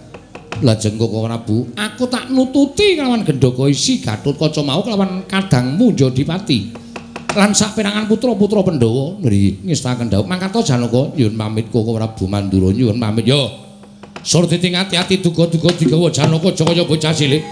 Lajeng 0.62 0.94
Koko 0.94 1.26
Prabu, 1.26 1.66
aku 1.74 2.06
tak 2.06 2.30
nututi 2.30 2.94
kelawan 2.94 3.26
gendaka 3.26 3.66
isi 3.66 3.98
Gatotkaca 3.98 4.62
mau 4.62 4.86
kelawan 4.86 5.26
kadangmu 5.26 5.90
Jodipati. 5.98 6.83
Lan 7.34 7.50
sak 7.50 7.74
perangan 7.74 8.06
putra-putra 8.06 8.62
Pandhawa 8.62 9.18
nggih 9.18 9.66
ngestaken 9.66 10.06
dawuh 10.06 10.26
mangkat 10.26 10.54
Janaka 10.62 11.10
nyuwun 11.18 11.34
pamit 11.34 11.66
Koko 11.68 11.98
Prabu 11.98 12.30
Mandura 12.30 12.70
nyuwun 12.70 12.96
pamit. 13.02 13.26
Yo 13.26 13.50
sur 14.22 14.46
ditingati-ati 14.46 15.20
duga-duga 15.20 15.74
digawa 15.74 16.08
Janaka 16.14 16.54
Jaya 16.54 16.86
bocah 16.86 17.12
cilik 17.12 17.42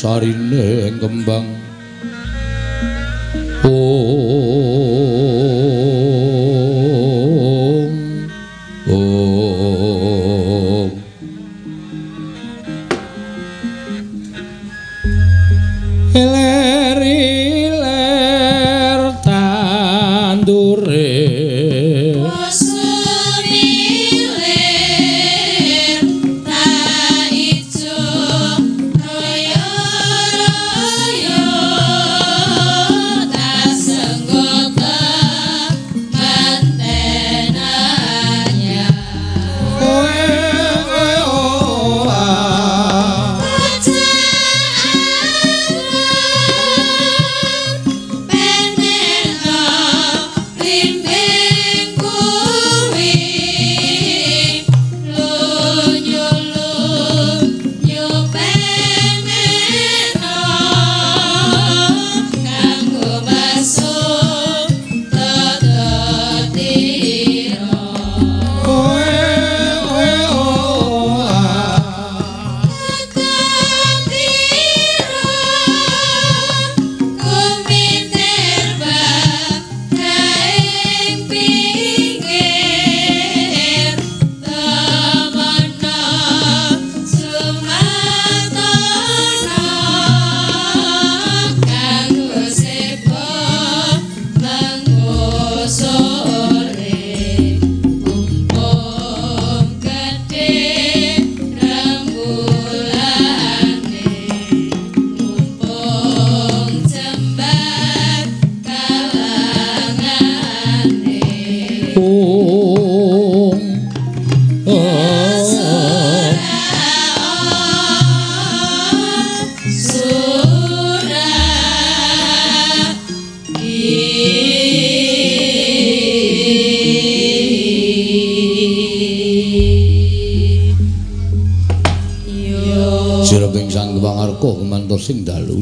sorry 0.00 0.39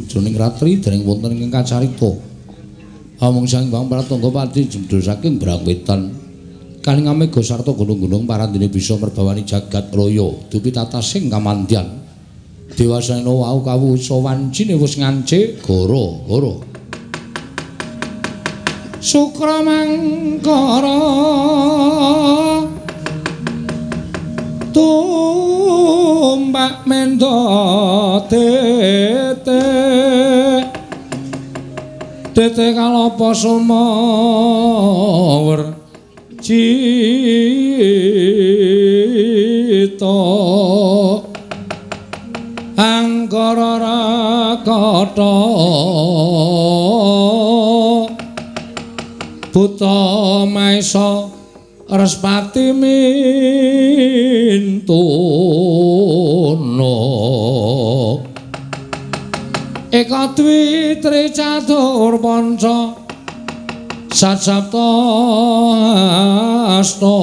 jroning 0.09 0.35
ratri 0.35 0.81
dening 0.81 1.05
wonten 1.05 1.37
ing 1.37 1.53
kacarita. 1.53 2.09
Amung 3.21 3.45
sang 3.45 3.69
Bang 3.69 3.91
Pratangga 3.93 4.33
pati 4.33 4.65
jemdul 4.65 5.05
saking 5.05 5.37
Brangwetan. 5.37 6.09
Kaning 6.81 7.11
amega 7.11 7.45
sarta 7.45 7.75
gunung-gunung 7.77 8.25
parandene 8.25 8.73
bisa 8.73 8.97
merbawani 8.97 9.45
jagat 9.45 9.93
raya 9.93 10.33
dupi 10.49 10.73
tata 10.73 11.05
sing 11.05 11.29
kamandyan. 11.29 11.85
Dewasana 12.73 13.29
wau 13.29 13.61
kawusa 13.61 14.17
wancine 14.23 14.79
wis 14.79 14.97
ngance 14.97 15.61
goro-goro. 15.61 16.65
Sukra 19.03 19.61
mangkara 19.67 21.03
tumbak 24.73 26.35
mendo 26.87 27.37
tete. 28.29 29.65
Tete 32.39 32.71
kalopo 32.71 33.35
sumawer 33.35 33.69
cita 36.39 36.79
angkara 42.79 43.75
rakata 43.83 45.35
buta 49.51 50.47
maisa 50.47 51.38
Respati 51.89 52.73
mintono 52.77 53.33
Eka 59.89 60.37
dwi 60.37 61.01
tri 61.01 61.33
panca 62.21 62.93
Sacapta 64.13 64.89
asta 66.77 67.17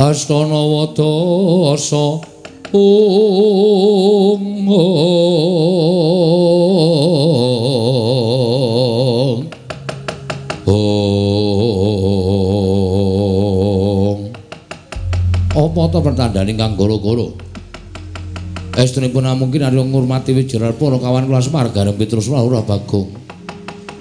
Astana. 0.00 0.60
Wadasa 0.72 2.24
Om 2.72 4.68
Trata 15.88 16.04
pertandhane 16.04 16.52
ingkang 16.52 16.76
goro-goro. 16.76 17.32
Estunipun 18.76 19.24
mungkin 19.40 19.64
ari 19.64 19.80
ngurmati 19.80 20.36
wijiral 20.36 20.76
para 20.76 21.00
kawan 21.00 21.24
kula 21.24 21.40
Semarga 21.40 21.88
Petrus 21.96 22.28
ora 22.28 22.60
Bagong. 22.60 23.08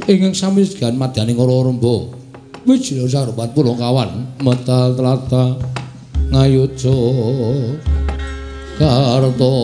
Ingkang 0.04 0.36
sami 0.36 0.68
segan 0.68 1.00
madyaning 1.00 1.40
ora 1.40 1.64
rembo. 1.64 2.12
Wijil 2.68 3.08
sarupat 3.08 3.56
para 3.56 3.72
kawan 3.72 4.36
metal 4.44 5.00
telata 5.00 5.56
ngayuja 6.28 6.92
karto. 8.76 9.56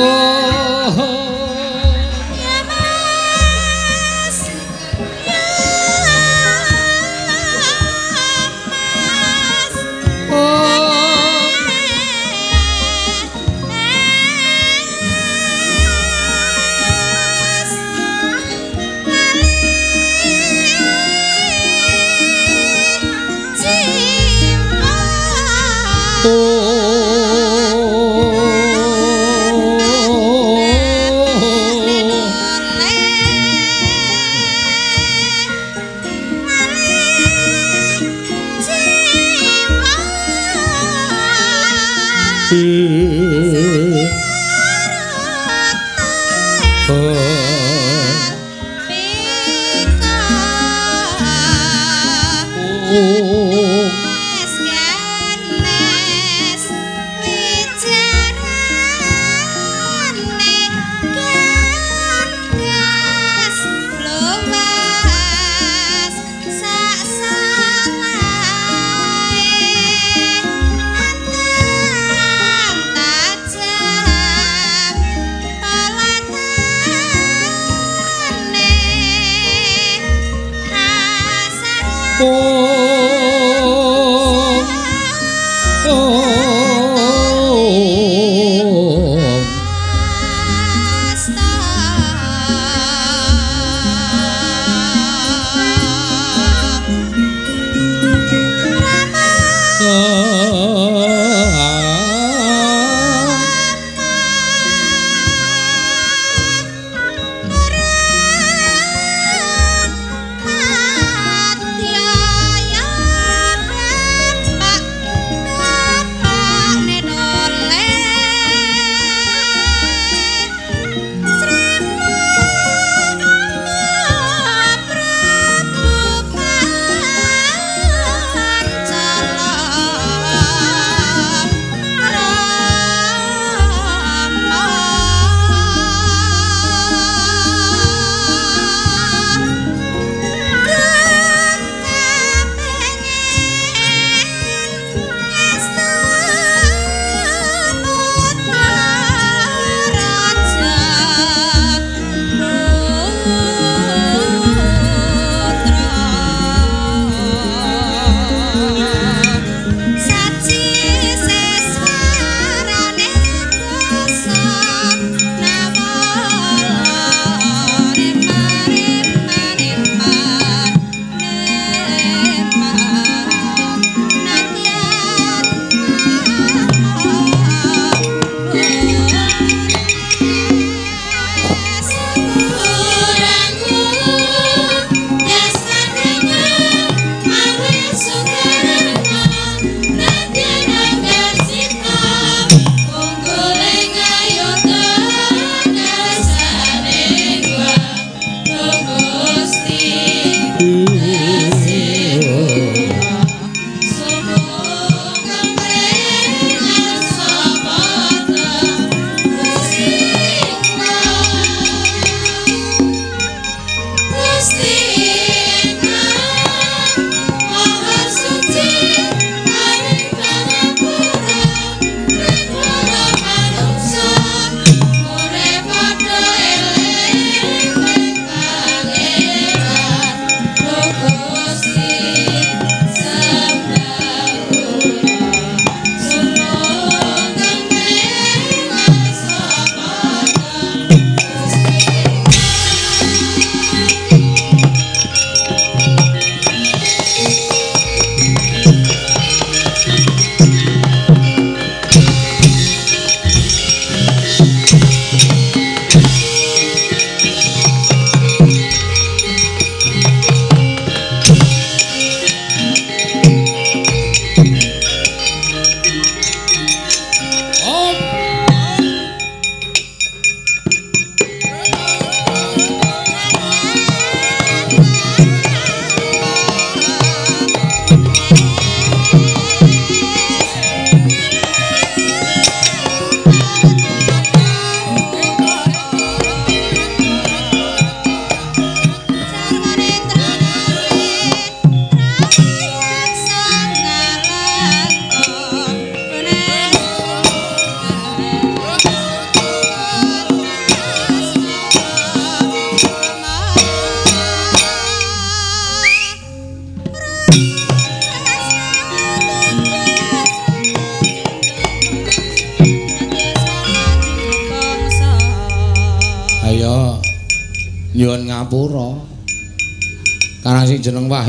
Madya 0.00 0.39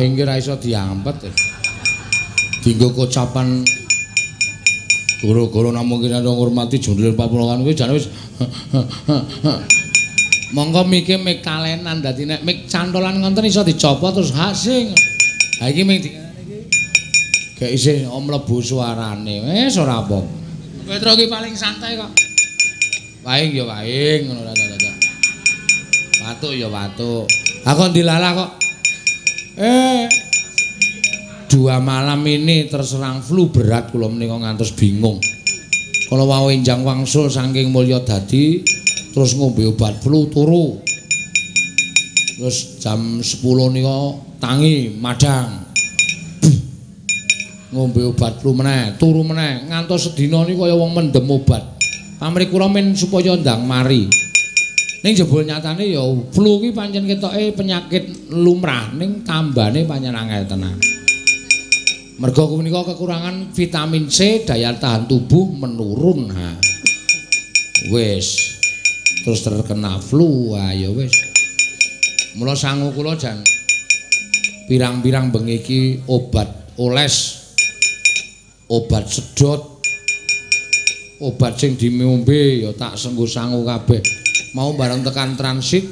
sing 0.02 0.10
Wahing 0.18 0.18
ki 0.18 0.24
ora 0.26 0.36
iso 0.42 0.58
diampet. 0.58 1.16
Dinggo 2.66 2.90
kocapan 2.94 3.62
Guru-guru 5.22 5.70
namung 5.70 6.02
kira 6.02 6.18
ngurmati 6.18 6.82
jundul 6.82 7.14
papulokan 7.14 7.62
kuwi 7.62 7.78
jane 7.78 7.94
wis 7.94 8.10
Monggo 10.58 10.82
miki 10.90 11.14
mik 11.22 11.46
kalenan 11.46 12.02
dadi 12.02 12.26
nek 12.26 12.42
mik 12.42 12.66
cantolan 12.66 13.22
ngonten 13.22 13.46
iso 13.46 13.62
dicopot 13.62 14.18
terus 14.18 14.34
hasing. 14.34 14.90
Ha 15.62 15.70
iki 15.70 15.86
mik 15.86 16.10
Gak 17.62 17.70
isih 17.70 18.10
mlebu 18.10 18.58
suarane. 18.66 19.46
Wis 19.46 19.78
ora 19.78 20.02
apa. 20.02 20.26
Petro 20.90 21.14
ki 21.14 21.30
paling 21.30 21.54
santai 21.54 21.94
kok. 21.94 22.10
Waing 23.22 23.54
ya 23.54 23.70
waing 23.70 24.26
ngono 24.26 24.50
ta 24.50 24.66
ta. 24.66 24.92
Watuk 26.26 26.58
ya 26.58 26.66
watuk. 26.66 27.30
Aku 27.62 27.94
dilalah 27.94 28.34
kok. 28.34 28.61
Eh. 29.60 30.08
Dua 31.52 31.84
malam 31.84 32.24
ini 32.24 32.72
terserang 32.72 33.20
flu 33.20 33.52
berat 33.52 33.92
kula 33.92 34.08
menika 34.08 34.40
ngantos 34.40 34.72
bingung. 34.72 35.20
Kalau 36.08 36.28
wau 36.28 36.48
enjang 36.48 36.88
wangsul 36.88 37.28
saking 37.28 37.72
mulya 37.72 38.00
dadi 38.04 38.64
terus 39.12 39.36
ngombe 39.36 39.68
obat 39.68 40.00
flu 40.00 40.32
turu. 40.32 40.80
Terus 42.40 42.80
jam 42.80 43.20
10 43.20 43.76
nika 43.76 44.00
tangi 44.40 44.96
madang. 44.96 45.68
ngombe 47.76 48.00
obat 48.08 48.40
flu 48.40 48.56
meneh, 48.56 48.96
turu 48.96 49.28
meneh, 49.28 49.68
ngantos 49.68 50.12
sedina 50.12 50.48
niku 50.48 50.64
kaya 50.64 50.76
wong 50.80 50.96
mendem 50.96 51.28
obat. 51.28 51.64
Pamrih 52.16 52.48
kula 52.48 52.72
men 52.72 52.96
supaya 52.96 53.36
ndang 53.36 53.68
mari. 53.68 54.21
Ning 55.02 55.18
jebul 55.18 55.50
nyatane 55.50 55.90
ya 55.90 56.06
flu 56.30 56.62
ki 56.62 56.78
pancen 56.78 57.10
ketoke 57.10 57.58
penyakit 57.58 58.30
lumrah 58.30 58.94
ning 58.94 59.26
tambane 59.26 59.82
pancen 59.90 60.14
angel 60.14 60.46
tenan. 60.46 60.78
Mergo 62.22 62.54
menika 62.54 62.86
kekurangan 62.94 63.50
vitamin 63.50 64.06
C, 64.06 64.46
daya 64.46 64.78
tahan 64.78 65.10
tubuh 65.10 65.58
menurun. 65.58 66.30
Ha. 66.30 66.54
Wis. 67.90 68.62
Terus 69.26 69.42
terkena 69.42 69.98
flu, 69.98 70.54
ha 70.54 70.70
ya 70.70 70.94
wis. 70.94 71.18
Mula 72.38 72.54
sangu 72.54 72.94
kula 72.94 73.18
jan 73.18 73.42
pirang-pirang 74.70 75.34
bengi 75.34 75.66
iki 75.66 75.82
obat 76.06 76.48
oles 76.78 77.42
obat 78.70 79.10
sedot 79.10 79.84
obat 81.20 81.60
sing 81.60 81.76
dimombe 81.76 82.64
ya 82.64 82.72
tak 82.72 82.96
senggo 82.96 83.28
sangu 83.28 83.68
kabeh 83.68 84.21
mau 84.52 84.76
bareng 84.76 85.04
tekan 85.08 85.40
transit 85.40 85.88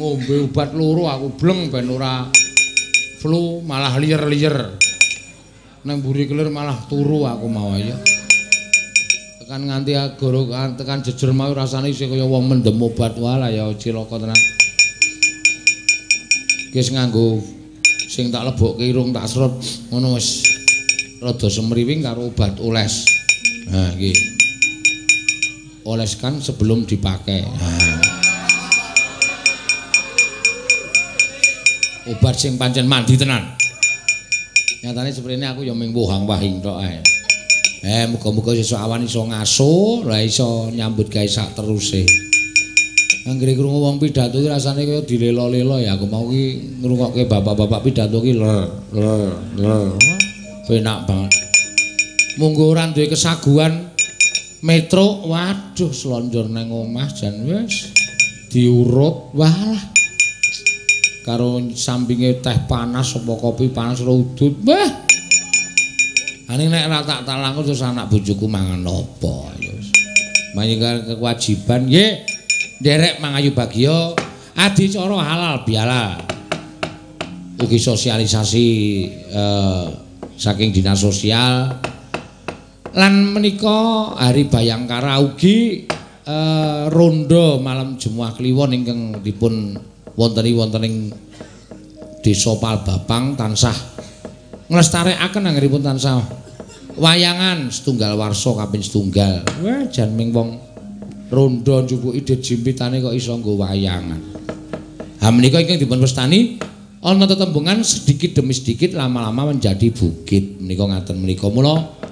ngombe 0.00 0.48
obat 0.48 0.72
loro 0.72 1.08
aku 1.12 1.36
bleng 1.36 1.68
ben 1.68 1.92
ora 1.92 2.24
flu 3.20 3.60
malah 3.60 4.00
liyer-liyer 4.00 4.80
nang 5.84 6.00
mburi 6.00 6.24
kelir 6.24 6.48
malah 6.48 6.78
turu 6.88 7.28
aku 7.28 7.46
mau 7.52 7.76
ya 7.76 7.92
tekan 9.44 9.68
nganti 9.68 9.92
agoro 9.92 10.48
tekan 10.78 11.04
jejer 11.04 11.36
mau 11.36 11.52
rasane 11.52 11.92
isih 11.92 12.08
kaya 12.08 12.24
wong 12.24 12.48
mendem 12.48 12.80
obat 12.80 13.12
walah 13.20 13.52
ya 13.52 13.68
cilaka 13.76 14.16
tenan 14.16 14.40
Kis 16.72 16.88
nganggo 16.88 17.44
sing 18.08 18.32
tak 18.32 18.48
lebokke 18.48 18.80
irung 18.80 19.12
tak 19.12 19.28
serot 19.28 19.60
ngono 19.92 20.16
wis 20.16 20.40
rada 21.20 21.52
semriwing 21.52 22.00
karo 22.00 22.32
obat 22.32 22.56
oles. 22.64 23.04
Nah, 23.68 23.92
iki. 23.92 24.31
Oleskan 25.82 26.38
sebelum 26.38 26.86
dipakai. 26.86 27.42
Obat 32.06 32.34
sing 32.38 32.54
pancen 32.54 32.86
mandi 32.86 33.18
tenan. 33.18 33.42
Nyatane 34.82 35.10
seprene 35.14 35.46
aku 35.46 35.62
ya 35.66 35.74
ming 35.74 35.94
wahang-wahing 35.94 36.62
tok 36.62 36.78
ae. 36.82 36.98
Eh, 37.82 38.06
muga-muga 38.06 38.54
sesuk 38.54 38.78
awan 38.78 39.02
iso 39.06 39.26
ngaso, 39.26 40.06
ora 40.06 40.22
iso 40.22 40.70
nyambut 40.70 41.10
gawe 41.10 41.26
sak 41.26 41.58
teruse. 41.58 42.06
Anggere 43.26 43.54
krungu 43.54 43.82
wong 43.82 44.02
pidato 44.02 44.38
iki 44.38 44.50
rasane 44.50 44.82
kaya 44.82 45.02
dilelo-lelo 45.06 45.78
ya. 45.78 45.94
Aku 45.94 46.10
mau 46.10 46.26
ki 46.26 46.78
ngrungokke 46.82 47.26
bapak-bapak 47.26 47.86
pidato 47.86 48.18
ki 48.18 48.38
ler 48.38 48.66
ler 48.94 49.30
ler. 49.58 49.94
penak 50.66 51.06
banget. 51.06 51.32
Munggo 52.40 52.72
ora 52.72 52.88
duwe 52.88 53.12
kesaguan 53.12 53.91
metro, 54.62 55.26
waduh 55.26 55.90
slonjor 55.90 56.46
nang 56.46 56.70
omah 56.70 57.10
jan 57.10 57.42
wis 57.44 57.90
diurut 58.48 59.34
walah. 59.34 59.82
Karo 61.22 61.62
sampinge 61.78 62.42
teh 62.42 62.66
panas 62.66 63.14
apa 63.14 63.32
kopi 63.38 63.70
panas 63.70 64.02
ora 64.02 64.14
udut. 64.14 64.58
Wah. 64.66 64.90
Ane 66.50 66.66
nek 66.66 66.90
ora 66.90 67.00
tak 67.06 67.22
talangku 67.22 67.62
terus 67.62 67.82
anak 67.82 68.10
bojoku 68.10 68.50
mangan 68.50 68.82
apa 68.82 69.34
ya 69.62 69.70
wis. 69.70 69.88
Kewajiban 71.14 71.86
nggih. 71.86 72.12
Derek 72.82 73.22
mangayu 73.22 73.54
bagio 73.54 74.18
adicara 74.58 75.14
halal 75.22 75.62
biala. 75.62 76.18
Ugi 77.62 77.78
sosialisasi 77.78 78.66
eh 79.30 79.86
saking 80.34 80.74
dinas 80.74 80.98
sosial 80.98 81.78
lan 82.92 83.32
menika 83.32 84.12
hari 84.20 84.52
bayangkara 84.52 85.16
ugi 85.24 85.88
uh, 86.28 86.92
rondo 86.92 87.56
malam 87.56 87.96
Jumat 87.96 88.36
Kliwon 88.36 88.76
ingkang 88.76 89.24
dipun 89.24 89.76
wonteni 90.12 90.52
wonten 90.52 90.84
ing 90.84 90.96
Desa 92.22 92.54
Palbapang 92.60 93.34
tansah 93.34 93.74
nglestarekaken 94.68 95.42
anggenipun 95.48 95.82
tansah 95.82 96.20
wayangan 96.96 97.72
setunggal 97.72 98.14
warsa 98.20 98.52
kaping 98.62 98.84
setunggal. 98.84 99.42
Wah 99.64 99.88
jan 99.88 100.12
ming 100.12 100.30
wong 100.30 100.60
rondo 101.32 101.82
njupuk 101.82 102.12
ide 102.12 102.38
jimpitane 102.38 103.00
kok 103.00 103.16
iso 103.16 103.32
nggo 103.40 103.56
wayangan. 103.56 104.20
Ha 105.18 105.32
menika 105.32 105.58
ingkang 105.58 105.80
dipun 105.80 105.98
pestani 105.98 106.60
ana 107.02 107.24
tetembungan 107.24 107.80
sedikit 107.82 108.38
demi 108.38 108.52
sedikit 108.52 108.94
lama-lama 108.94 109.50
menjadi 109.50 109.88
bukit. 109.90 110.60
Menika 110.60 110.86
ngaten 110.86 111.16
menika 111.18 111.48
mula 111.48 112.02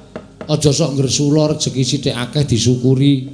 aja 0.50 0.74
sok 0.74 0.98
ngresula 0.98 1.54
rezeki 1.54 1.82
sithik 1.86 2.14
akeh 2.14 2.42
disyukuri. 2.42 3.30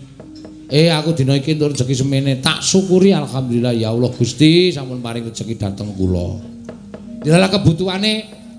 Eh 0.68 0.92
aku 0.92 1.16
dina 1.16 1.32
iki 1.38 1.56
entuk 1.56 1.72
rezeki 1.72 1.94
semene. 1.96 2.32
Tak 2.44 2.60
syukuri 2.60 3.16
alhamdulillah. 3.16 3.72
Ya 3.72 3.88
Allah 3.88 4.12
Gusti 4.12 4.68
sampun 4.68 5.00
paring 5.00 5.32
rezeki 5.32 5.56
dateng 5.56 5.96
kula. 5.96 6.36
Dilala 7.24 7.48
kebutuhane 7.48 8.12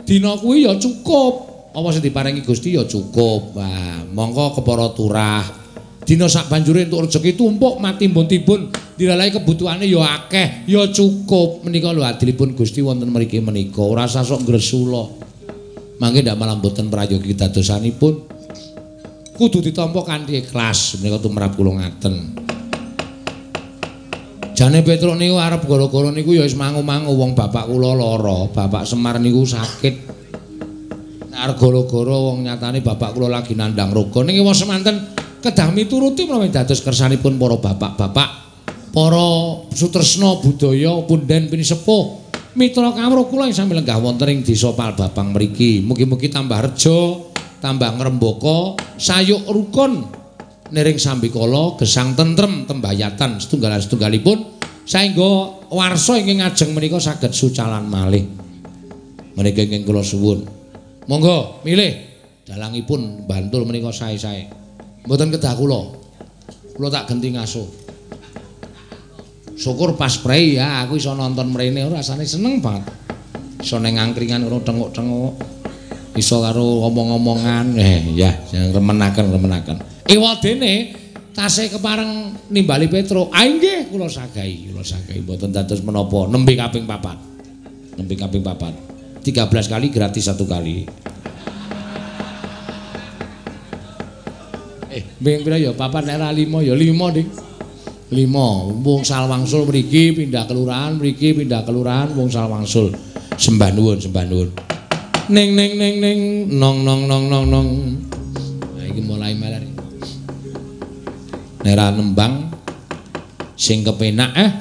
dina 0.10 0.34
kuwi 0.42 0.66
ya 0.66 0.74
cukup. 0.82 1.46
Apa 1.78 1.94
sing 1.94 2.02
diparingi 2.02 2.42
Gusti 2.42 2.74
ya 2.74 2.90
cukup. 2.90 3.54
Wah 3.54 4.02
monggo 4.10 4.58
kepara 4.58 4.90
turah. 4.98 5.46
Dina 6.08 6.26
sak 6.26 6.50
banjure 6.50 6.88
entuk 6.88 7.06
rezeki 7.06 7.36
tumpuk 7.36 7.84
mati 7.84 8.08
mbon-timbun 8.08 8.72
dilalai 8.96 9.30
kebutuhane 9.30 9.86
ya 9.86 10.02
akeh 10.24 10.66
ya 10.66 10.90
cukup. 10.90 11.62
Menika 11.62 11.94
lho 11.94 12.02
adilipun 12.02 12.58
Gusti 12.58 12.82
wonten 12.82 13.14
mriki 13.14 13.38
menika. 13.38 13.86
Ora 13.86 14.10
usah 14.10 14.26
sok 14.26 14.48
ngresula. 14.48 15.06
Mangke 15.98 16.22
ndak 16.24 16.38
malah 16.38 16.56
mboten 16.58 16.94
prayogi 16.94 17.34
dadosanipun 17.34 18.36
kudu 19.38 19.61
ditampa 19.61 20.01
kanthi 20.01 20.41
ikhlas 20.41 20.97
menika 20.99 21.22
tumrap 21.22 21.53
kula 21.53 21.77
ngaten. 21.77 22.43
Jane 24.57 24.81
Petruk 24.81 25.14
niku 25.14 25.38
arep 25.38 25.69
gara-gara 25.69 26.09
niku 26.09 26.34
ya 26.34 26.41
wis 26.41 26.57
mangu-mangu 26.57 27.14
wong 27.14 27.38
bapak 27.38 27.69
kula 27.69 27.93
lara 27.93 28.49
bapak 28.49 28.89
Semar 28.89 29.22
niku 29.22 29.45
sakit. 29.45 29.95
Nek 31.30 31.53
gara-gara 31.53 32.15
wong 32.18 32.49
nyatane 32.49 32.81
bapak 32.81 33.14
kula 33.14 33.30
lagi 33.30 33.53
nandang 33.53 33.93
rogo 33.93 34.26
ning 34.26 34.41
wong 34.41 34.57
semanten 34.57 34.97
kedah 35.45 35.69
mituruti 35.69 36.26
menawi 36.26 36.49
dados 36.49 36.81
kersanipun 36.81 37.38
para 37.38 37.61
bapak-bapak 37.61 38.30
para 38.89 39.30
sutresna 39.69 40.41
budaya 40.41 41.05
punden 41.05 41.53
pinisepuh 41.53 42.26
mitra 42.57 42.89
kawruh 42.89 43.30
kula 43.30 43.45
ing 43.45 43.53
sami 43.53 43.77
lenggah 43.77 44.01
wonten 44.01 44.26
ing 44.34 44.41
desa 44.41 44.73
Palbabang 44.73 45.38
mriki. 45.38 45.85
Mugi-mugi 45.85 46.34
tambah 46.34 46.57
rejo 46.57 47.27
tambah 47.60 47.90
ngrembaka 47.98 48.78
sayuk 48.98 49.46
rukun. 49.50 50.06
Nering 50.68 51.00
sambikala 51.00 51.80
gesang 51.80 52.12
tentrem 52.12 52.68
tembayatan 52.68 53.40
setunggalan 53.40 53.80
setunggalipun 53.80 54.60
saengga 54.84 55.64
warsa 55.72 56.20
ingkang 56.20 56.44
ngajeng 56.44 56.76
menika 56.76 57.00
saged 57.00 57.32
sucalan 57.32 57.88
malih. 57.88 58.28
Menika 59.40 59.64
ingkang 59.64 59.88
kula 59.88 60.04
suwun. 60.04 60.44
Monggo 61.08 61.64
milih. 61.64 62.08
Dalangipun 62.48 63.28
bantul 63.28 63.64
menika 63.64 63.96
sae-sae. 63.96 64.48
Mboten 65.08 65.32
kedah 65.32 65.56
kula. 65.56 65.82
Kula 66.76 66.88
tak 66.92 67.16
genti 67.16 67.32
ngasuh. 67.32 67.68
Syukur 69.56 69.96
pas 69.96 70.20
prei 70.20 70.60
ya 70.60 70.84
aku 70.84 71.00
iso 71.00 71.16
nonton 71.16 71.48
mrene. 71.48 71.88
Rasane 71.88 72.28
seneng 72.28 72.60
banget. 72.60 72.92
Iso 73.64 73.80
ning 73.80 73.96
angkringan 73.96 74.44
karo 74.44 74.60
tenguk-tenguk 74.62 75.57
iso 76.18 76.41
karo 76.41 76.84
omong-omongan 76.89 77.77
eh 77.77 78.02
ya 78.18 78.34
remenaken 78.73 79.31
remenaken 79.31 79.77
ewadene 80.10 80.98
tasih 81.38 81.69
kepareng 81.69 82.34
nimbali 82.49 82.89
Petro. 82.89 83.30
Ah 83.30 83.45
nggih, 83.45 83.94
kula 83.94 84.10
sagahi, 84.10 84.73
kula 84.73 84.81
sagahi 84.81 85.22
mboten 85.22 85.53
dados 85.53 85.85
menapa 85.85 86.26
nembe 86.26 86.57
kaping 86.57 86.89
papat. 86.89 87.22
Nembe 87.94 88.18
kaping 88.18 88.41
papat. 88.41 88.73
13 89.22 89.45
kali 89.69 89.88
gratis 89.94 90.26
satu 90.26 90.49
kali. 90.49 90.89
Eh, 94.89 95.03
mbeng 95.22 95.45
pira 95.45 95.61
ya 95.61 95.77
papat 95.77 96.10
nek 96.10 96.18
ra 96.18 96.34
5 96.34 96.65
ya 96.65 96.73
5, 96.73 97.14
Dik. 97.14 97.27
5. 98.07 98.81
Wong 98.81 99.03
Salwangsul 99.06 99.69
mriki 99.69 100.18
pindah 100.18 100.49
kelurahan, 100.49 100.98
mriki 100.98 101.38
pindah 101.38 101.61
kelurahan 101.61 102.18
wong 102.18 102.34
Salwangsul. 102.34 102.98
Sembah 103.38 103.69
nuwun, 103.77 104.02
sembah 104.02 104.26
nuwun. 104.26 104.49
Ning 105.28 105.60
ning 105.60 105.76
ning 105.76 105.95
ning 105.99 106.20
nong 106.56 106.88
nong 106.88 107.04
nong 107.04 107.28
nong 107.28 107.45
nong. 107.52 107.70
Nah 108.80 108.86
iki 108.88 109.04
mulai 109.04 109.36
meler. 109.36 109.60
Nek 111.68 111.74
ra 111.76 111.91
nembang 111.91 112.48
sing 113.60 113.84
kepenak 113.84 114.32
eh 114.40 114.52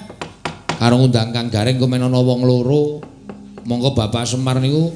karo 0.74 0.98
ngundang 0.98 1.30
Kang 1.30 1.54
Garing 1.54 1.78
kok 1.78 1.86
ana 1.86 2.18
wong 2.18 2.42
loro. 2.42 2.98
Monggo 3.62 3.94
Bapak 3.94 4.26
Semar 4.26 4.58
niku 4.58 4.90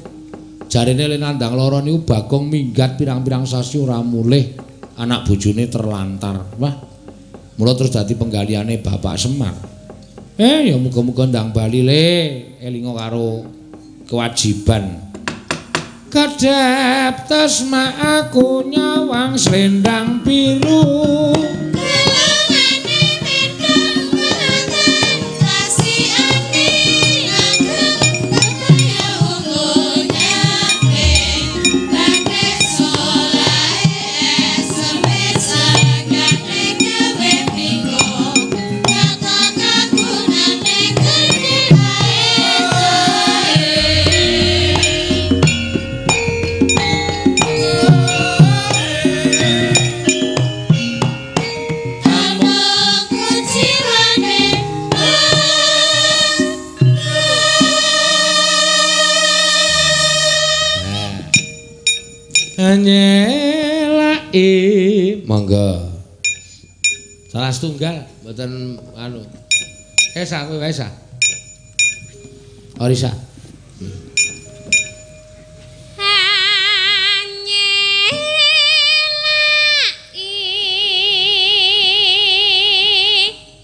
jarine 0.67 1.07
le 1.07 1.15
nandang 1.15 1.55
loro 1.55 1.79
niku 1.79 2.03
Bagong 2.03 2.51
minggat 2.51 2.99
pirang-pirang 2.99 3.47
sasi 3.47 3.79
ora 3.79 4.03
mulih. 4.03 4.51
Anak 4.99 5.23
bojone 5.23 5.71
terlantar. 5.71 6.51
Wah. 6.59 6.75
Mula 7.55 7.71
terus 7.79 7.95
dadi 7.95 8.19
penggaliane 8.19 8.75
Bapak 8.83 9.15
Semar. 9.15 9.55
Eh 10.35 10.67
ya 10.67 10.75
muga-muga 10.75 11.31
ndang 11.31 11.55
bali 11.55 11.79
le 11.79 12.03
elinga 12.59 12.91
karo 12.91 13.47
kewajiban. 14.11 15.10
Kedep 16.11 17.23
tesma 17.31 17.95
aku 18.19 18.67
nyawang 18.67 19.39
selendang 19.39 20.19
biru. 20.27 21.40
Monggo. 65.51 65.91
Salah 67.31 67.51
setunggal 67.51 68.07
mboten 68.23 68.79
anu. 68.95 69.19
Esa 70.15 70.47
kowe 70.47 70.59
wae 70.59 70.71
sa. 70.71 70.87
Orisa. 72.79 73.11
Anyelaki 73.11 73.31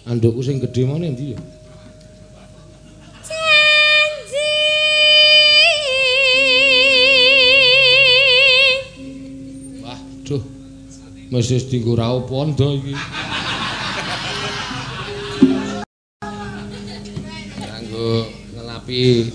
Andukku 0.07 0.39
sing 0.39 0.63
gedhe 0.63 0.87
mau 0.87 0.95
ya? 0.99 1.35
Mesti 11.27 11.59
dienggo 11.67 11.99
raup 11.99 12.31
pondo 12.31 12.71
iki. 12.71 12.95
Kanggo 17.59 18.31
ngelapi 18.55 19.27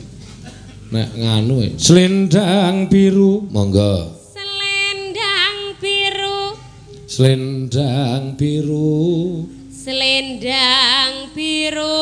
nek 0.89 1.09
nganu 1.20 1.55
e. 1.60 1.69
Selendang 1.77 2.89
biru, 2.89 3.44
monggo. 3.52 4.24
selendang 4.32 5.77
biru 5.77 6.56
Selendang 7.05 8.40
biru. 8.40 9.44
selendang 9.69 11.28
biru 11.36 12.01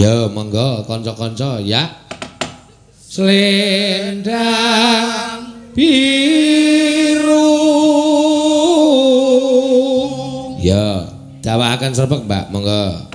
Ya, 0.00 0.32
monggo 0.32 0.80
kanca-kanca 0.88 1.60
ya. 1.60 1.92
Selendang 2.96 4.32
biru. 5.76 7.44
Ya, 10.56 11.04
dawakan 11.44 11.92
serbek, 11.92 12.24
Mbak, 12.24 12.48
monggo. 12.48 13.09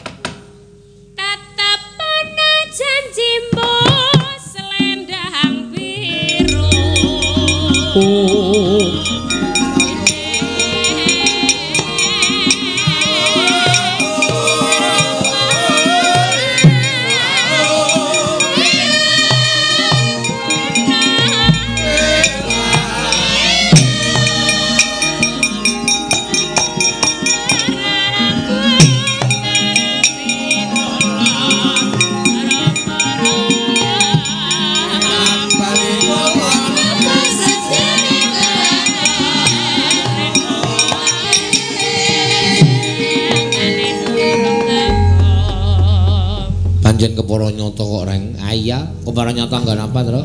Kepara 47.36 47.52
nyata 47.52 47.84
kok 47.84 48.04
reng. 48.08 48.24
Aya, 48.40 48.80
kepara 49.04 49.36
nyata 49.36 49.60
enggak 49.60 49.76
napa, 49.76 50.00
Tru? 50.08 50.24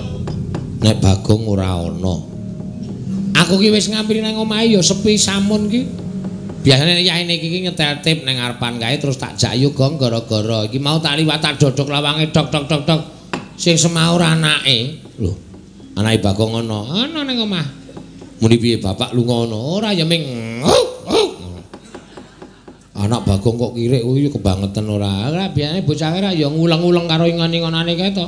Nek 0.78 1.02
Bagong 1.02 1.42
ora 1.50 1.74
ana. 1.74 2.14
Aku 3.34 3.58
ki 3.58 3.74
wis 3.74 3.90
ngampiri 3.90 4.22
nang 4.22 4.38
omahe 4.38 4.70
ya 4.70 4.78
sepi 4.78 5.18
samun 5.18 5.66
ki. 5.66 5.90
Biasane 6.62 7.02
yaine 7.02 7.34
iki 7.34 7.50
ki 7.50 7.58
nyetel 7.66 7.98
tip 7.98 8.22
nang 8.22 8.38
ngarepan 8.38 8.78
kae 8.78 9.02
terus 9.02 9.18
tak 9.18 9.34
jayu 9.34 9.74
gong 9.74 9.98
gara-gara 9.98 10.70
iki 10.70 10.78
mau 10.78 11.02
tak 11.02 11.18
liwat 11.18 11.42
tak 11.42 11.58
dodok 11.58 11.90
lawange 11.90 12.30
dok 12.30 12.46
dok 12.46 12.70
dok 12.70 12.86
dok. 12.86 13.02
Sing 13.58 13.74
semaur 13.74 14.22
anake. 14.22 15.02
Lho, 15.18 15.34
anake 15.98 16.22
Bagong 16.22 16.62
ana. 16.62 17.10
Ana 17.10 17.26
ning 17.26 17.42
omah. 17.42 17.66
Muni 18.38 18.54
piye 18.54 18.78
bapak 18.78 19.18
lunga 19.18 19.50
ana? 19.50 19.58
Ora 19.58 19.90
ya 19.90 20.06
ming. 20.06 20.22
Anak 23.00 23.24
Bagong 23.24 23.56
kok 23.56 23.72
kirik 23.72 24.04
kuwi 24.04 24.28
kebangetan 24.28 24.84
ora. 24.92 25.32
Ora 25.32 25.48
biasane 25.48 25.80
bocah 25.88 26.12
ora 26.12 26.30
ya 26.36 26.52
nguleng-uleng 26.52 27.08
karo 27.08 27.24
ingon-ingonane 27.24 27.96
kae 27.96 28.12
to. 28.12 28.26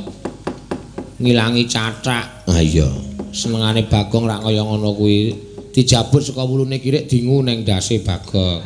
Ngilangi 1.20 1.68
cathak. 1.68 2.48
Ah 2.48 2.56
iya. 2.64 2.88
Senengane 3.36 3.84
Bagong 3.84 4.24
rak 4.24 4.40
kaya 4.48 4.64
ngono 4.64 4.96
kuwi. 4.96 5.36
Dijabut 5.76 6.24
saka 6.24 6.44
wulune 6.48 6.80
kirik 6.80 7.04
dingu 7.04 7.44
ning 7.44 7.68
ndase 7.68 8.00
Bagong. 8.00 8.64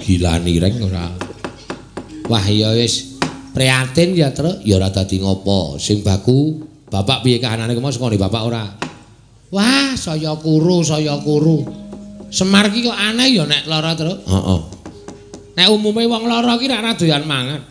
Gilani 0.00 0.56
reng 0.56 0.80
ora. 0.88 1.12
Wah 2.32 2.44
ya 2.48 2.72
wis 2.72 3.20
prihatin 3.52 4.16
ya, 4.16 4.32
Truk. 4.32 4.64
Ya 4.64 4.80
ora 4.80 4.88
dadi 4.88 5.20
ngopo. 5.20 5.76
Sing 5.76 6.00
baku 6.00 6.64
bapak 6.88 7.28
piye 7.28 7.36
kahanane 7.36 7.76
kemau 7.76 7.92
saka 7.92 8.16
bapak 8.16 8.42
ora. 8.48 8.64
Wah, 9.48 9.96
saya 9.96 10.32
kuru, 10.36 10.84
saya 10.84 11.16
kuru. 11.24 11.64
Semar 12.28 12.68
ki 12.68 12.84
kok 12.84 12.92
aneh 12.96 13.32
ya 13.32 13.48
nek 13.48 13.64
lara 13.64 13.96
terus. 13.96 14.20
Heeh. 14.28 14.60
Nek 15.56 15.68
umume 15.72 16.04
wong 16.04 16.28
lara 16.28 16.60
ki 16.60 16.68
ora 16.68 16.92
doyan 16.92 17.24
mangan. 17.24 17.62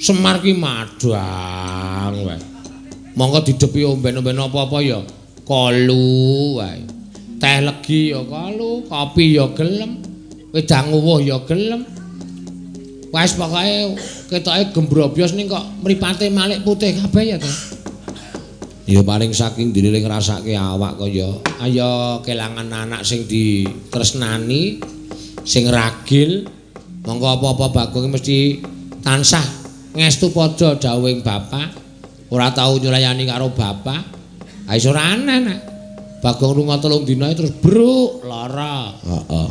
Semar 0.00 0.40
ki 0.40 0.56
madang 0.56 2.14
wae. 2.24 2.40
Monggo 3.14 3.46
didepi 3.46 3.86
omben-omben 3.86 4.40
apa-apa 4.40 4.78
ya 4.82 4.98
kolu 5.46 6.58
wae. 6.58 6.82
Teh 7.38 7.58
legi 7.60 8.10
ya 8.10 8.24
kolu, 8.24 8.88
kopi 8.88 9.36
ya 9.36 9.46
gelem, 9.52 10.00
wedang 10.50 10.90
uwuh 10.90 11.20
ya 11.20 11.38
gelem. 11.44 11.84
Wes 13.14 13.36
pokoke 13.38 13.94
ketoke 14.32 14.74
gembrobyos 14.74 15.36
ning 15.38 15.46
kok 15.46 15.62
mripate 15.84 16.26
malik 16.32 16.66
putih 16.66 16.96
kabeh 16.98 17.24
ya 17.30 17.36
to. 17.38 17.46
Ya 18.84 19.00
paling 19.00 19.32
saking 19.32 19.72
diriling 19.72 20.04
ngrasake 20.04 20.52
awak 20.52 21.00
kaya 21.00 21.40
ayo 21.64 22.20
kelangan 22.20 22.68
anak 22.68 23.00
sing 23.00 23.24
ditresnani, 23.24 24.76
sing 25.40 25.72
ragil. 25.72 26.44
Monggo 27.04 27.28
apa-apa 27.36 27.68
Bagong 27.68 28.16
mesti 28.16 28.64
tansah 29.04 29.44
ngestu 29.96 30.32
padha 30.32 30.76
dawuhing 30.76 31.24
bapak. 31.24 31.80
Ora 32.32 32.52
tau 32.52 32.76
nyulayani 32.80 33.24
karo 33.24 33.52
bapak. 33.52 34.02
Ha 34.68 34.72
iso 34.76 34.92
ora 34.92 35.16
aneh 35.16 35.38
nek. 35.40 35.60
Bagong 36.20 36.52
lunga 36.52 36.80
telung 36.80 37.04
dina 37.08 37.32
terus 37.32 37.56
bruk 37.56 38.24
lara. 38.24 38.92
Heeh. 39.00 39.48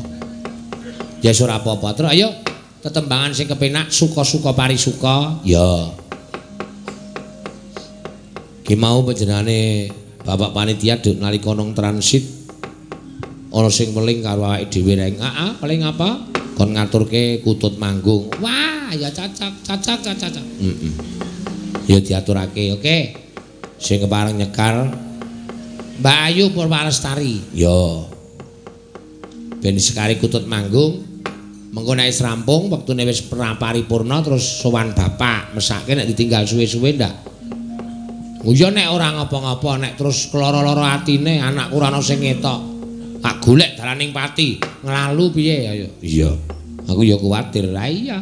Ya 1.26 1.34
wis 1.34 1.42
ora 1.42 1.58
apa-apa. 1.62 1.94
Terus 1.98 2.10
ayo 2.14 2.30
tetembangan 2.86 3.34
sing 3.34 3.50
kepenak 3.50 3.90
suka-suka 3.90 4.54
parisuka. 4.54 5.42
Ya. 5.46 6.03
Ki 8.64 8.80
mau 8.80 9.04
panjenengane 9.04 9.92
Bapak 10.24 10.56
panitia 10.56 11.04
duk 11.04 11.20
nalika 11.20 11.52
nang 11.52 11.76
transit 11.76 12.24
ana 13.52 13.68
sing 13.68 13.92
weling 13.92 14.24
karo 14.24 14.48
awake 14.48 14.72
dhewe 14.72 14.96
reng. 14.96 15.20
Heeh, 15.20 15.52
paling 15.60 15.84
apa? 15.84 16.32
Kon 16.56 16.72
ngaturke 16.72 17.44
kutut 17.44 17.76
manggung. 17.76 18.32
Wah, 18.40 18.88
ya 18.96 19.12
cacak, 19.12 19.52
cacak, 19.68 20.00
cacak. 20.00 20.32
Heeh. 20.40 20.94
Ya 21.92 22.00
diaturake, 22.00 22.72
oke. 22.72 22.98
Sing 23.78 24.00
kepareng 24.00 24.40
nyekar 24.40 24.96
Ayu 26.02 26.56
Purwalestari. 26.56 27.52
Ya. 27.52 28.08
Ben 29.60 29.76
sekari 29.76 30.24
kutut 30.24 30.48
manggung. 30.48 31.04
Mengko 31.76 32.00
nek 32.00 32.16
rampung 32.24 32.72
wektune 32.72 33.04
wis 33.04 33.28
paripurna 33.34 34.24
terus 34.24 34.46
sowan 34.62 34.96
bapak, 34.96 35.58
mesake 35.58 35.98
nek 35.98 36.06
ditinggal 36.06 36.48
suwe-suwe 36.48 36.96
ndak. 36.96 37.33
Iya 38.44 38.76
nek 38.76 38.92
ora 38.92 39.08
ngapa-ngapa 39.16 39.72
nek 39.80 39.94
terus 39.96 40.28
keloro-loro 40.28 40.84
atine 40.84 41.40
anakku 41.40 41.80
ora 41.80 41.88
ana 41.88 42.04
sing 42.04 42.20
ngetok. 42.20 42.60
Tak 43.24 43.40
golek 43.40 43.80
dalaning 43.80 44.12
pati, 44.12 44.60
nglalu 44.84 45.26
piye 45.32 45.58
ayo. 45.64 45.88
Iya. 46.04 46.36
Aku 46.92 47.08
ya 47.08 47.16
kuwatir. 47.16 47.72
Lah 47.72 47.88
iya. 47.88 48.20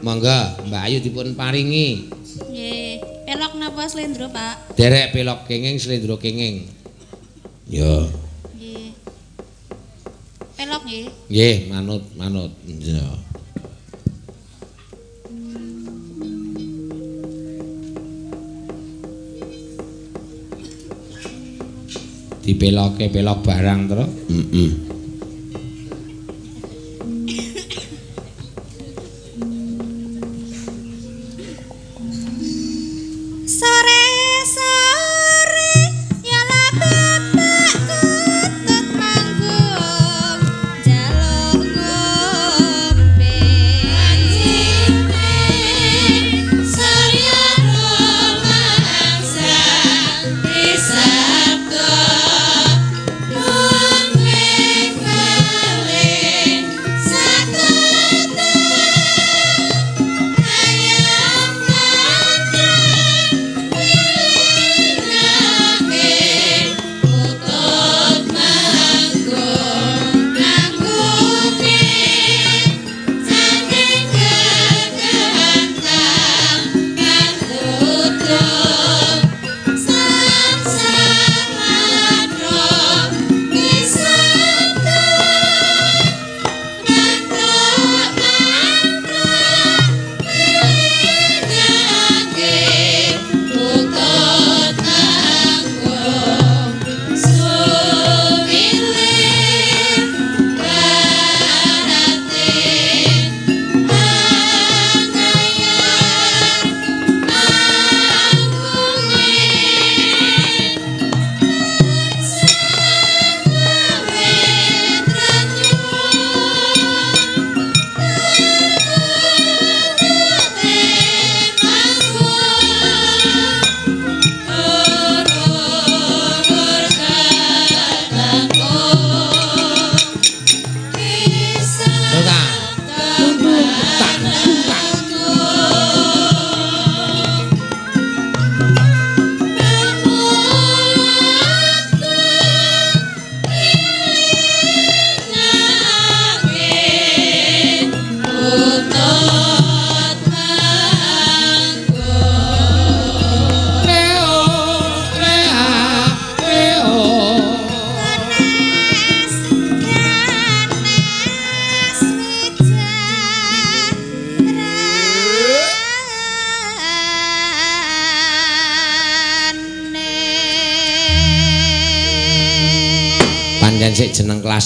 Mangga 0.00 0.56
Mbak 0.64 0.82
Ayu 0.88 0.98
dipun 1.04 1.36
paringi. 1.36 2.08
Nggih. 2.48 3.04
Pelok 3.24 3.56
napa 3.60 3.88
slendro, 3.88 4.28
Pak? 4.32 4.76
Derek 4.76 5.12
pelok 5.12 5.44
kenging 5.44 5.76
slendro 5.76 6.16
kenging. 6.16 6.64
Ya. 7.68 8.08
Nggih. 8.56 8.92
Pelok 10.56 10.82
nggih. 10.88 11.04
Nggih, 11.28 11.56
manut, 11.68 12.04
manut. 12.16 12.52
Ya. 12.64 13.04
Dipeloke 22.44 23.08
pelok 23.08 23.40
barang 23.40 23.80
terus. 23.88 24.10
Heeh. 24.28 24.70
Sore 24.70 24.83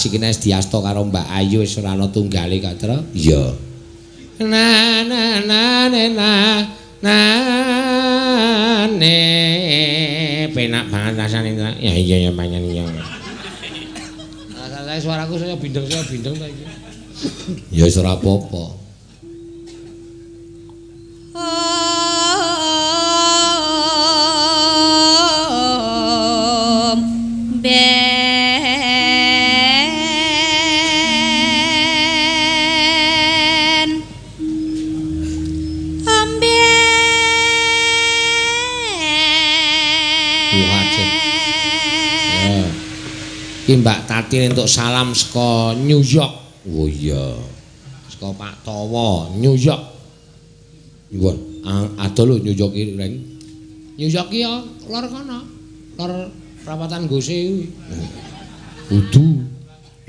ini 0.06 0.30
wis 0.30 0.38
diasta 0.38 0.78
karo 0.78 1.02
Mbak 1.10 1.26
Ayu 1.34 1.66
wis 1.66 1.74
ora 1.82 1.98
ana 1.98 2.06
tunggale 2.06 2.62
Katra. 2.62 3.02
Iya. 3.10 3.58
Na 4.38 5.02
na 5.02 5.42
na 5.42 5.62
ne, 5.90 6.02
na 6.14 6.30
na 7.02 7.16
ne 8.86 9.18
penak 10.54 10.86
banget 10.86 11.14
rasane. 11.18 11.58
Ya 11.82 11.92
iya 11.98 12.28
ya 12.28 12.30
panjen 12.30 12.62
iya. 12.70 12.86
Saya 14.88 15.04
suaraku 15.04 15.36
saya 15.36 15.58
bindeng 15.58 15.84
saya 15.84 16.06
bindeng 16.06 16.34
ta 16.38 16.46
iki. 16.46 16.64
Ya 17.74 17.84
wis 17.84 17.98
ora 17.98 18.14
apa-apa. 18.14 18.87
Entuk 44.58 44.74
salam 44.74 45.14
saka 45.14 45.78
New 45.78 46.02
York. 46.02 46.34
Oh 46.66 46.90
iya. 46.90 47.38
Saka 48.10 48.34
Pak 48.34 48.66
Towo, 48.66 49.30
New 49.38 49.54
York. 49.54 49.78
Iya. 51.14 51.30
Ada 51.94 52.26
lho 52.26 52.42
New 52.42 52.50
York 52.58 52.74
iki, 52.74 52.98
Reng. 52.98 53.14
New 53.94 54.10
York 54.10 54.26
ki 54.34 54.42
ya 54.42 54.58
lor 54.90 55.06
kono. 55.06 55.46
Lor 55.94 56.10
perawatan 56.66 57.06
Gose 57.06 57.38
kuwi. 57.38 57.66
Kudu. 58.90 59.46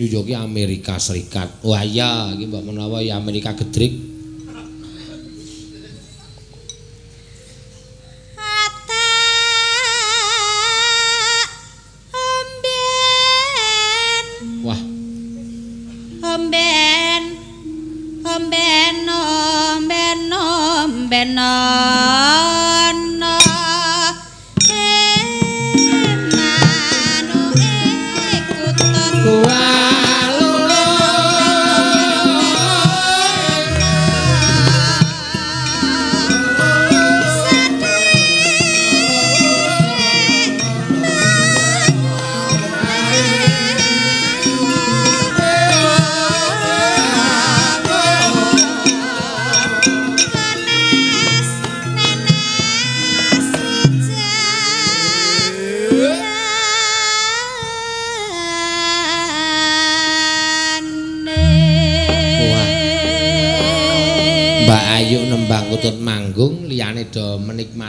New 0.02 0.10
York 0.10 0.34
Amerika 0.34 0.98
Serikat. 0.98 1.62
Wah 1.62 1.86
iya, 1.86 2.34
iki 2.34 2.50
mbok 2.50 2.74
menawa 2.74 3.06
ya 3.06 3.22
Amerika 3.22 3.54
Gedrik. 3.54 4.09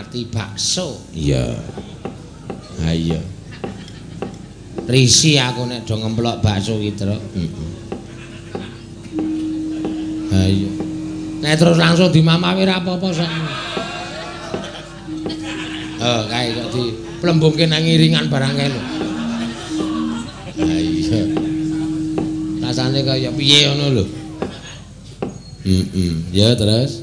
Menikmati 0.00 0.20
bakso. 0.32 0.96
Iya. 1.12 1.44
Ha 2.80 2.90
iya. 2.96 3.20
Risi 4.88 5.36
aku 5.36 5.68
nek 5.68 5.84
do 5.84 5.94
ngemplok 6.00 6.40
bakso 6.40 6.80
iki, 6.80 6.96
Tru. 6.96 7.12
Heeh. 7.12 7.68
Ha 10.32 10.40
iya. 10.48 10.70
Nek 11.44 11.54
terus 11.60 11.76
langsung 11.76 12.08
dimamawi 12.08 12.64
ra 12.64 12.80
apa-apa 12.80 13.08
sak. 13.12 13.30
Oh, 16.00 16.24
kae 16.32 16.56
kok 16.56 16.68
di 16.72 16.96
plembungke 17.20 17.68
nang 17.68 17.84
iringan 17.84 18.32
barang 18.32 18.54
kae 18.56 18.68
lho. 18.72 18.82
Ha 20.64 20.74
iya. 20.80 21.20
Rasane 22.64 23.04
kaya 23.04 23.30
piye 23.36 23.68
ngono 23.68 23.86
lho. 24.00 24.04
Heeh. 25.60 26.12
Ya 26.32 26.56
terus. 26.56 26.99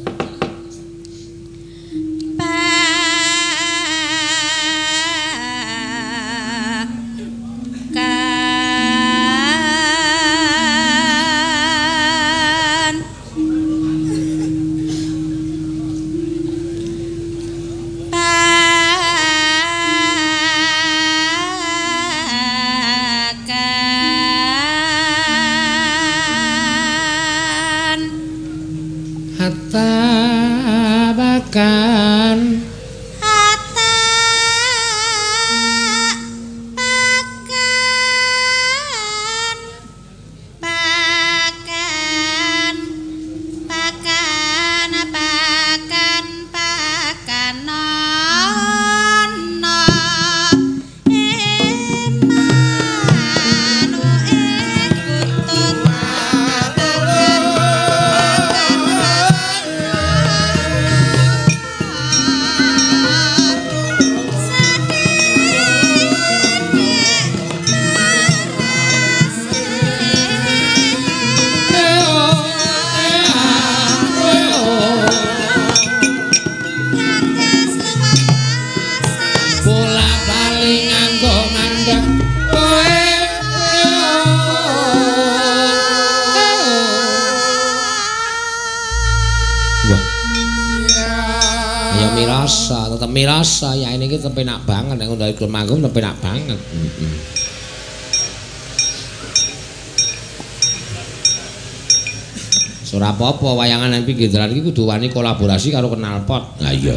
Dalan 104.29 104.51
iki 104.51 104.61
kudu 104.71 104.87
wani 104.87 105.09
kolaborasi 105.09 105.71
karo 105.71 105.91
Kenalpot. 105.91 106.61
Ha 106.63 106.71
iya. 106.71 106.95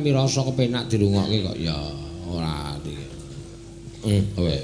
Mirasa 0.00 0.40
kepenak 0.42 0.88
dirungokke 0.88 1.36
kok 1.44 1.56
ya 1.60 1.76
ora 2.26 2.74
iki. 2.82 3.06
Hmm, 4.00 4.24
weh. 4.40 4.60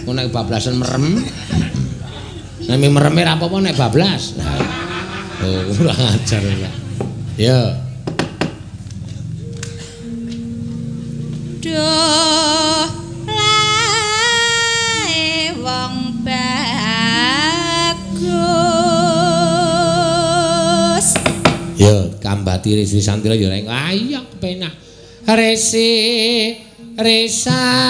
Ku 0.04 0.12
nek 0.12 0.28
bablasan 0.32 0.76
merem. 0.76 1.24
Nek 2.68 2.76
mereme 2.76 3.24
ra 3.24 3.34
apa-apa 3.36 3.56
nek 3.64 3.76
bablas. 3.76 4.36
Oh, 5.40 5.64
kurang 5.76 5.96
ajar 5.96 6.44
ya. 6.44 6.68
Ya. 7.40 7.80
Duh 11.60 12.88
lae 13.28 13.64
wong 15.60 16.24
bagus 16.24 16.66
Ya, 21.80 22.12
kambati 22.20 22.76
Resi 22.76 23.00
Santira 23.00 23.32
ya 23.36 23.48
reng. 23.48 23.64
Ayo 23.68 24.20
kepenak. 24.36 24.76
Resi 25.24 25.88
Risan 27.00 27.89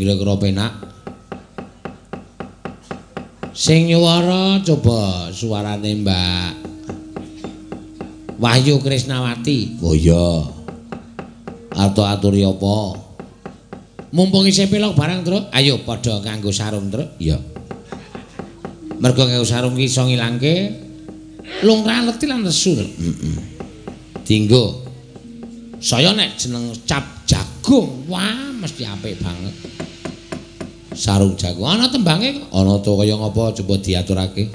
sing 0.00 0.08
kira-kira 0.08 0.34
penak 0.40 0.72
sing 3.52 3.92
nyuwara 3.92 4.64
coba 4.64 5.28
suarane 5.28 6.00
Mbak. 6.00 6.52
Wahyu 8.40 8.80
Krisnawati. 8.80 9.76
Oh 9.84 9.92
iya. 9.92 10.48
Atau 11.76 12.08
aturi 12.08 12.40
apa? 12.40 12.96
Mumpung 14.16 14.48
isih 14.48 14.72
pelok 14.72 14.96
barang 14.96 15.20
truk. 15.20 15.44
Ayo 15.52 15.84
padha 15.84 16.24
nganggo 16.24 16.48
sarung 16.48 16.88
truk. 16.88 17.20
Iya. 17.20 17.36
Mergo 18.96 19.28
nganggo 19.28 19.44
sarung 19.44 19.76
ki 19.76 19.84
iso 19.84 20.08
ngilangke. 20.08 20.56
Lungkrah 21.60 22.08
leti 22.08 22.24
lan 22.24 22.48
nesu 22.48 22.80
heeh 22.80 23.36
dinggo. 24.24 24.88
Saya 25.84 26.16
nek 26.16 26.40
jeneng 26.40 26.72
cap 26.88 27.04
jagung. 27.28 28.08
Wah 28.08 28.56
mesti 28.56 28.88
apik 28.88 29.20
banget 29.20 29.69
sarung 31.00 31.32
jagung. 31.40 31.64
Ana 31.64 31.88
tembange 31.88 32.36
kok? 32.36 32.52
Ana 32.52 32.76
to 32.84 32.92
kaya 33.00 33.16
ngapa 33.16 33.56
coba 33.56 33.74
diaturake. 33.80 34.52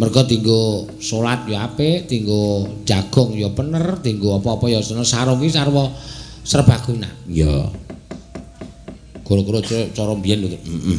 Mergo 0.00 0.24
dinggo 0.24 0.88
salat 0.96 1.44
ya 1.44 1.68
apik 1.68 2.08
dinggo 2.08 2.64
jagung 2.88 3.36
ya 3.36 3.52
bener 3.52 4.00
dinggo 4.00 4.40
apa-apa 4.40 4.72
ya 4.72 4.80
seneng. 4.80 5.04
Sarung 5.04 5.44
ki 5.44 5.52
sarwa 5.52 5.92
serbaguna. 6.40 7.12
Ya. 7.28 7.68
Kira-kira 9.28 9.60
cara 9.92 10.12
biyen 10.16 10.48
lho. 10.48 10.48
Heeh 10.56 10.98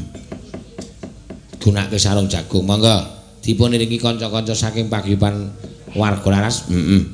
gunake 1.57 1.97
sarung 1.97 2.29
jagung. 2.29 2.69
Monggo 2.69 2.93
dipun 3.41 3.73
iringi 3.73 3.97
kanca-kanca 3.97 4.53
saking 4.53 4.93
paguyuban 4.93 5.49
warga 5.97 6.29
laras. 6.29 6.69
Heeh 6.69 7.09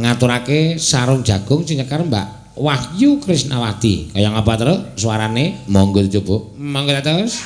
ngaturake 0.00 0.80
sarung 0.80 1.20
jagung 1.20 1.62
cinekar 1.62 2.00
Mbak 2.00 2.39
Wahyu 2.60 3.16
Krisnawati 3.24 4.12
kaya 4.12 4.28
ngapa 4.36 4.52
terus 4.60 4.78
suarane? 5.00 5.64
Monggo 5.64 6.04
coba 6.04 6.36
monggo 6.60 6.92
terus 7.00 7.40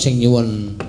sing 0.00 0.16
nyuwun 0.16 0.80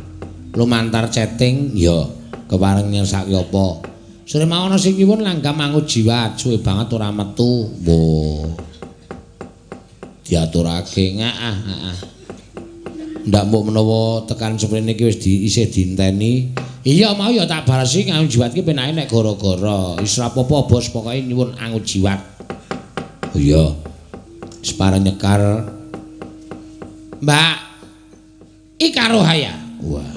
lumantar 0.55 1.11
chatting 1.11 1.75
ya 1.75 2.07
kepareng 2.47 2.87
nyesaki 2.87 3.35
apa. 3.35 3.83
Sore 4.23 4.47
mau 4.47 4.71
ana 4.71 4.79
sing 4.79 4.95
nyuwun 4.95 5.27
langgam 5.27 5.59
mangut 5.59 5.83
jiwa 5.83 6.31
suwe 6.39 6.63
banget 6.63 6.95
ora 6.95 7.11
metu. 7.11 7.67
Mbah. 7.83 8.47
Diaturake 10.23 11.19
ngaah 11.19 11.57
ngaah. 11.67 11.97
Ndak 13.27 13.43
mbok 13.51 13.63
menawa 13.67 14.23
tekan 14.23 14.55
seprene 14.55 14.95
iki 14.95 15.03
wis 15.03 15.19
di 15.19 15.43
isih 15.43 15.67
dinteni. 15.67 16.55
Iya 16.81 17.13
mau 17.13 17.29
ya 17.29 17.45
tak 17.45 17.67
balesi 17.67 18.07
kanggo 18.07 18.31
jiwat 18.31 18.55
ki 18.55 18.63
penake 18.63 18.95
nek 18.95 19.11
gara-gara. 19.11 19.99
Wis 19.99 20.15
ora 20.17 20.31
apa-apa 20.31 20.71
bos 20.71 20.87
pokoke 20.89 21.19
nyuwun 21.19 21.59
angut 21.59 21.83
jiwat. 21.83 22.19
Iya. 23.35 23.75
Pareng 24.79 25.05
nyekar. 25.05 25.67
Mbak 27.21 27.70
Ika 29.11 29.19
Rohaya. 29.19 29.51
Wah. 29.83 30.07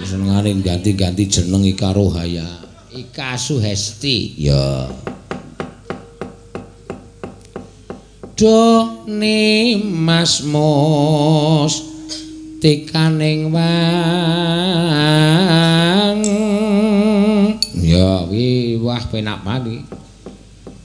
Senengane 0.00 0.64
ganti-ganti 0.64 1.28
jeneng 1.28 1.60
Ika 1.68 1.92
Rohaya. 1.92 2.48
Ika 2.88 3.36
Suhesti. 3.36 4.32
Ya. 4.40 4.88
Do 8.32 9.04
ni 9.04 9.76
Mas 9.76 10.40
Mos 10.40 11.84
tikaning 12.64 13.52
wang. 13.52 13.68
Ya, 17.76 18.24
wah 18.80 19.04
penak 19.12 19.44
banget. 19.44 19.84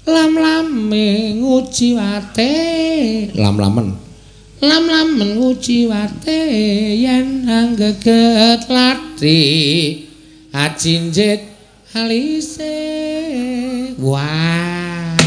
Lam-lame 0.04 1.40
nguji 1.40 1.96
wate. 1.96 2.52
Lam-lamen. 3.32 3.96
Lam-lamen 4.60 5.40
nguji 5.40 5.88
wate 5.88 6.35
anggeget 7.86 8.66
lati. 8.70 9.42
Acinjit 10.54 11.42
alise. 11.94 12.74
Wah. 14.00 15.18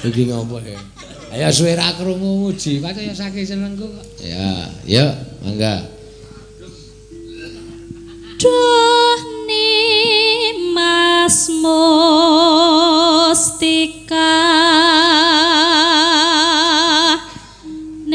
Iki 0.00 0.22
ngopo 0.32 0.60
ya? 0.64 0.80
Ayo 1.30 1.52
suwe 1.54 1.78
ra 1.78 1.94
krungu 1.94 2.42
muji, 2.42 2.82
kaya 2.82 3.14
saking 3.14 3.46
senengku 3.46 3.86
kok. 3.86 4.02
Ya, 4.18 4.66
ya, 4.82 5.14
mangga. 5.46 5.86
Duh 8.40 9.20
ni 9.46 9.70
Mas 10.74 11.46
Mustika 11.52 12.00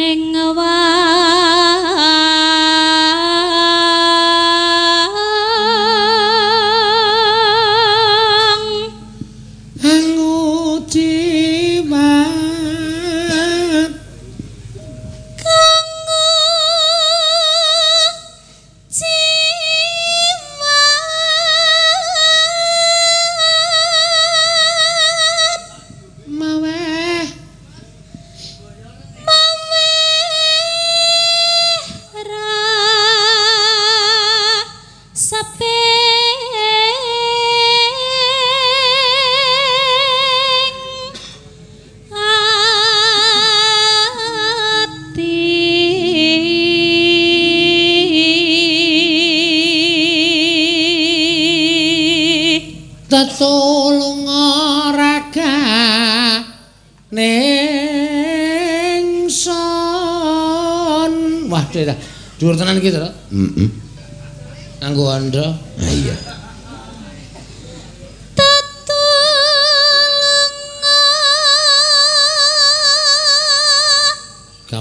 ning 0.05 0.37
wang 0.57 1.14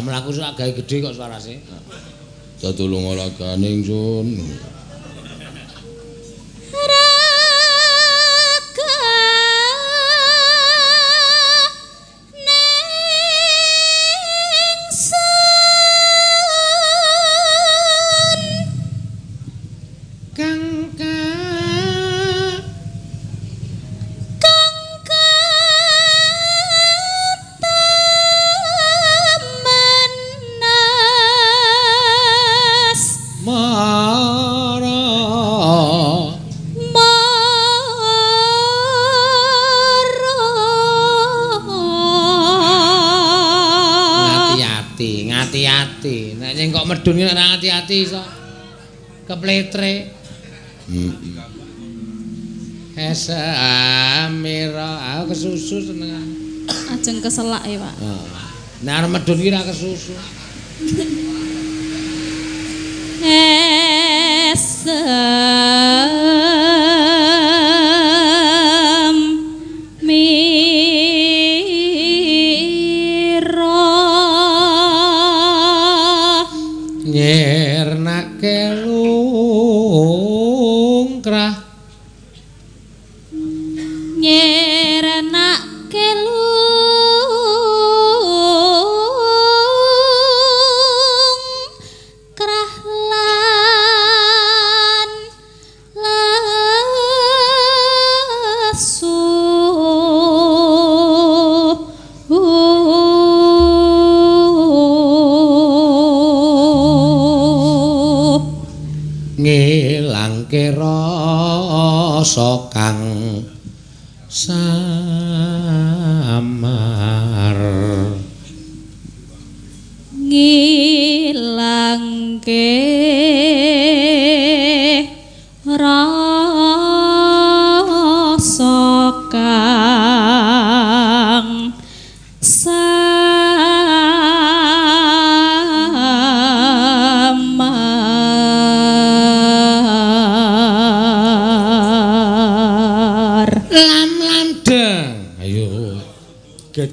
Gamelan 0.05 0.21
aku 0.21 0.37
sak 0.37 0.61
gawe 0.61 0.69
gedhe 0.69 1.01
kok 1.01 1.17
suarase. 1.17 1.65
Tetulung 2.61 3.09
raga 3.17 3.57
ning 3.57 3.81
son. 3.81 4.37
raga 4.37 4.84
ngati-ati 47.85 48.09
iso 48.09 48.25
kepletre. 49.29 50.09
Heeh. 50.89 51.13
Esamira, 52.95 54.89
aku 55.21 55.35
kesusu 55.35 55.93
seneng. 55.93 56.41
ajeng 56.65 57.21
keselak 57.21 57.67
ya 57.69 57.77
Pak. 57.83 57.95
Nek 58.87 58.95
arep 59.03 59.11
medun 59.13 59.37
ki 59.37 59.51
ora 59.53 59.67
kesusu. 59.69 60.15
esem 64.55 65.24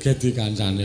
gede 0.04 0.30
kancane. 0.38 0.81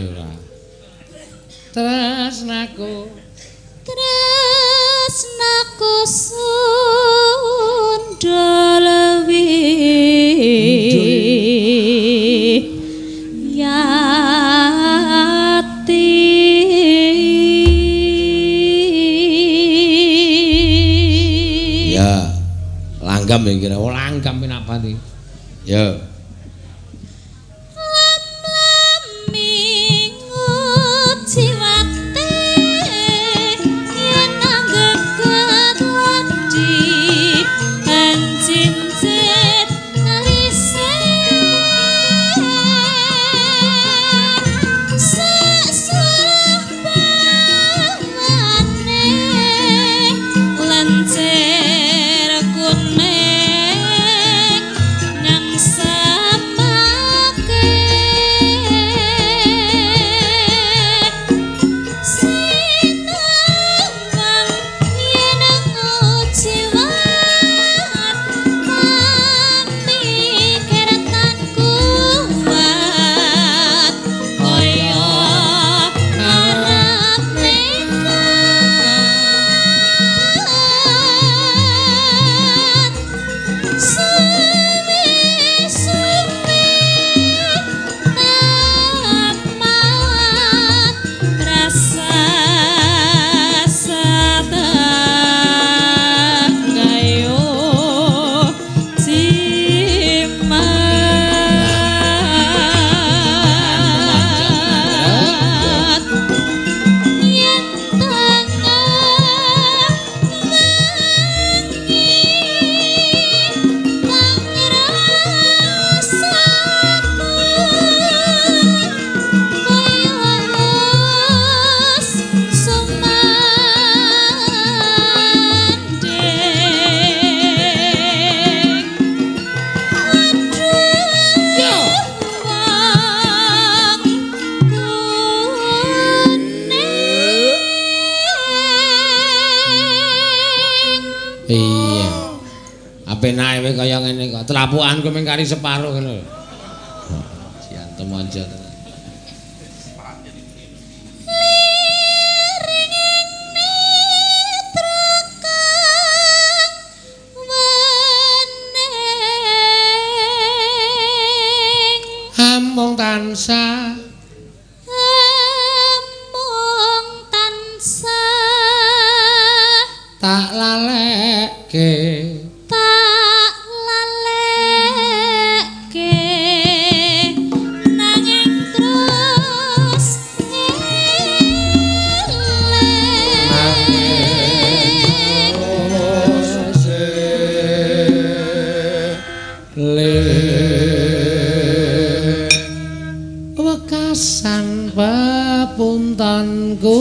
sang 194.67 194.91
pepuntanku 194.91 196.99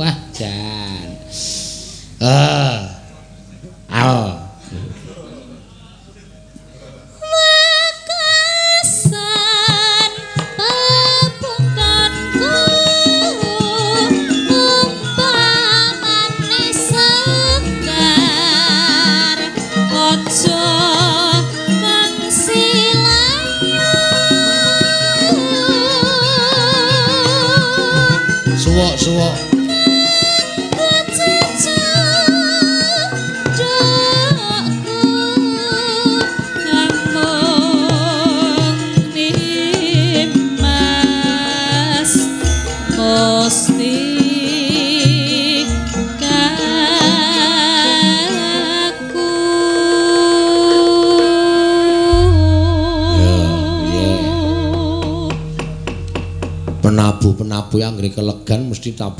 wah 0.00 0.16
jan. 0.32 1.12
Ah. 2.24 2.61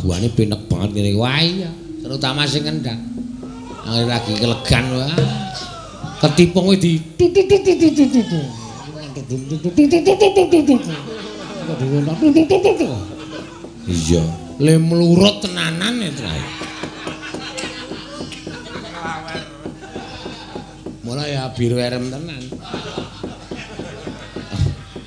laguane 0.02 0.26
penek 0.34 0.66
banget 0.66 0.90
ngene 0.98 1.12
wae 1.14 1.62
terutama 2.02 2.42
sing 2.42 2.66
ngendang. 2.66 2.98
Angel 3.86 4.10
lagi 4.10 4.34
kelegan 4.34 4.84
wah. 4.98 5.14
Ketipung 6.18 6.74
wis 6.74 6.82
di 6.82 6.98
iya 13.86 14.22
le 14.62 14.74
mlurut 14.78 15.42
tenanan 15.42 15.94
ya 15.98 16.10
trae 16.14 16.42
mulai 21.02 21.34
ya 21.34 21.50
biru 21.50 21.76
erem 21.82 22.06
tenan 22.12 22.42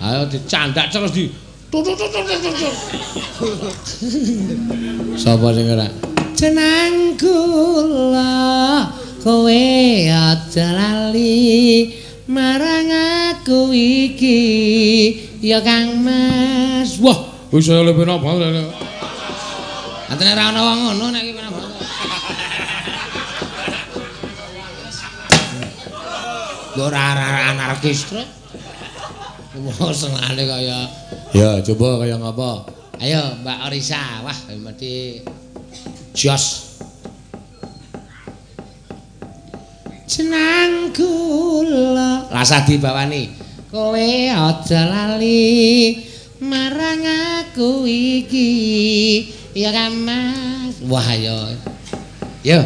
ayo 0.03 0.21
dicandak 0.27 0.91
terus 0.91 1.11
di 1.15 1.31
Sapa 5.19 5.51
sing 5.51 5.67
ora? 5.67 5.91
Jenang 6.31 7.19
kula 7.19 8.87
kowe 9.19 9.67
aja 10.07 10.67
lali 10.71 11.91
marang 12.31 12.87
aku 13.35 13.75
iki 13.75 14.39
ya 15.43 15.59
Kang 15.59 15.99
Mas. 15.99 16.95
Wah, 17.03 17.27
wis 17.51 17.67
ora 17.67 17.91
lebih 17.91 18.07
napa. 18.07 18.39
Antene 20.07 20.31
ora 20.31 20.43
ana 20.55 20.59
wong 20.63 20.79
ngono 20.79 21.11
nek 21.11 21.27
iki 21.27 21.35
ora 26.79 27.03
ana 27.11 27.51
anarkis. 27.51 28.15
Wah, 28.15 29.91
senale 29.91 30.43
kaya 30.47 30.87
Ya, 31.35 31.59
coba 31.59 31.99
kaya 31.99 32.15
ngapa? 32.15 32.63
Ayo 32.95 33.19
Mbak 33.43 33.67
Orisa. 33.67 34.23
Wah, 34.23 34.39
mesti 34.55 35.19
jos. 36.15 36.79
Jenang 40.07 40.95
kula. 40.95 42.31
Rasa 42.31 42.63
dibawani. 42.63 43.35
Kowe 43.67 44.31
aja 44.31 44.87
lali 44.87 45.99
marang 46.39 47.03
aku 47.03 47.83
iki. 47.83 48.51
Ya 49.51 49.75
kan 49.75 49.91
Mas. 49.91 50.79
Wah, 50.87 51.03
ayo. 51.03 51.51
Yo. 52.47 52.63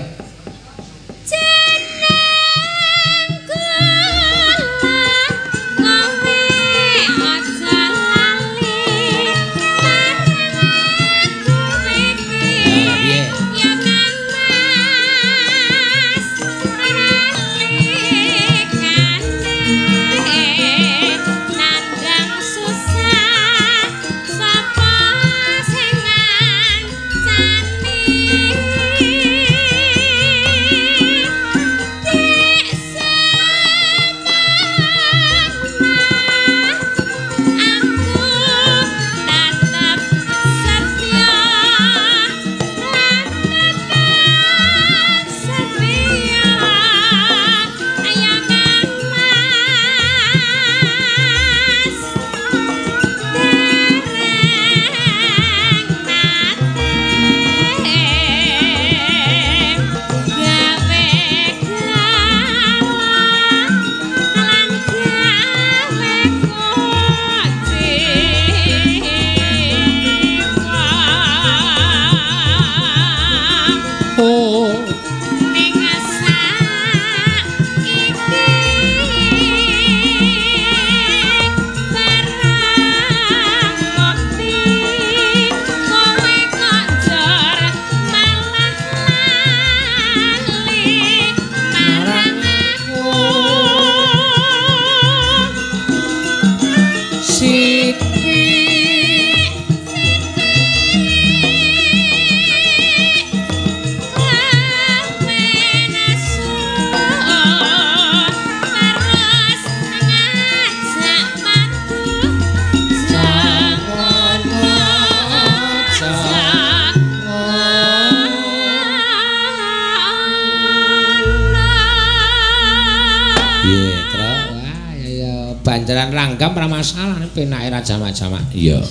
Ra 127.80 127.88
jamak-jamak. 127.88 128.44
Iya. 128.52 128.84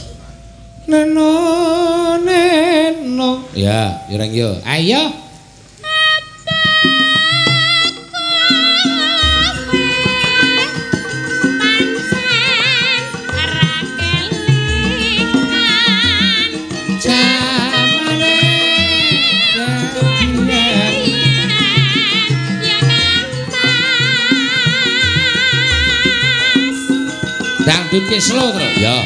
Neno 0.89 2.17
neno. 2.25 3.45
Ya, 3.53 4.09
yo 4.09 4.17
reng 4.17 4.33
yo. 4.33 4.57
Ayo. 4.65 5.13
Ki 28.07 28.21
slow 28.23 28.55
terus. 28.55 28.79
Ya. 28.79 28.98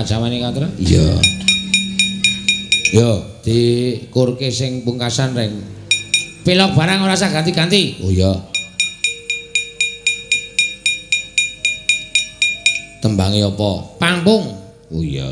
Raja 0.00 0.16
majawane 0.16 0.38
katra. 0.40 0.68
Iya. 0.80 1.08
Yo, 2.90 3.10
dikurke 3.44 4.48
sing 4.48 4.80
pungkasan 4.82 5.36
reng. 5.36 5.60
Pilok 6.40 6.72
barang 6.72 7.04
ora 7.04 7.12
usah 7.12 7.28
ganti-ganti. 7.28 8.00
Oh 8.00 8.08
ya. 8.08 8.32
Tembange 13.04 13.44
apa? 13.44 13.70
Pangpung. 14.00 14.56
Oh 14.88 15.04
iya. 15.04 15.28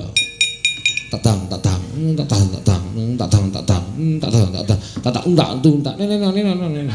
Tatang 1.08 1.48
tatang, 1.48 1.80
tatang 2.20 2.44
tatang, 2.52 2.82
mm, 2.92 3.16
tatang 3.16 3.48
tatang, 3.48 3.84
mm, 3.97 4.20
tatang 4.20 4.52
tatang, 4.52 4.80
tatang 5.00 5.24
undak 5.24 5.48
untu 5.56 5.68
undak. 5.80 5.94
Nene 5.97 6.20
nene 6.20 6.40
nene 6.44 6.68
nene. 6.68 6.94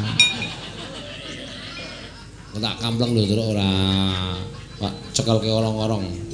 Tak 2.54 2.78
kampleng 2.80 3.18
lho 3.18 3.26
terus 3.26 3.50
ora 3.50 3.70
Pak 4.78 4.94
cekel 5.18 5.42
ke 5.42 5.50
olong-olong. 5.50 6.33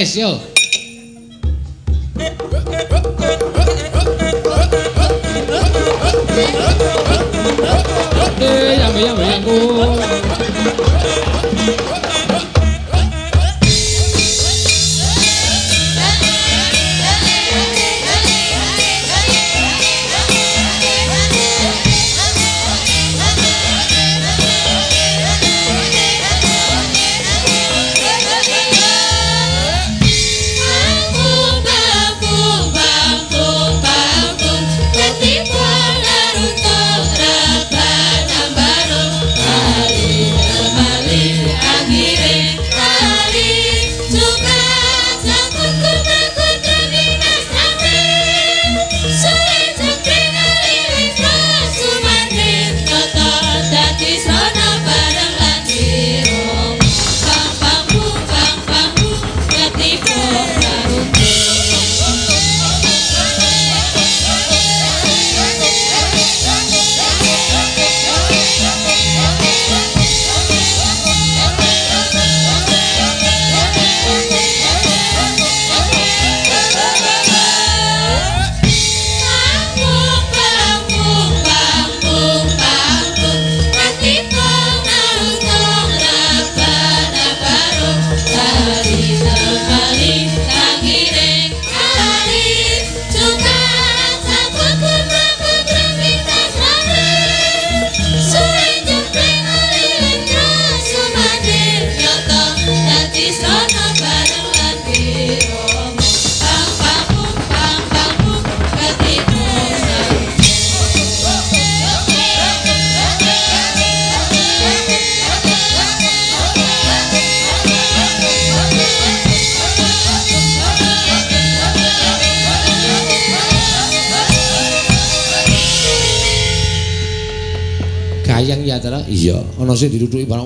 Yo. 0.00 0.49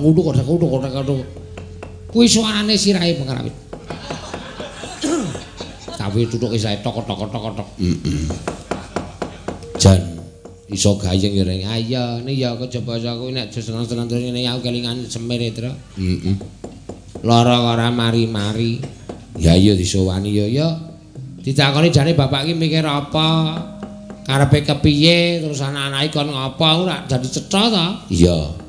Utuk 0.05 0.29
kok 0.29 0.45
utuk 0.45 0.69
kok 0.69 1.03
utuk. 1.09 1.25
Kuwi 2.13 2.29
suarane 2.29 2.77
sirahe 2.77 3.17
pengrawit. 3.17 3.57
Tapi 5.99 6.29
tutuke 6.29 6.61
sae 6.61 6.79
tok 6.85 7.03
tok 7.09 7.27
tok 7.27 7.45
tok. 7.57 7.69
Heeh. 7.81 8.29
Jan 9.81 10.01
iso 10.71 10.95
gayeng 11.01 11.33
ya 11.33 11.43
reng. 11.43 11.65
Ayo, 11.65 12.21
nih 12.23 12.45
ya 12.45 12.55
kejaba 12.61 13.01
aku 13.01 13.33
nek 13.35 13.51
seneng-seneng 13.51 14.07
terus 14.07 14.23
ngene 14.23 14.47
aku 14.47 14.69
kelingan 14.69 15.03
semir 15.11 15.43
Tru. 15.51 15.73
Heeh. 15.99 16.37
Lara 17.25 17.65
ora 17.65 17.89
mari-mari. 17.89 18.79
Ya 19.41 19.59
iya 19.59 19.75
disowani 19.75 20.31
yo 20.31 20.47
yo. 20.47 20.71
Ditakoni 21.43 21.91
jane 21.91 22.15
bapak 22.15 22.47
iki 22.47 22.55
mikir 22.55 22.87
apa? 22.87 23.59
Karepe 24.25 24.65
kepiye 24.65 25.43
terus 25.43 25.61
anak-anake 25.61 26.15
kon 26.15 26.31
ngopo 26.31 26.87
ora 26.87 27.03
dadi 27.11 27.27
cetha 27.27 27.63
ta? 27.69 27.87
Iya. 28.07 28.64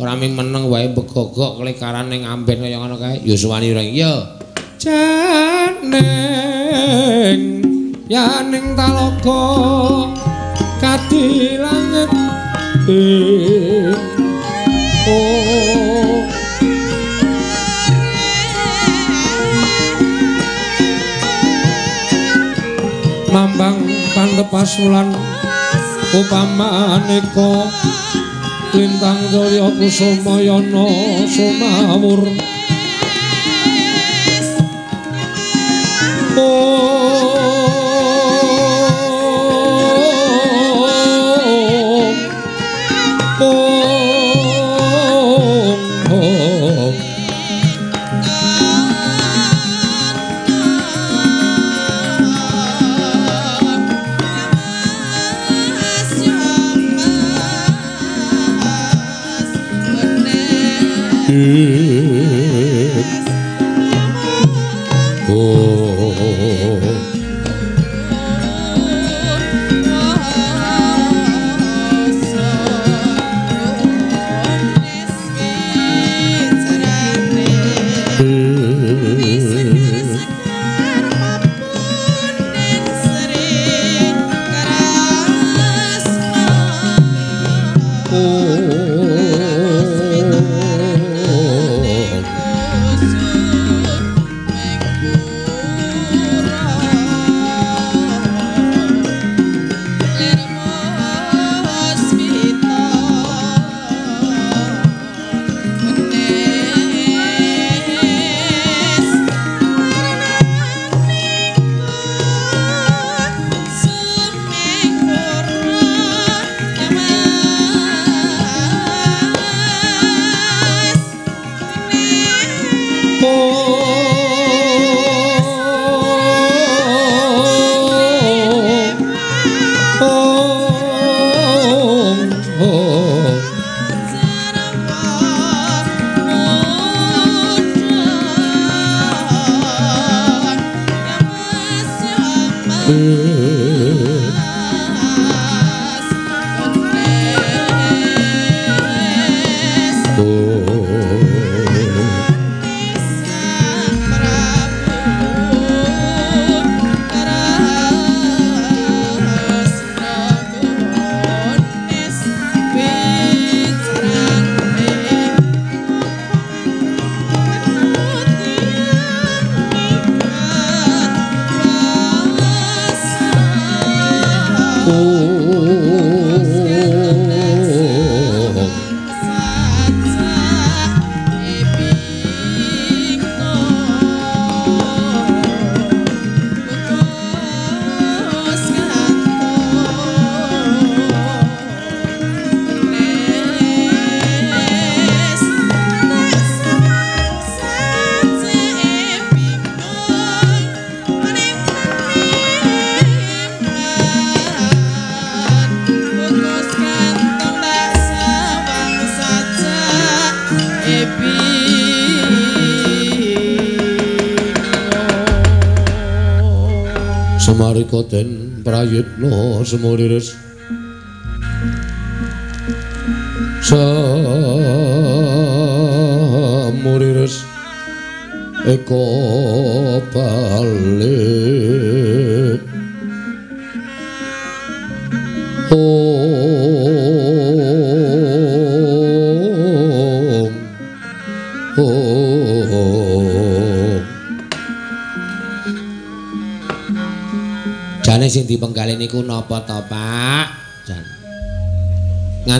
Ora 0.00 0.16
ming 0.16 0.32
meneng 0.32 0.72
wae 0.72 0.88
begogok 0.88 1.60
klekaran 1.60 2.08
ning 2.08 2.24
amben 2.24 2.64
kaya 2.64 2.80
ngono 2.80 2.96
kae. 2.96 3.20
Ya 3.20 3.36
suwani 3.36 3.68
ora 3.68 3.84
iya. 3.84 4.32
Janeng 4.80 5.92
ya 8.08 8.40
ning 8.48 8.72
talaga 8.72 9.44
kadilanget. 10.80 12.08
Eh, 12.88 13.92
Oh 15.10 16.20
mambang 23.30 23.78
pantepasulan 24.16 25.12
upamaneka 26.10 27.70
lintang 28.74 29.20
jaya 29.34 29.66
kusumayana 29.74 30.86
sumawur. 31.26 32.22
Om 36.40 36.79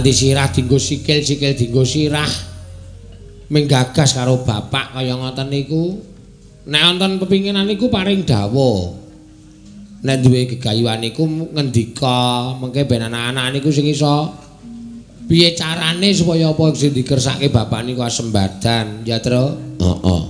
Nganti 0.01 0.17
sirah 0.17 0.49
dinggo 0.49 0.81
sikil, 0.81 1.20
sikil 1.20 1.53
dinggo 1.53 1.85
sirah. 1.85 2.33
Menggagas 3.53 4.17
karo 4.17 4.41
bapak 4.49 4.97
kaya 4.97 5.12
ngoten 5.12 5.53
niku. 5.53 6.01
Nek 6.73 6.83
wonten 6.89 7.20
pepinginan 7.20 7.69
niku 7.69 7.93
paring 7.93 8.25
dawuh. 8.25 8.97
Nek 10.01 10.25
duwe 10.25 10.49
gegayuhan 10.57 11.05
niku 11.05 11.29
ngendika 11.29 12.49
mengke 12.57 12.89
ben 12.89 13.12
anak-anak 13.12 13.61
niku 13.61 13.69
sing 13.69 13.93
iso 13.93 14.33
piye 15.29 15.53
carane 15.53 16.09
supaya 16.17 16.49
apa 16.49 16.73
sing 16.73 16.97
dikersake 16.97 17.53
bapak 17.53 17.85
niku 17.85 18.01
asembadan, 18.01 19.05
ya, 19.05 19.20
Tru? 19.20 19.53
Heeh. 19.85 20.23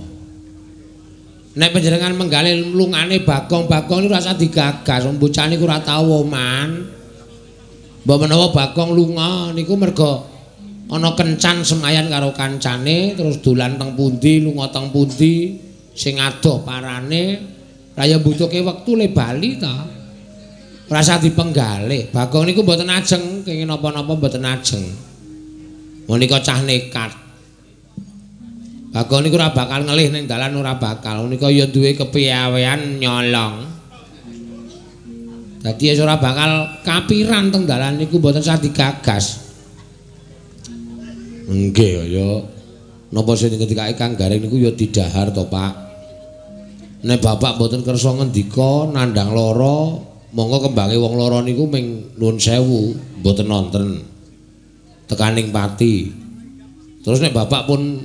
Nek 1.55 1.71
panjenengan 1.71 2.19
menggali 2.19 2.59
lungane 2.75 3.23
Bagong-Bagong 3.23 4.03
niku 4.03 4.19
rasa 4.19 4.35
digagas, 4.35 5.07
bocah 5.15 5.47
niku 5.47 5.63
ora 5.63 5.79
tau 5.79 6.27
man. 6.27 6.80
Mbok 8.01 8.19
menawa 8.25 8.49
Bagong 8.49 8.97
lunga 8.97 9.53
niku 9.53 9.77
merga 9.77 10.25
ana 10.91 11.13
kencan 11.15 11.63
semayan 11.63 12.09
karo 12.09 12.33
kancane 12.33 13.15
terus 13.15 13.39
dolan 13.45 13.79
teng 13.79 13.95
pundi, 13.95 14.43
lunga 14.43 14.73
teng 14.73 14.91
pundi, 14.91 15.61
sing 15.93 16.17
adoh 16.19 16.65
parane 16.65 17.39
kaya 17.95 18.17
mbutuhke 18.17 18.65
wektu 18.65 18.97
le 18.97 19.13
bali 19.13 19.61
ta. 19.61 20.01
Rasa 20.91 21.23
dipenggalih. 21.23 22.11
Bagong 22.11 22.51
niku 22.51 22.67
mboten 22.67 22.91
ajeng, 22.91 23.47
kenging 23.47 23.71
napa-napa 23.71 24.11
mboten 24.11 24.43
ajeng. 24.43 24.83
Menika 26.11 26.43
cah 26.43 26.59
nekat. 26.67 27.15
Bagong 28.91 29.23
niku 29.23 29.39
ora 29.39 29.55
bakal 29.55 29.87
ngelih 29.87 30.11
ning 30.11 30.27
dalan 30.27 30.51
ora 30.59 30.83
bakal. 30.83 31.31
Menika 31.31 31.47
ya 31.47 31.71
duwe 31.71 31.95
kepiawean 31.95 32.99
nyolong. 32.99 33.70
Dadi 35.61 35.93
ora 36.01 36.17
bakal 36.17 36.81
kapiran 36.81 37.53
teng 37.53 37.69
dalan 37.69 38.01
niku 38.01 38.17
mboten 38.17 38.41
sah 38.41 38.57
digagas. 38.57 39.53
Nggih 41.51 41.93
kaya 42.01 42.29
napa 43.13 43.37
sing 43.37 43.53
ketika 43.61 43.93
Kang 43.93 44.17
Gareng 44.17 44.41
niku 44.41 44.57
ya 44.57 44.73
didahar 44.73 45.29
to, 45.37 45.45
Pak. 45.53 45.73
Nek 47.05 47.21
bapak 47.21 47.61
mboten 47.61 47.85
kersa 47.85 48.17
ngendika 48.17 48.89
nandhang 48.89 49.37
lara, 49.37 50.01
monggo 50.33 50.69
kembange 50.69 50.97
wong 50.97 51.15
lara 51.21 51.45
niku 51.45 51.69
ming 51.69 52.17
nuwun 52.17 52.41
sewu, 52.41 52.97
mboten 53.21 53.49
nonton 53.49 53.85
tekaning 55.13 55.53
pati. 55.53 56.09
Terus 57.05 57.21
nek 57.21 57.37
bapak 57.37 57.69
pun 57.69 58.01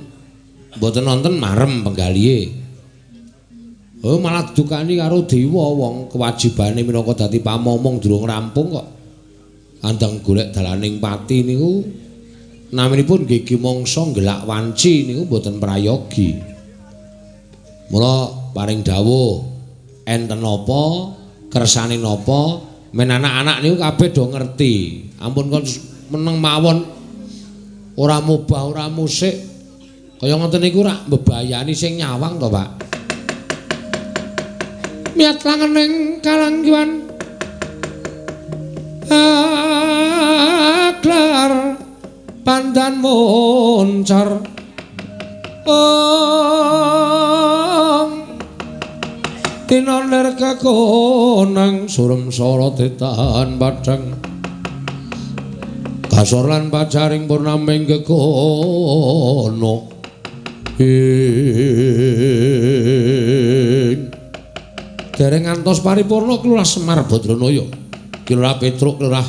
mboten 0.76 1.04
nonton 1.08 1.40
marem 1.40 1.80
penggalihe. 1.80 2.65
Oh 4.06 4.22
malah 4.22 4.54
dukani 4.54 4.94
karo 4.94 5.26
dewa 5.26 5.66
wong 5.74 6.06
kewajibane 6.06 6.86
minangka 6.86 7.26
dadi 7.26 7.42
pamomong 7.42 7.98
durung 7.98 8.22
rampung 8.22 8.70
kok. 8.70 8.86
Andang 9.82 10.22
golek 10.22 10.54
dalaning 10.54 11.02
pati 11.02 11.42
niku 11.42 11.82
naminipun 12.70 13.26
nggih 13.26 13.58
mangsa 13.58 14.06
gelak 14.14 14.46
wanci 14.46 15.10
niku 15.10 15.26
mboten 15.26 15.58
prayogi. 15.58 16.38
Mula 17.90 18.30
paring 18.54 18.86
dawuh 18.86 19.42
enten 20.06 20.38
napa 20.38 20.82
kersane 21.50 21.98
napa 21.98 22.62
men 22.94 23.10
anak-anak 23.10 23.58
niku 23.58 23.76
kabeh 23.82 24.08
do 24.14 24.22
ngerti. 24.30 24.74
Ampun 25.18 25.50
kon 25.50 25.66
meneng 26.14 26.38
mawon 26.38 26.78
ora 27.98 28.22
mubah 28.22 28.70
ora 28.70 28.86
musik 28.86 29.34
Kaya 30.16 30.32
ngoten 30.32 30.64
niku 30.64 30.80
rak 30.80 31.04
mbebayani 31.12 31.76
sing 31.76 32.00
nyawang 32.00 32.40
to, 32.40 32.48
Pak. 32.48 32.95
Miat 35.16 35.40
langening 35.48 36.20
kalangguan 36.20 37.08
Aklar 40.92 41.80
pandan 42.44 43.00
moncar 43.00 44.44
Om 45.64 45.88
Tinoner 49.64 50.36
kekonang 50.36 51.88
surem 51.88 52.28
soro 52.28 52.76
tetan 52.76 53.56
padang 53.56 54.20
Kasor 56.12 56.44
lan 56.44 56.68
pacaring 56.68 57.24
purnaming 57.24 57.88
kekono 57.88 59.88
ing 60.76 61.96
dereng 65.16 65.48
ngantos 65.48 65.80
paripurna 65.80 66.36
kelurah 66.38 66.68
Semar 66.68 67.00
Badranaya. 67.08 67.64
Kelurah 68.28 68.60
Petruk 68.60 69.00
kelurah 69.00 69.24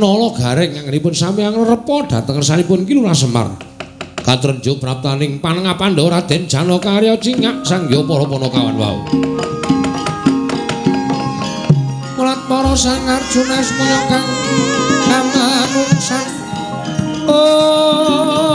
Nala 0.00 0.28
Gareng 0.34 0.74
anggenipun 0.82 1.14
sami 1.14 1.46
angrepa 1.46 2.10
dhateng 2.10 2.42
kersanipun 2.42 2.82
kelurah 2.82 3.14
Semar. 3.14 3.54
Katrenjo 4.20 4.76
praptaning 4.82 5.38
panengapandha 5.38 6.04
Raden 6.04 6.50
Janaka 6.50 6.98
Arya 6.98 7.16
Cingak 7.16 7.62
sangya 7.64 8.02
para 8.04 8.26
panakawan 8.26 8.76
wau. 8.76 8.98
Mulat 12.18 12.40
para 12.50 12.74
sang 12.76 13.06
Arjuna 13.06 13.58
semaya 13.64 14.00
kang 14.10 14.28
kamanungsan. 15.08 16.26
Om 17.30 18.49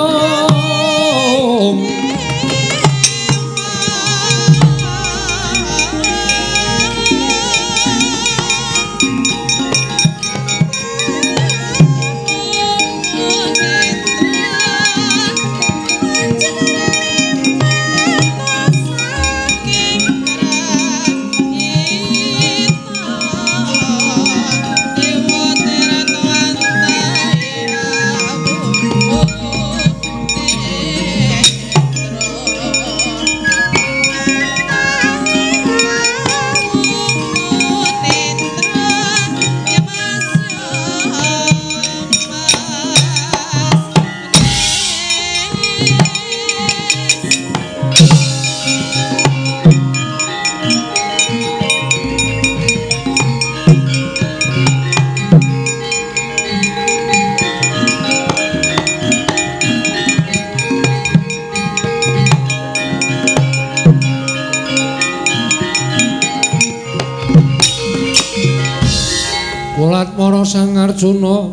Sang 70.46 70.78
Arjuna 70.78 71.50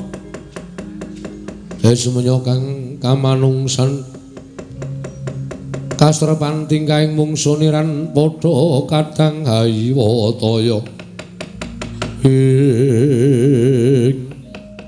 Desmenya 1.81 2.37
kang 2.45 3.01
kamanungsan. 3.01 4.05
Kastrepan 5.97 6.69
tingkahing 6.69 7.17
mungsuniran 7.17 8.13
padha 8.13 8.53
kadang 8.85 9.49
hayiwataya 9.49 10.85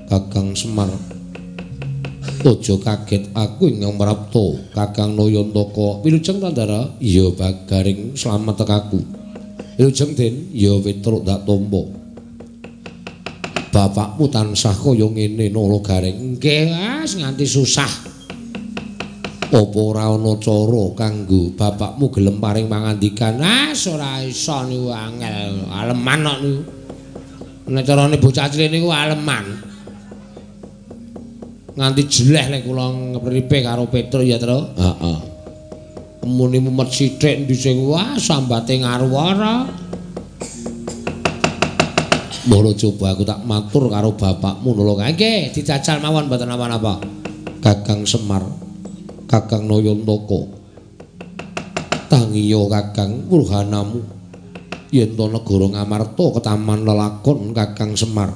Kakang 0.05 0.53
Semar. 0.53 0.93
Aja 2.45 2.75
kaget 2.77 3.33
aku 3.33 3.73
ing 3.73 3.81
Prapta 3.97 4.45
Kakang 4.69 5.17
Nayantaka. 5.17 6.05
Wilujeng 6.05 6.37
tandara 6.37 6.93
ya 7.01 7.33
bagaring 7.33 8.13
slamet 8.13 8.53
tekaku. 8.53 9.01
Wilujeng 9.81 10.13
den 10.13 10.53
ya 10.53 10.77
wetruk 10.77 11.25
dak 11.25 11.41
tampa 11.49 12.04
bapakmu 13.75 14.31
tansah 14.31 14.71
kaya 14.71 15.03
ngene 15.11 15.51
nala 15.51 15.83
gareng. 15.83 16.39
Nggih 16.39 16.71
Mas 16.71 17.19
nganti 17.19 17.43
susah. 17.43 17.91
Apa 19.51 19.79
ora 19.79 20.15
ana 20.15 20.39
cara 20.39 20.83
kanggo 20.95 21.51
bapakmu 21.59 22.07
gelem 22.07 22.39
paring 22.39 22.71
pangandikan 22.71 23.35
Mas 23.35 23.83
ora 23.91 24.23
iso 24.23 24.63
niku 24.63 24.95
angel. 24.95 25.67
Aleman 25.67 26.19
kok 26.23 26.39
niku. 26.39 26.61
Nek 27.75 27.83
carane 27.83 28.15
bocah 28.15 28.47
cilik 28.47 28.71
niku 28.71 28.87
aleman. 28.95 29.45
Nganti 31.75 32.01
jeleh 32.07 32.45
nek 32.55 32.61
kula 32.63 32.85
ngripe 33.19 33.59
karo 33.59 33.91
Petro 33.91 34.23
ya 34.23 34.39
Tru. 34.39 34.71
Heeh. 34.71 35.19
Muni 36.25 36.63
mumet 36.63 36.89
sithik 36.95 37.43
ndi 37.43 37.53
sing 37.53 37.83
wah 37.85 38.15
sambate 38.15 38.79
ngarwara 38.79 39.84
Mula 42.45 42.77
coba 42.77 43.17
aku 43.17 43.25
tak 43.25 43.41
matur 43.41 43.89
karo 43.89 44.13
bapakmu 44.13 44.77
nolo 44.77 45.01
nggih 45.01 45.49
dijajal 45.49 45.97
mawon 45.97 46.29
mboten 46.29 46.53
apa-apa. 46.53 47.01
Kakang 47.57 48.05
Semar, 48.05 48.45
Kakang 49.25 49.65
Nayantaka. 49.65 50.45
Tangiya 52.05 52.61
Kakang 52.69 53.25
Wurhanamu. 53.33 54.05
Yen 54.93 55.17
to 55.17 55.25
negara 55.25 55.65
Ngamarta 55.73 56.25
ketaman 56.37 56.85
lelakon 56.85 57.49
Kakang 57.49 57.97
Semar. 57.97 58.29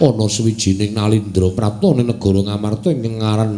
Ana 0.00 0.24
suwijining 0.24 0.96
nalindra 0.96 1.52
prapta 1.52 1.92
ning 1.92 2.08
negara 2.08 2.40
Ngamarta 2.40 2.88
ing 2.88 3.04
ngaran 3.20 3.52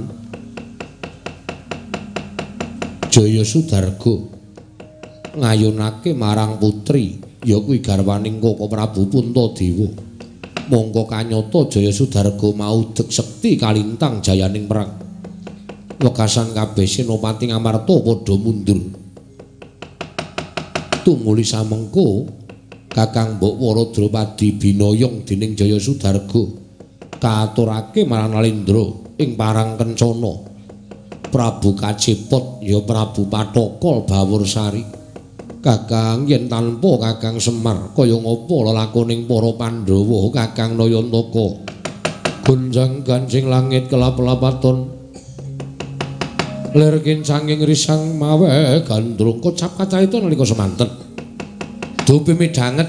Jaya 3.15 3.47
Sudarga. 3.47 4.27
Ngayunake 5.39 6.19
marang 6.19 6.59
putri 6.59 7.30
ya 7.45 7.57
kuwi 7.61 7.81
garwaning 7.81 8.41
Koko 8.41 8.69
Prabu 8.69 9.09
Puntadewa. 9.09 9.89
Mongko 10.71 11.03
kanyata 11.11 11.67
Jaya 11.67 11.91
Sudarga 11.91 12.49
maudeg 12.55 13.11
sekti 13.11 13.59
kalintang 13.59 14.23
jayaning 14.23 14.71
perang. 14.71 14.95
Wekasan 15.99 16.55
kabeh 16.55 16.87
Senopati 16.87 17.51
Ngamarta 17.51 17.91
padha 17.91 18.35
mundur. 18.39 18.81
Tumuli 21.03 21.43
samengko 21.43 22.29
Kakang 22.91 23.39
Mbok 23.39 23.55
Waradrawadi 23.55 24.59
binoyong 24.59 25.27
dening 25.27 25.59
Jaya 25.59 25.79
Sudarga 25.79 26.43
katurake 27.21 28.07
marang 28.07 28.35
Nalindra 28.35 29.15
ing 29.19 29.35
parang 29.35 29.75
kencana. 29.75 30.49
Prabu 31.31 31.79
Kacipot 31.79 32.59
ya 32.63 32.83
Prabu 32.83 33.31
Patokol 33.31 34.03
Bawursari. 34.03 35.00
Kakang 35.61 36.25
yen 36.25 36.49
tanpa 36.49 36.97
Kakang 36.97 37.37
Semar 37.37 37.93
kaya 37.93 38.17
ngapa 38.17 38.57
lelakoning 38.73 39.29
para 39.29 39.53
Pandhawa? 39.61 40.33
Kakang 40.33 40.81
Nayantaka. 40.81 41.69
Gunjang 42.49 43.05
gancing 43.05 43.53
langit 43.53 43.93
kelap-lapaton 43.93 44.89
lir 46.73 46.97
kincanging 47.05 47.61
risang 47.69 48.17
mawe 48.17 48.81
gandrung 48.89 49.45
kocap 49.45 49.77
kaca 49.77 50.01
itu 50.01 50.17
nalika 50.17 50.49
semanten. 50.49 50.89
Dupi 52.09 52.33
midhanget 52.33 52.89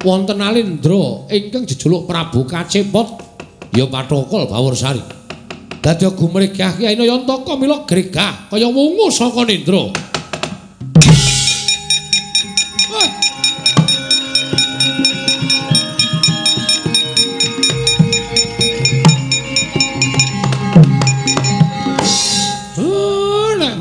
wonten 0.00 0.40
alindra 0.40 1.28
ingkang 1.28 1.68
jejuluk 1.68 2.08
Prabu 2.08 2.48
Kacipot 2.48 3.08
ya 3.76 3.84
Patokol 3.92 4.48
Bawursari 4.48 5.04
dadi 5.84 6.08
gumregah 6.16 6.80
Kyai 6.80 6.96
Nayantaka 6.96 7.60
mila 7.60 7.84
gregah 7.84 8.48
kaya 8.48 8.72
wungu 8.72 9.12
saka 9.12 9.44
nindra 9.44 10.13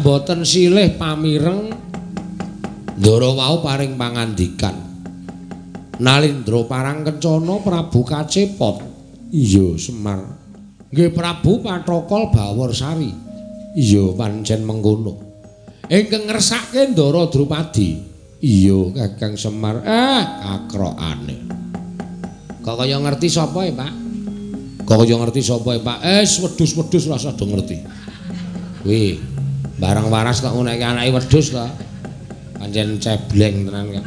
nek 0.03 0.11
mboten 0.11 0.43
silih 0.43 0.99
pamireng 0.99 1.71
ndara 2.99 3.29
wau 3.31 3.63
paring 3.63 3.95
pangandikan 3.95 4.75
Nalindra 6.03 6.67
parang 6.67 7.07
kencana 7.07 7.63
Prabu 7.63 8.03
Kacipot 8.03 8.83
iya 9.31 9.79
Semar 9.79 10.19
nggih 10.91 11.07
Prabu 11.15 11.63
Patrokol 11.63 12.35
Bawursari 12.35 13.23
Iya 13.73 14.13
pancen 14.13 14.69
mengkono. 14.69 15.17
Ingkang 15.89 16.29
ngersake 16.29 16.93
Ndara 16.93 17.25
Drupadi. 17.25 17.97
Iya 18.37 18.93
Kakang 18.93 19.33
Semar. 19.33 19.81
Ah, 19.81 20.21
kakrokane. 20.45 21.41
Kok 22.61 22.75
kaya 22.77 23.01
ngerti 23.01 23.33
sapa 23.33 23.65
ya, 23.65 23.73
Pak? 23.73 23.91
Kok 24.85 24.93
kaya 24.93 25.17
ngerti 25.17 25.41
sapa 25.41 25.73
ya, 25.73 25.81
Pak? 25.81 25.97
Eh, 26.05 26.21
wedhus-wedhus 26.21 27.09
rasa 27.09 27.33
do 27.33 27.49
ngerti. 27.49 27.81
Kuwi 28.85 29.32
barang 29.83 30.07
waras 30.07 30.39
kok 30.39 30.55
ngono 30.55 30.71
iki 30.71 30.85
anake 30.87 31.11
wedhus 31.11 31.51
to. 31.51 31.67
Pancen 32.55 33.03
cebleng 33.03 33.67
tenan 33.67 33.85
kok. 33.99 34.05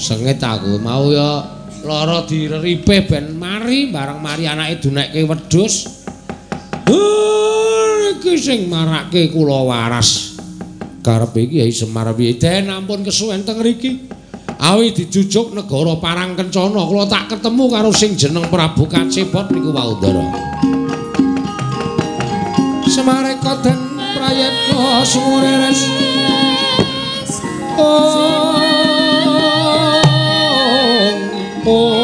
Sengit 0.00 0.40
aku 0.40 0.80
mau 0.80 1.12
ya 1.12 1.44
lara 1.84 2.24
direripe 2.24 3.04
ben 3.04 3.36
mari 3.36 3.92
bareng 3.92 4.24
mari 4.24 4.48
anake 4.48 4.88
dunekke 4.88 5.20
wedhus. 5.28 5.84
Heh, 6.88 8.16
iki 8.16 8.40
sing 8.40 8.72
marake 8.72 9.28
kula 9.28 9.68
waras. 9.68 10.40
Karepe 11.04 11.44
iki 11.44 11.60
Kyai 11.60 11.72
Semar? 11.76 12.16
Den 12.16 12.72
ampun 12.72 13.04
kesuwen 13.04 13.44
teng 13.44 13.60
mriki. 13.60 14.08
Awi 14.64 14.96
dijujuk 14.96 15.52
negara 15.52 16.00
Parang 16.00 16.32
Kencana, 16.32 16.88
kula 16.88 17.04
tak 17.04 17.36
ketemu 17.36 17.64
karo 17.68 17.92
sing 17.92 18.16
jeneng 18.16 18.48
Prabu 18.48 18.88
Kacebot 18.88 19.52
niku 19.52 19.76
Waundara. 19.76 20.53
Semareka 22.88 23.56
den 23.64 23.78
prayeka 24.16 25.04
sumureres. 25.04 25.80
Oh, 27.78 28.54
oh. 31.66 32.03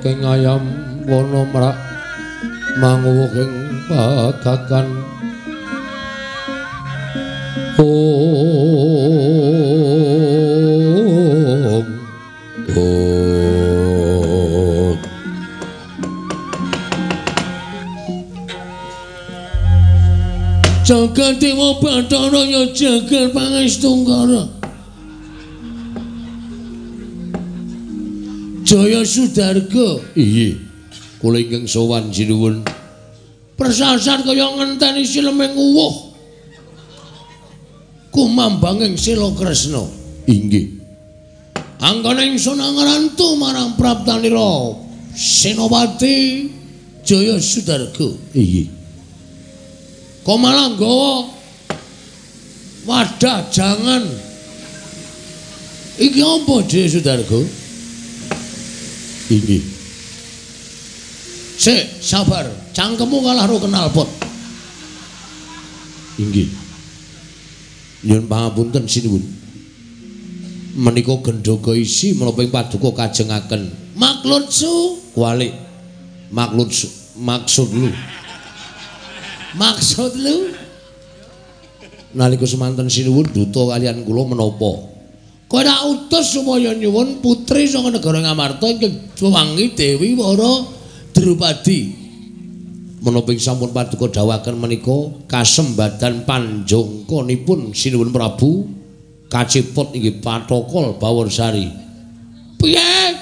Babatoking 0.00 0.24
ayam 0.24 0.64
wana 1.04 1.44
mrak 1.52 1.76
manguwuhing 2.80 3.84
pagagan 3.84 4.88
Om 7.76 7.84
Om 12.80 14.96
Jagat 20.88 21.36
Dewa 21.40 21.76
Bathara 21.76 22.19
Sudarga 29.30 30.02
iya 30.18 30.58
kula 31.22 31.38
ingkang 31.38 31.70
sowan 31.70 32.10
sinuwun 32.10 32.66
persasat 33.54 34.26
kaya 34.26 34.50
ngenteni 34.58 35.06
sileming 35.06 35.54
uwuh 35.54 36.10
kumambanging 38.10 38.98
Sila 38.98 39.30
Kresna. 39.38 39.86
Inggih. 40.26 40.82
Anggone 41.78 42.34
ingsun 42.34 42.58
ngrantu 42.58 43.38
marang 43.38 43.78
Praptanira 43.78 44.74
Senopati 45.14 46.50
Jaya 47.06 47.38
Sudarga. 47.38 48.10
Iya. 48.34 48.66
Komalang 50.26 50.74
gawa 50.74 51.30
wadah 52.84 53.46
jangan 53.48 54.04
Iki 56.00 56.20
apa 56.20 56.54
Jaya 56.68 56.88
Sudarga? 56.90 57.59
Inggih. 59.30 59.62
Sik, 61.60 62.02
sabar. 62.02 62.50
Cangkemmu 62.74 63.22
kalah 63.22 63.46
ro 63.46 63.62
kenalpot. 63.62 64.08
Inggih. 66.18 66.50
Nyuwun 68.04 68.26
pangapunten 68.26 68.90
sinuwun. 68.90 69.22
Menika 70.74 71.14
gendhoga 71.22 71.76
isi 71.76 72.14
menapa 72.18 72.42
ing 72.42 72.50
paduka 72.50 72.90
kajengaken. 72.94 73.70
Maklud 73.94 74.50
su 74.50 74.98
kualik. 75.14 75.54
Maklud 76.30 76.70
su. 76.70 77.00
maksud 77.20 77.68
lu. 77.74 77.90
Maksud 79.54 80.12
lu? 80.16 80.36
Nalika 82.16 82.46
semanten 82.48 82.90
sinuwun 82.90 83.28
duta 83.30 83.70
kalian 83.70 84.02
kula 84.02 84.34
menapa? 84.34 84.99
Kowe 85.50 85.66
tak 85.66 85.82
utus 85.82 86.30
supaya 86.30 86.70
nyuwun 86.78 87.18
putri 87.18 87.66
saka 87.66 87.90
negara 87.90 88.22
Ngamarta 88.22 88.70
ingkang 88.70 89.18
wangi 89.18 89.74
Dewi 89.74 90.14
Wara 90.14 90.62
Drupadi. 91.10 92.00
menapa 93.00 93.32
sampun 93.34 93.72
paduka 93.72 94.12
dawuhaken 94.12 94.60
menika 94.60 95.24
kasembadan 95.24 96.28
panjangkanipun 96.28 97.72
sinuwun 97.72 98.12
Prabu 98.12 98.68
kaciput 99.32 99.96
inggih 99.96 100.20
Patokol 100.20 101.00
Baworsari. 101.00 101.66
Piye? 102.60 103.16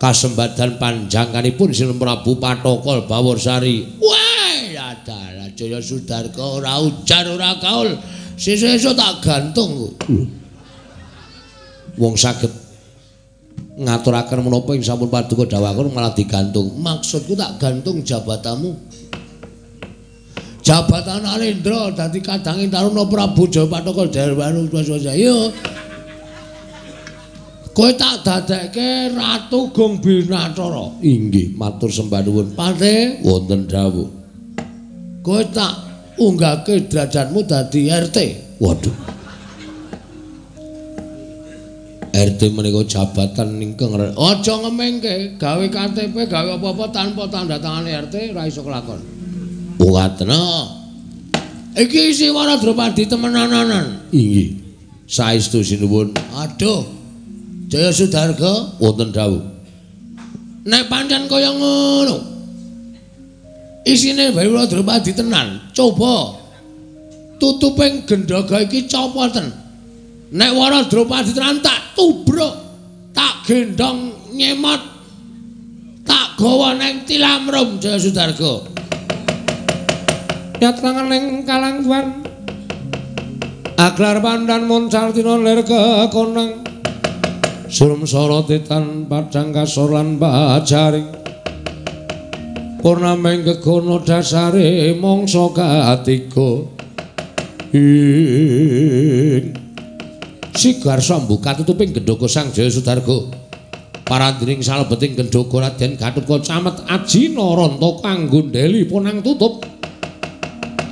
Kasembadan 0.00 0.80
panjangkanipun 0.80 1.76
sinuwun 1.76 2.00
Prabu 2.00 2.40
Patokol 2.40 3.04
Baworsari. 3.04 4.00
Wah, 4.00 4.64
adalah 4.96 5.52
Jaya 5.52 5.78
Sudarga 5.84 6.40
ora 6.40 6.80
ujar 6.80 7.28
ora 7.28 7.60
kaul. 7.60 8.00
Sesuk-esuk 8.40 8.96
tak 8.96 9.20
gantung. 9.20 9.92
Wong 12.00 12.16
saged 12.16 12.48
ngaturaken 13.76 14.40
menapa 14.40 14.72
ing 14.72 14.80
sampun 14.80 15.12
paduka 15.12 15.44
dawuhaken 15.44 15.92
malah 15.92 16.16
digantung. 16.16 16.80
Maksudku 16.80 17.36
tak 17.36 17.60
gantung 17.60 18.00
jabatanmu. 18.00 18.72
Jabatan 20.60 21.24
Alendra 21.24 21.92
dadi 21.92 22.20
kadange 22.20 22.68
Taruna 22.68 23.08
Prabu 23.08 23.48
Jaya 23.48 23.68
Pataka 23.68 24.08
Darwanu 24.08 24.68
Swasaya. 24.68 25.12
Yo. 25.16 25.52
Kowe 27.70 27.90
tak 27.96 28.26
dadekke 28.26 29.14
Ratu 29.16 29.72
Gong 29.72 30.04
Binacara. 30.04 31.00
Inggih, 31.00 31.56
matur 31.56 31.88
sembah 31.88 32.20
nuwun. 32.24 32.52
Pate 32.52 33.24
wonten 33.24 33.64
dawuh. 33.64 34.08
Kowe 35.24 35.42
tak 35.48 35.74
unggahke 36.20 36.88
derajatmu 36.88 37.40
dadi 37.46 37.88
RT. 37.88 38.16
Waduh. 38.60 39.19
RT 42.10 42.50
menika 42.50 42.82
jabatan 42.82 43.62
ingkang 43.62 43.94
aja 43.94 44.54
ngemengke 44.58 45.38
gawe 45.38 45.62
KTP 45.70 46.26
gawe 46.26 46.58
apa-apa 46.58 46.90
tanpa 46.90 47.30
tanda 47.30 47.56
tangan 47.62 47.86
RT 47.86 48.34
ora 48.34 48.50
iso 48.50 48.66
kelakon. 48.66 48.98
Ngaten. 49.78 50.30
Iki 51.70 52.00
isi 52.10 52.28
wara 52.34 52.58
Drupadi 52.58 53.06
temenanan. 53.06 54.10
Inggih. 54.10 54.58
Saestu 55.06 55.62
sinuwun. 55.62 56.12
Aduh. 56.34 56.82
Jaya 57.70 57.94
Sudarga 57.94 58.74
wonten 58.82 59.14
dawuh. 59.14 59.40
Nek 60.66 60.90
pancen 60.90 61.30
kaya 61.30 61.54
ngono. 61.54 62.18
Isine 63.86 64.34
bae 64.34 64.50
wara 64.50 64.66
Drupadi 64.66 65.14
tenan. 65.14 65.70
Coba 65.70 66.34
tutuping 67.38 68.02
gendhaga 68.04 68.66
iki 68.66 68.90
copoten. 68.90 69.69
Nek 70.30 70.54
wara 70.54 70.86
Drupadi 70.86 71.34
tenan 71.34 71.58
tak 71.58 71.98
tubruk, 71.98 72.54
tak 73.10 73.42
gendong 73.50 74.30
nyemot, 74.30 74.78
tak 76.06 76.38
gawa 76.38 76.78
neng 76.78 77.02
tilamrum 77.02 77.82
Jaya 77.82 77.98
Sudarga. 77.98 78.62
Yatrangan 80.62 81.10
ning 81.10 81.42
kalangguan. 81.42 82.22
Aglar 83.74 84.22
pandan 84.22 84.70
moncal 84.70 85.10
dina 85.10 85.34
lir 85.34 85.66
kekonang. 85.66 86.62
Surum 87.66 88.06
sorotitan 88.06 89.10
padang 89.10 89.50
kasor 89.50 89.98
lan 89.98 90.14
bajaring. 90.14 91.10
Purnameng 92.78 93.42
kegono 93.42 93.98
dasare 93.98 94.94
mangsa 94.94 95.50
katiga. 95.50 96.70
Ing 97.74 99.60
sigar 100.54 101.00
sambu 101.02 101.38
katutuping 101.38 101.92
gendhoga 101.92 102.26
Sang 102.30 102.50
Jaya 102.54 102.70
Sudarga. 102.70 103.30
Parandiring 104.06 104.62
salebeting 104.62 105.14
gendhoga 105.14 105.68
Raden 105.68 105.94
Gatotkaca 105.94 106.46
camet 106.46 106.76
Aji 106.86 107.34
Naranta 107.34 107.90
kanggo 108.02 108.40
ndeli 108.46 108.86
punang 108.86 109.22
tutup. 109.22 109.66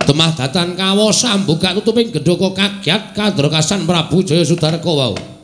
Temah 0.05 0.33
datan 0.37 0.75
kawo 0.75 1.13
sambu 1.15 1.57
katutuping 1.57 2.11
gendhoga 2.13 2.55
kagyat 2.55 3.15
kadrakasan 3.15 3.87
Prabu 3.87 4.27
Jaya 4.27 4.47
Sudarga 4.47 4.91
wau. 4.91 5.15
Edan. 5.15 5.38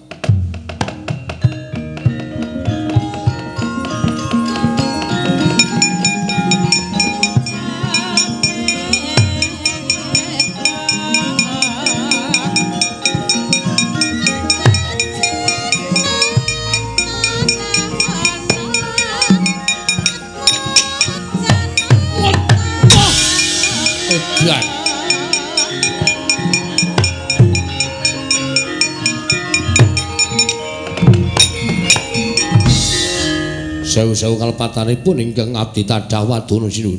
Sewu-sewu 33.95 34.35
kalepatanipun 34.43 35.23
ingkang 35.23 35.55
ngabdi 35.55 35.87
tadhah 35.87 36.27
wadana 36.27 36.67
sinuwun. 36.67 36.99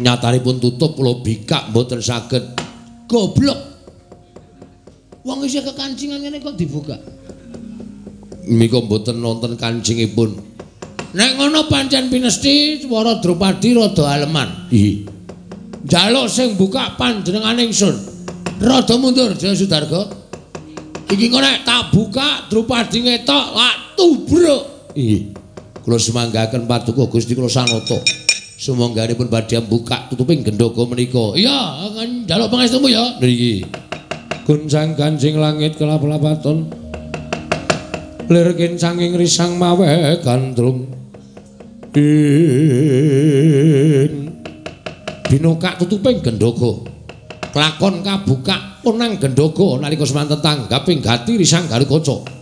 Nyatanipun 0.00 0.56
tutup 0.56 0.96
kula 0.96 1.20
bikak 1.20 1.68
mboten 1.68 2.00
saged. 2.00 2.40
Goblok. 3.04 3.60
Wong 5.28 5.44
isih 5.44 5.60
kekancingan 5.60 6.24
ngene 6.24 6.40
kok 6.40 6.56
dibuka. 6.56 6.96
Mika 8.48 8.80
mboten 8.80 9.20
nonton 9.20 9.60
kancingipun. 9.60 10.40
Nek 11.12 11.36
ngono 11.36 11.68
pancen 11.68 12.08
pinesti 12.08 12.80
swara 12.80 13.20
Drupadi 13.20 13.76
rada 13.76 14.08
aleman. 14.08 14.72
Ih, 14.72 15.04
Jaluk 15.84 16.32
sing 16.32 16.56
buka 16.56 16.96
panjenengane 16.96 17.68
ingsun. 17.68 17.92
Rada 18.56 18.96
mundur, 18.96 19.36
Jaya 19.36 19.52
Sudarga. 19.52 20.08
Iki 21.12 21.28
kok 21.28 21.42
nek 21.44 21.68
tak 21.68 21.92
buka 21.92 22.48
Drupadi 22.48 23.04
ngetok, 23.04 23.44
wak 23.52 23.74
tubruk. 24.00 24.96
ih. 24.96 25.36
Kula 25.80 25.96
semanggaken 25.96 26.68
paduka 26.68 27.08
Gusti 27.08 27.32
kula 27.32 27.48
sanata. 27.48 27.96
Sumangganipun 28.60 29.32
badhe 29.32 29.56
buka 29.64 30.04
tutuping 30.12 30.44
gendhoga 30.44 30.84
menika. 30.84 31.32
Iya, 31.32 31.88
njaluk 32.28 32.52
pangestumu 32.52 32.92
ya. 32.92 33.16
Niki. 33.16 33.64
Gunjang 34.44 34.98
ganjing 34.98 35.38
langit 35.38 35.78
kelap-lapaton 35.78 36.66
Lir 38.26 38.50
kincanging 38.58 39.14
risang 39.14 39.54
mawe 39.54 40.18
gandrung 40.26 40.90
Ing 41.94 42.10
binokak 45.30 45.78
tutuping 45.78 46.18
gendhoga. 46.18 46.86
Klakon 47.54 48.02
kabukak 48.02 48.82
punang 48.82 49.18
gendhoga 49.22 49.78
nalika 49.82 50.06
semanten 50.06 50.42
tanggaping 50.42 50.98
gati 50.98 51.38
risang 51.38 51.66
garu 51.70 51.86
kaca. 51.86 52.39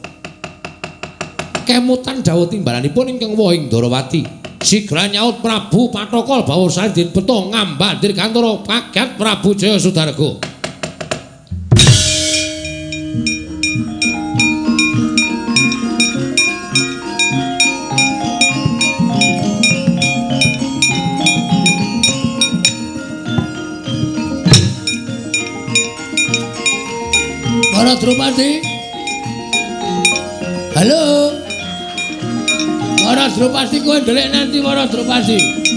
Kemutan 1.78 2.26
dawuh 2.26 2.50
timbalanipun 2.50 3.07
ingkang 3.07 3.39
wohing 3.39 3.70
Darawati. 3.70 4.26
Sigra 4.58 5.07
nyaut 5.07 5.39
Prabu 5.39 5.94
Patokol 5.94 6.42
Bawursari 6.42 6.90
den 6.90 7.15
beto 7.15 7.55
ngambandir 7.55 8.18
kantoro 8.18 8.66
pagat 8.66 9.15
Prabu 9.15 9.55
Jaya 9.55 9.78
Sudarga. 9.78 10.42
Para 27.70 27.94
Drupadi. 28.02 28.66
Halo. 30.74 31.27
Para 33.18 33.34
Drupadi 33.34 33.80
kowe 33.80 34.00
ndelik 34.00 34.30
nanti 34.32 34.62
para 34.62 34.86
Drupadi. 34.86 35.67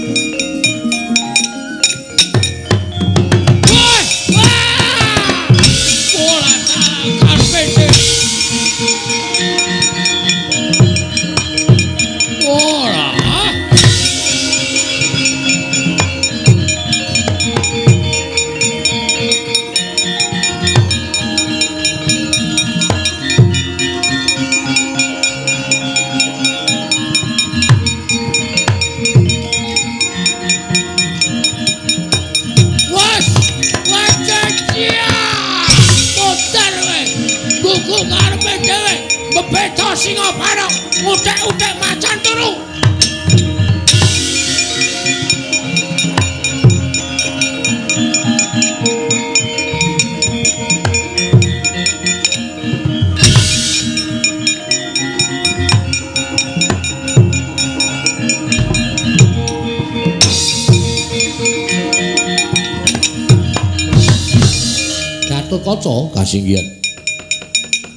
Gatotkaca 65.72 66.20
kasinggihan. 66.20 66.66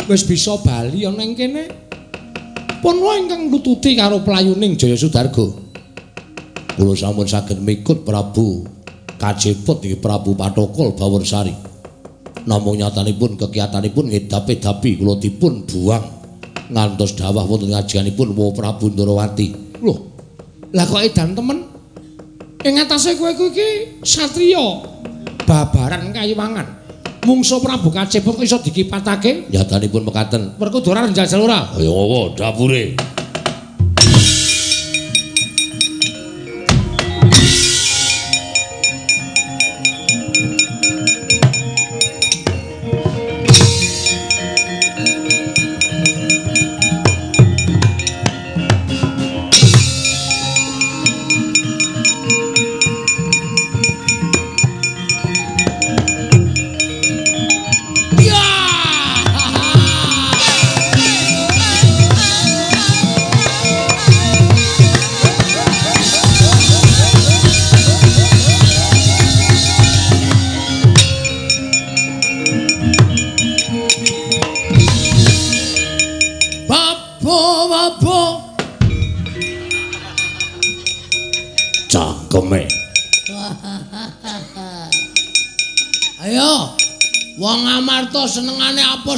wis 0.07 0.23
bisa 0.23 0.55
bali 0.63 1.03
ana 1.03 1.27
ing 1.27 1.35
kene 1.35 1.67
pun 2.79 2.95
wae 3.03 3.25
ingkang 3.25 3.51
nututi 3.51 3.99
karo 3.99 4.23
playuning 4.23 4.79
Jaya 4.79 4.95
Sudarga 4.95 5.43
Kula 6.75 6.95
sampun 6.95 7.27
saged 7.27 7.59
mikut 7.59 8.07
Prabu 8.07 8.63
Kajeput 9.19 9.83
iki 9.83 9.95
Prabu 9.95 10.35
Patokol 10.35 10.91
Bawursari. 10.91 11.55
Namung 12.43 12.75
nyatanipun 12.75 13.39
kegiatanipun 13.39 14.11
ngedapi-dapi 14.11 14.99
kula 14.99 15.15
dipun 15.23 15.63
buang 15.63 16.03
ngantos 16.67 17.15
dawah 17.15 17.47
wonten 17.47 17.71
ngajianipun 17.71 18.35
Wa 18.35 18.51
Prabu 18.51 18.91
Ndarawati. 18.91 19.65
lho 19.83 19.95
lah 20.71 20.83
kok 20.87 21.03
edan 21.03 21.35
temen 21.35 21.59
ing 22.63 22.75
atase 22.79 23.15
kowe 23.19 23.31
iki 23.31 23.99
satriya 24.03 24.83
babaran 25.43 26.11
kayiwangan 26.11 26.84
mungsu 27.25 27.57
Prabu 27.59 27.89
Kaceput 27.89 28.37
kok 28.37 28.45
iso 28.45 28.61
dikipatake 28.61 29.49
Nyatanipun 29.49 30.05
mekaten. 30.05 30.55
perkudoran 30.61 31.09
njajal 31.11 31.41
ora 31.41 31.73
Kaya 31.73 31.89
ngopo 31.89 32.37
dapure? 32.37 32.93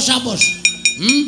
sapos. 0.08 0.40
Hmm? 0.96 1.24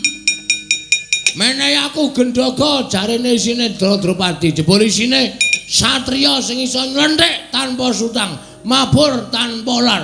Menehi 1.37 1.77
aku 1.85 2.17
gendaga 2.17 2.89
jarene 2.89 3.37
isine 3.37 3.77
Drupadi. 3.77 4.57
Jebul 4.57 4.89
isine 4.89 5.37
satriya 5.69 6.41
sing 6.41 6.65
iso 6.65 6.81
nyenthik 6.91 7.53
tanpa 7.53 7.93
sutang, 7.93 8.41
mabur 8.65 9.29
tanpa 9.29 9.77
lar. 9.85 10.03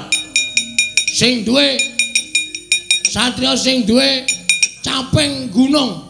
Sing 1.16 1.42
duwe 1.48 1.80
satriya 3.08 3.56
sing 3.56 3.88
duwe 3.88 4.28
caping 4.84 5.48
gunung. 5.50 6.04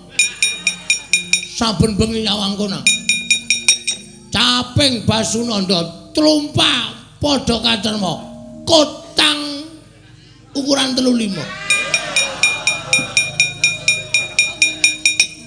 Saben 1.57 1.97
bengi 1.97 2.27
nyawangkona. 2.27 2.85
Caping 4.29 5.09
Basunanda 5.09 6.13
trumpa 6.13 6.93
padha 7.17 7.57
katermo. 7.65 8.21
Kotang 8.69 9.65
ukuran 10.53 10.93
35. 10.93 11.66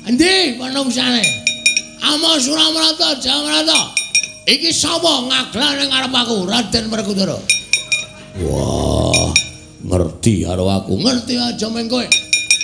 Endi 0.09 0.57
manungsane? 0.57 1.21
Ama 2.01 2.41
Suramrata, 2.41 3.21
Jamrata. 3.21 3.93
Iki 4.49 4.73
sapa 4.73 5.29
ngaglan 5.29 5.85
ning 5.85 5.89
ngarep 5.93 6.13
aku, 6.17 6.49
Raden 6.49 6.89
Werkudara? 6.89 7.37
Wah, 8.41 9.29
ngerti 9.85 10.49
karo 10.49 10.65
aku. 10.65 10.97
Ngerti 10.97 11.37
aja 11.37 11.69
meng 11.69 11.85
kowe. 11.85 12.01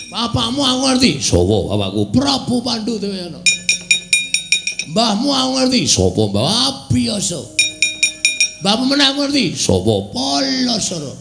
Bapakmu 0.10 0.58
aku 0.66 0.80
ngerti. 0.90 1.22
Sowo 1.22 1.70
awakku? 1.70 2.10
Prabu 2.10 2.66
Pandu 2.66 2.98
dhewe 2.98 3.30
ana. 3.30 3.38
Mbahmu 4.90 5.30
aku 5.30 5.50
ngerti. 5.62 5.82
Sapa 5.86 6.22
Mbah? 6.26 6.50
Ah, 6.50 6.74
biasa. 6.90 7.40
Mbahmu 8.66 8.84
meneh 8.90 9.06
aku 9.06 9.18
ngerti. 9.22 9.46
Sapa? 9.54 9.94
Palasara. 10.10 11.14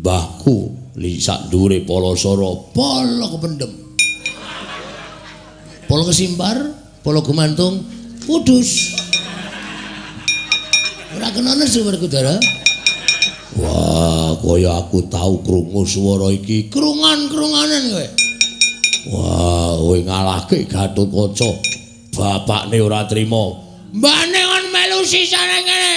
Mbahku 0.00 0.85
li 0.96 1.20
sak 1.20 1.52
dhuwure 1.52 1.84
Palasara. 1.84 2.50
Pala 2.72 3.26
kependem. 3.36 3.72
Pala 5.86 6.02
kesimbar, 6.08 6.56
pala 7.04 7.20
gumantung, 7.22 7.84
kudus. 8.26 8.98
Ora 11.16 11.30
kena 11.32 11.54
nesu 11.56 11.86
Werkudara. 11.86 12.36
Wah, 13.56 14.36
kaya 14.36 14.84
aku 14.84 15.08
tau 15.08 15.40
krungu 15.40 15.88
swara 15.88 16.28
iki. 16.28 16.68
Krungan-krunganan 16.68 17.82
kowe. 17.88 18.06
Wah, 19.16 19.72
kowe 19.80 19.98
ngalahke 20.02 20.68
Gatotkaca. 20.68 21.50
Bapakne 22.12 22.76
ora 22.84 23.08
trima. 23.08 23.64
Mbane 23.96 24.40
kon 24.44 24.64
melu 24.74 25.00
sisane 25.08 25.64
kene. 25.64 25.96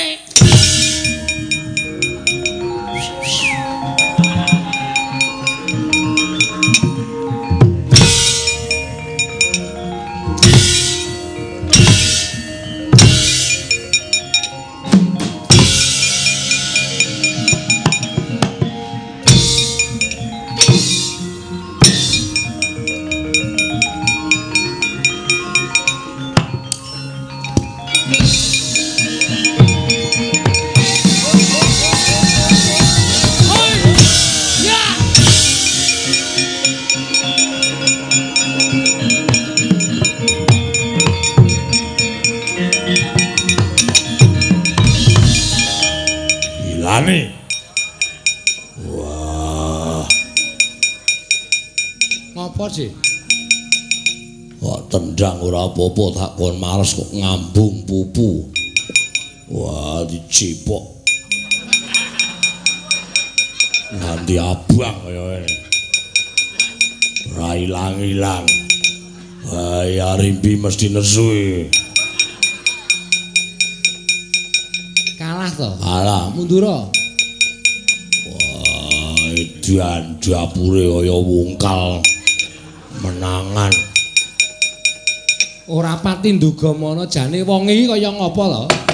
Sih? 52.71 52.91
kok 54.59 54.91
tendang 54.91 55.39
ora 55.39 55.71
apa-apa 55.71 56.05
tak 56.13 56.31
kon 56.35 56.59
males 56.59 56.91
kok 56.91 57.09
ngambung 57.15 57.87
pupu. 57.87 58.43
Wah, 59.49 60.05
dicipok. 60.05 61.01
Nganti 63.97 64.35
abang 64.37 64.97
kaya 65.01 65.21
ngene. 65.25 65.53
Ora 67.33 67.49
ilang-ilang. 67.57 68.45
Rimpi 70.19 70.59
mesti 70.59 70.93
nesu. 70.93 71.65
Kalah 75.17 75.49
to. 75.55 75.69
Alah, 75.81 76.29
Mundura. 76.35 76.85
Wah, 78.27 79.23
edan 79.33 80.21
dapure 80.21 80.85
kaya 80.99 81.15
wungkal 81.17 82.05
menangan. 82.99 83.71
Ora 85.69 85.95
pati 86.01 86.33
nduga 86.33 86.73
mono 86.73 87.05
jane 87.05 87.45
wong 87.45 87.69
iki 87.69 87.85
kaya 87.87 88.09
ngopo 88.09 88.43
to? 88.49 88.88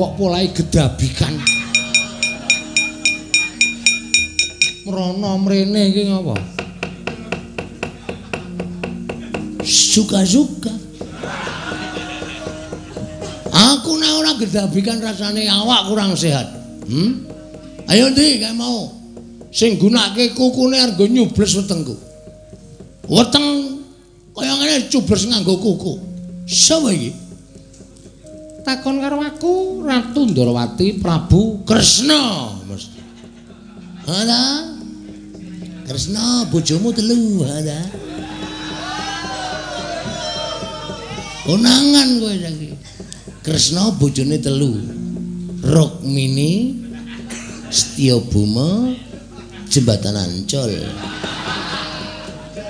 Kok 0.00 0.16
polahe 0.16 0.48
gedabikan. 0.56 1.36
Mrono 4.88 5.36
mrene 5.44 5.92
iki 5.92 6.08
ngapa? 6.08 6.40
Suka-suka. 9.60 10.72
Aku 13.52 14.00
nek 14.00 14.12
ora 14.24 14.32
gedabikan 14.40 15.04
rasane 15.04 15.44
awak 15.44 15.92
kurang 15.92 16.16
sehat. 16.16 16.48
Hmm? 16.88 17.28
Ayo 17.84 18.08
ndi 18.08 18.40
kae 18.40 18.56
mau. 18.56 18.88
Sing 19.52 19.76
gunake 19.76 20.32
kukune 20.32 20.80
argo 20.80 21.04
nyubles 21.04 21.60
wetengku. 21.60 21.92
Weteng 23.04 23.84
kaya 24.32 24.56
ngene 24.56 24.88
cubles 24.88 25.28
nganggo 25.28 25.60
kuku. 25.60 25.92
Sapa 26.48 26.88
iki? 26.88 27.12
Takon 28.70 29.02
karo 29.02 29.18
aku 29.18 29.82
Ratu 29.82 30.30
Ndarawati 30.30 31.02
Prabu 31.02 31.66
Kresna 31.66 32.54
mesti. 32.70 33.02
Ada. 34.06 34.42
Kresna 35.90 36.46
bojomu 36.46 36.94
telu 36.94 37.42
ada. 37.42 37.82
Konangan 41.42 42.08
kowe 42.22 42.30
saiki. 42.30 42.70
Kresna 43.42 43.90
bojone 43.98 44.38
telu. 44.38 44.70
Rukmini 45.66 46.78
Setyabuma 47.74 48.94
Jembatan 49.66 50.14
Ancol. 50.14 50.78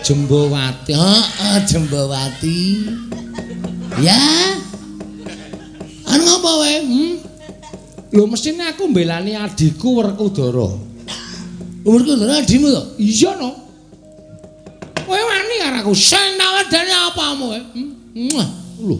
Jembawati. 0.00 0.96
Heeh, 0.96 1.56
Jembawati. 1.68 2.60
Ya. 4.00 4.16
Ngapa 6.50 6.66
wae? 6.66 6.78
Hmm? 6.82 7.14
Lho 8.10 8.26
mestine 8.26 8.66
aku 8.66 8.90
mbelani 8.90 9.38
adikku 9.38 10.02
Werkudara. 10.02 10.66
Werkudara 11.86 12.42
adimu 12.42 12.66
to? 12.74 12.82
Iya 12.98 13.38
no. 13.38 13.54
Kowe 15.06 15.14
wani 15.14 15.54
karo 15.62 15.76
aku. 15.86 15.94
Sing 15.94 16.34
nawedane 16.34 16.94
apamu 17.06 17.54
wae? 17.54 17.62
Hmm? 17.70 18.46
Lho. 18.82 18.96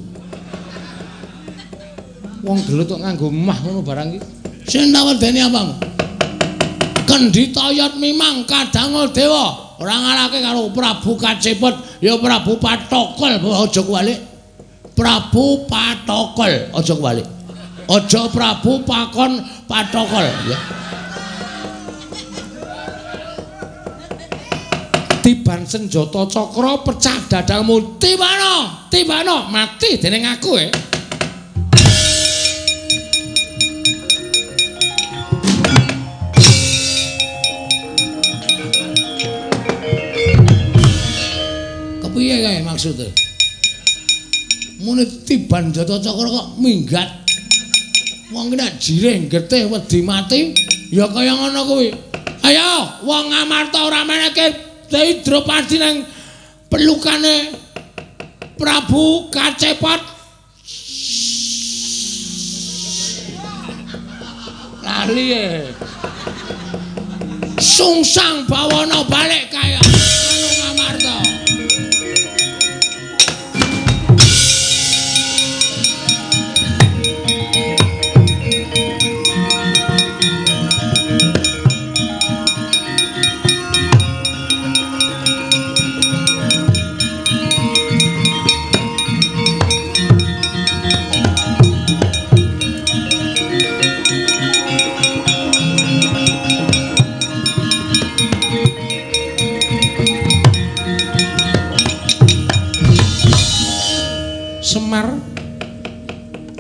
Wong 2.47 2.59
gelut 2.71 2.87
kok 2.87 3.03
nganggo 3.03 3.27
mah 3.35 3.59
ngono 3.67 3.83
barang 3.83 4.15
iki. 4.15 4.27
Sing 4.71 4.95
nawedane 4.95 5.43
apamu? 5.43 5.75
Kendi 7.03 7.51
toyot 7.51 7.99
mimang 7.99 8.47
kadangul 8.47 9.11
dewa. 9.11 9.75
Ora 9.83 9.97
ngalake 9.97 10.39
karo 10.39 10.71
Prabu 10.71 11.19
Kacepet, 11.19 12.05
ya 12.05 12.15
Prabu 12.15 12.63
Patokol 12.63 13.43
aja 13.43 13.83
kuwalik. 13.83 14.21
Prabu 14.95 15.67
Patokol 15.67 16.71
aja 16.71 16.95
kuwalik. 16.95 17.40
Aja 17.91 18.31
Prabu 18.31 18.87
Pakon 18.87 19.43
Patokol 19.67 20.23
ya. 20.47 20.59
Tiban 25.27 25.67
senjata 25.67 26.23
cakra 26.31 26.87
pecah 26.87 27.19
dadamu 27.27 27.99
tibana 27.99 28.87
tibana 28.95 29.51
mati 29.51 29.99
dening 29.99 30.23
aku 30.23 30.55
eh. 30.55 30.71
Kepiye 42.07 42.37
kae 42.39 42.63
maksudnya? 42.63 43.11
Mune 44.79 45.03
tiban 45.27 45.75
jata 45.75 45.99
cakra 45.99 46.29
kok 46.31 46.49
minggat. 46.63 47.30
Wong 48.31 48.47
ki 48.55 48.57
nek 48.63 48.79
jireh 48.79 49.27
getih 49.27 49.67
wedi 49.67 50.07
mati 50.07 50.55
ya 50.95 51.11
kaya 51.11 51.35
ngono 51.35 51.67
kuwi. 51.67 51.91
Ayo, 52.47 53.03
wong 53.03 53.27
Amarta 53.35 53.83
ora 53.83 54.07
meneke 54.07 54.71
Hidropadi 54.91 55.83
nang 55.83 56.07
pelukane 56.71 57.51
Prabu 58.55 59.31
Kacepot. 59.35 60.03
Lali 64.87 65.27
e. 65.35 65.47
Sungsang 67.59 68.47
bawana 68.47 69.03
balik 69.11 69.51
kaya 69.51 69.83
Amarta. 70.71 71.40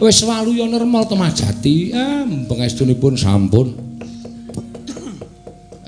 Wis 0.01 0.25
waluya 0.25 0.65
nirmal 0.65 1.05
temajati 1.05 1.93
ah 1.93 2.25
pengestunipun 2.49 3.15
sampun 3.21 3.69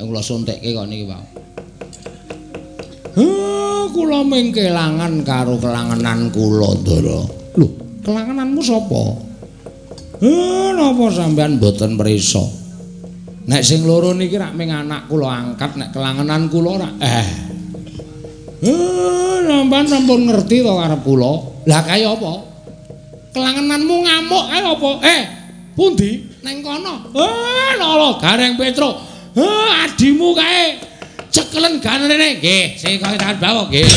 kula 0.03 0.21
suntekke 0.21 0.77
kok 0.77 0.85
niki 0.93 1.09
wae 1.09 1.33
Heh, 3.13 3.93
kula 3.93 4.25
ming 4.25 4.57
kelangan 4.57 5.21
karo 5.21 5.61
kelangenan 5.61 6.33
kula, 6.33 6.81
Ndara. 6.81 7.21
Lho, 7.61 7.69
kelangenanmu 8.01 8.61
sapa? 8.65 9.03
Heh, 10.25 10.73
napa 10.73 11.13
sampean 11.13 11.61
boten 11.61 12.01
prisa? 12.01 12.41
Nek 13.53 13.61
sing 13.61 13.85
loro 13.85 14.17
niki 14.17 14.41
rak 14.41 14.57
ming 14.57 14.73
anak 14.73 15.13
kula 15.13 15.29
angkat, 15.29 15.77
nek 15.77 15.93
kelangenan 15.93 16.49
kula 16.49 16.81
rak 16.81 16.95
eh. 17.05 17.29
Heh, 18.65 19.39
sampean 19.45 19.85
sampun 19.85 20.33
ngerti 20.33 20.65
to 20.65 20.73
karep 20.73 21.01
kula. 21.05 21.33
Lah 21.69 21.85
kaya 21.85 22.17
apa? 22.17 22.52
Kelangenanmu 23.33 23.97
ngamuk 24.05 24.45
kaya 24.53 24.77
apa? 24.77 24.91
Eh, 25.09 25.23
pundi? 25.73 26.29
Neng 26.45 26.61
kono. 26.61 27.09
Eh, 27.17 27.73
lolo 27.81 28.21
Gareng 28.21 28.61
Petro. 28.61 28.93
Heh, 29.33 29.69
adimu 29.89 30.37
kae 30.37 30.77
cekelen 31.33 31.81
ganene 31.81 32.37
nggih 32.37 32.77
sing 32.77 33.01
kaya 33.01 33.17
tangan 33.17 33.41
bawa 33.41 33.63
nggih 33.73 33.89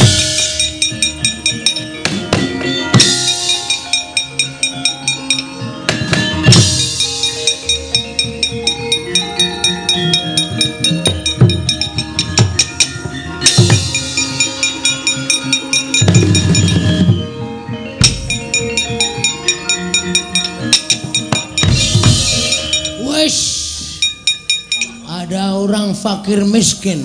fakir 26.05 26.45
miskin 26.45 27.01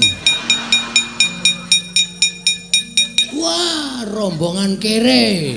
Wah, 3.41 4.05
rombongan 4.05 4.77
kere. 4.77 5.57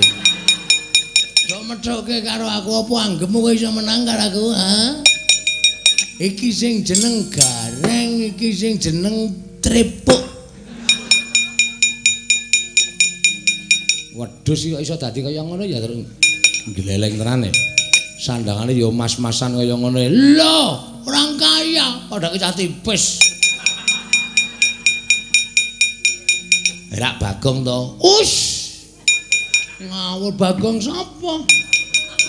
Kok 1.52 1.62
medhoke 1.68 2.24
karo 2.24 2.48
aku 2.48 2.80
apa 2.80 2.94
anggemu 3.12 3.36
kowe 3.44 3.52
iso 3.52 3.68
menang 3.76 4.08
karo 4.08 4.24
aku, 4.24 4.44
ha? 4.56 5.04
Iki 6.16 6.48
sing 6.48 6.80
jeneng 6.80 7.28
gareng, 7.28 8.24
iki 8.24 8.56
sing 8.56 8.80
jeneng 8.80 9.36
trepuk. 9.60 10.24
Wedhus 14.16 14.60
kok 14.64 14.80
iso 14.80 14.96
dadi 14.96 15.20
kaya 15.20 15.44
ngono 15.44 15.68
ya 15.68 15.84
terus 15.84 16.08
gleleng 16.72 17.20
tenane. 17.20 17.52
Sandangane 18.16 18.72
ya 18.72 18.88
mas-masan 18.88 19.60
kaya 19.60 19.76
ngono. 19.76 20.00
Lho, 20.08 20.60
orang 21.04 21.36
kaya 21.36 22.08
padha 22.08 22.32
kecah 22.32 22.56
tipis. 22.56 23.23
Rak 26.94 27.18
Bagong 27.18 27.66
to. 27.66 27.78
Us. 28.22 28.32
Ngawur 29.82 30.34
Bagong 30.38 30.78
sapa? 30.78 31.42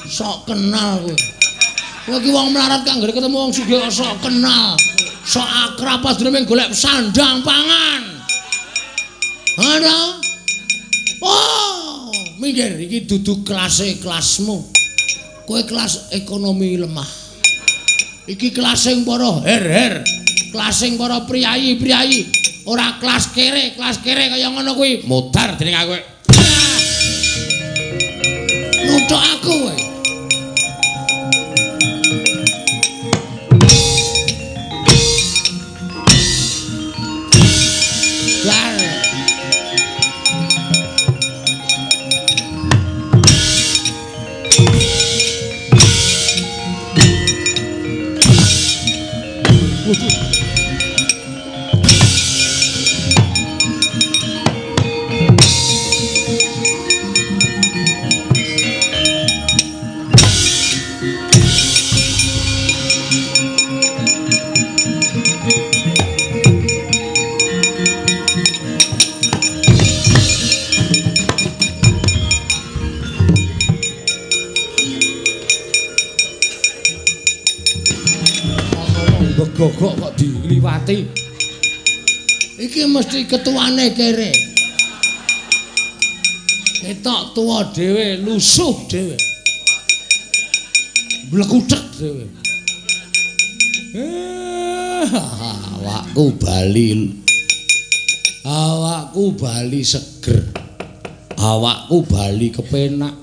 Sok 0.09 0.49
kenal 0.49 1.05
kowe. 1.05 1.15
Kowe 2.05 2.17
ki 2.21 2.29
wong 2.33 2.53
melarat 2.53 2.81
kang 2.85 3.01
ngger 3.01 3.13
ketemu 3.13 3.37
wong 3.37 3.51
kok 3.53 3.93
sok 3.93 4.25
kenal. 4.25 4.73
Sok 5.25 5.45
akrab 5.45 6.01
padune 6.01 6.41
golek 6.45 6.73
sandang 6.73 7.45
pangan. 7.45 8.01
Ada? 9.55 9.97
Oh, 11.21 12.11
minggir 12.41 12.77
iki 12.81 13.05
dudu 13.05 13.45
kelas 13.45 13.85
kelasmu. 14.01 14.65
Kowe 15.45 15.61
kelas 15.61 16.09
ekonomi 16.09 16.81
lemah. 16.81 17.09
Iki 18.25 18.49
kelas 18.49 18.89
sing 18.89 19.05
para 19.05 19.45
her-her. 19.45 20.01
Kelas 20.49 20.73
sing 20.73 20.97
para 20.97 21.21
priyayi-priyayi. 21.29 22.45
Ora 22.65 22.97
kelas 22.97 23.29
kere, 23.33 23.77
kelas 23.77 24.01
kere 24.01 24.29
kaya 24.29 24.49
ngono 24.49 24.73
kuwi 24.73 25.05
mudar 25.05 25.53
dening 25.57 25.77
aku. 25.77 25.93
Nuthuk 28.85 29.21
aku 29.21 29.53
kowe. 29.65 29.84
Begogok 79.55 79.95
kok 79.95 80.13
diliwati. 80.19 81.07
Iki 82.59 82.91
mesti 82.91 83.23
ketuane 83.23 83.95
kere. 83.95 84.31
Ketok 86.83 87.31
tuwa 87.31 87.63
dhewe, 87.71 88.19
lusuh 88.19 88.75
dhewe. 88.91 89.15
Blekutek 91.31 91.83
dhewe. 91.95 92.25
Eh, 93.95 95.07
awakku 95.07 96.35
bali. 96.35 97.15
Awakku 98.43 99.39
bali 99.39 99.81
seger. 99.87 100.43
Awakku 101.39 102.03
bali 102.11 102.51
kepenak. 102.51 103.15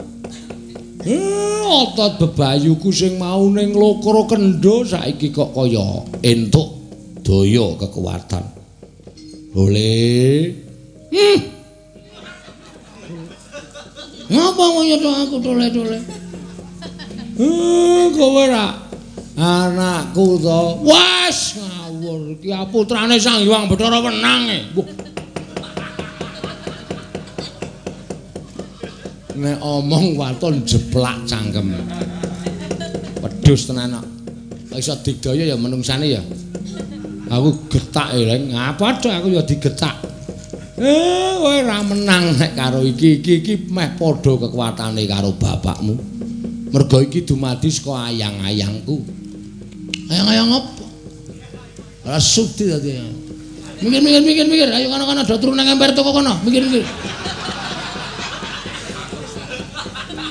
Eh, 1.03 1.63
otot 1.67 2.15
bebayuku 2.23 2.95
sing 2.95 3.19
mau 3.19 3.51
ning 3.51 3.75
lokro 3.75 4.23
kendo 4.31 4.87
saiki 4.87 5.35
kok 5.35 5.51
kaya 5.51 6.07
entuk 6.23 6.79
daya 7.27 7.75
kekuatan. 7.75 8.45
Boleh. 9.51 10.55
Hmm. 11.11 11.41
Ngapa 14.33 14.65
ngoyo 14.65 14.97
aku 15.03 15.37
tole-tole? 15.43 15.99
Eh, 17.37 18.05
kowe 18.15 18.45
ra 18.47 18.79
anakku 19.35 20.39
to. 20.39 20.63
Wes 20.87 21.59
ngawur 21.59 22.39
iki 22.39 22.55
putrane 22.71 23.19
Sang 23.19 23.43
Hyang 23.43 23.67
Bathara 23.67 23.99
Wenang 23.99 24.43
e. 24.49 24.59
nek 29.43 29.59
omong 29.59 30.15
waton 30.15 30.63
jeplak 30.63 31.27
cangkem. 31.27 31.75
Pedus 33.19 33.67
tenan 33.67 33.99
kok. 33.99 34.07
Iso 34.79 34.95
digdaya 35.03 35.53
ya 35.53 35.57
menungsane 35.59 36.07
ya. 36.07 36.23
Aku 37.29 37.67
getak 37.67 38.15
e, 38.15 38.23
Leng. 38.23 38.55
Ngapa 38.55 39.03
tok 39.03 39.13
aku 39.13 39.29
ya 39.35 39.43
digetak. 39.43 39.99
Eh, 40.83 41.33
kowe 41.39 41.53
ora 41.53 41.83
menang 41.83 42.39
nek 42.39 42.55
karo 42.55 42.81
iki. 42.87 43.21
Iki 43.21 43.33
iki 43.43 43.55
meh 43.69 43.99
padha 43.99 44.39
kekuatane 44.39 45.03
karo 45.11 45.35
bapakmu. 45.35 45.95
Mergo 46.73 46.99
iki 47.05 47.27
dumadi 47.27 47.69
saka 47.69 48.09
ayang-ayangku. 48.15 48.97
Ayang-ayang 50.09 50.49
apa? 50.57 50.85
Ora 52.09 52.19
sudi 52.23 52.71
dadi. 52.71 52.97
Mikir 53.83 53.99
mikir 53.99 54.23
mikir 54.23 54.47
mikir, 54.47 54.69
ayo 54.71 54.87
kono-kono 54.95 55.27
do 55.27 55.35
turu 55.43 55.59
nang 55.59 55.67
emper 55.67 55.91
toko 55.91 56.15
kono. 56.15 56.39
Mikir 56.47 56.71
mikir. 56.71 56.87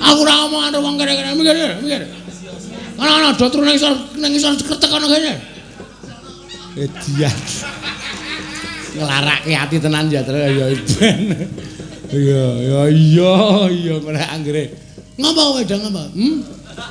Aku 0.02 0.26
ora 0.26 0.34
omong 0.50 0.62
karo 0.70 0.78
wong 0.82 0.96
kene-kene 0.98 1.38
mikir 1.38 1.58
mikir. 1.82 2.02
Ana-ana 2.98 3.38
do 3.38 3.46
turu 3.50 3.66
nang 3.66 3.78
isor 3.78 3.94
nang 4.18 4.34
isor 4.34 4.58
kretek 4.58 4.90
kono 4.90 5.08
kene. 5.10 5.34
Edian. 6.78 7.38
Nglarake 8.98 9.52
ati 9.56 9.78
tenan 9.78 10.10
ya 10.10 10.22
terus 10.26 10.42
ya 10.52 10.66
ben. 10.98 11.20
Iya 12.12 12.44
ya 12.60 12.82
iya 12.92 13.34
iya 13.72 13.96
ora 14.02 14.26
anggere. 14.36 14.74
Ngapa 15.16 15.42
kowe 15.42 15.62
dang 15.64 15.82
ngapa? 15.86 16.04
Hm? 16.12 16.36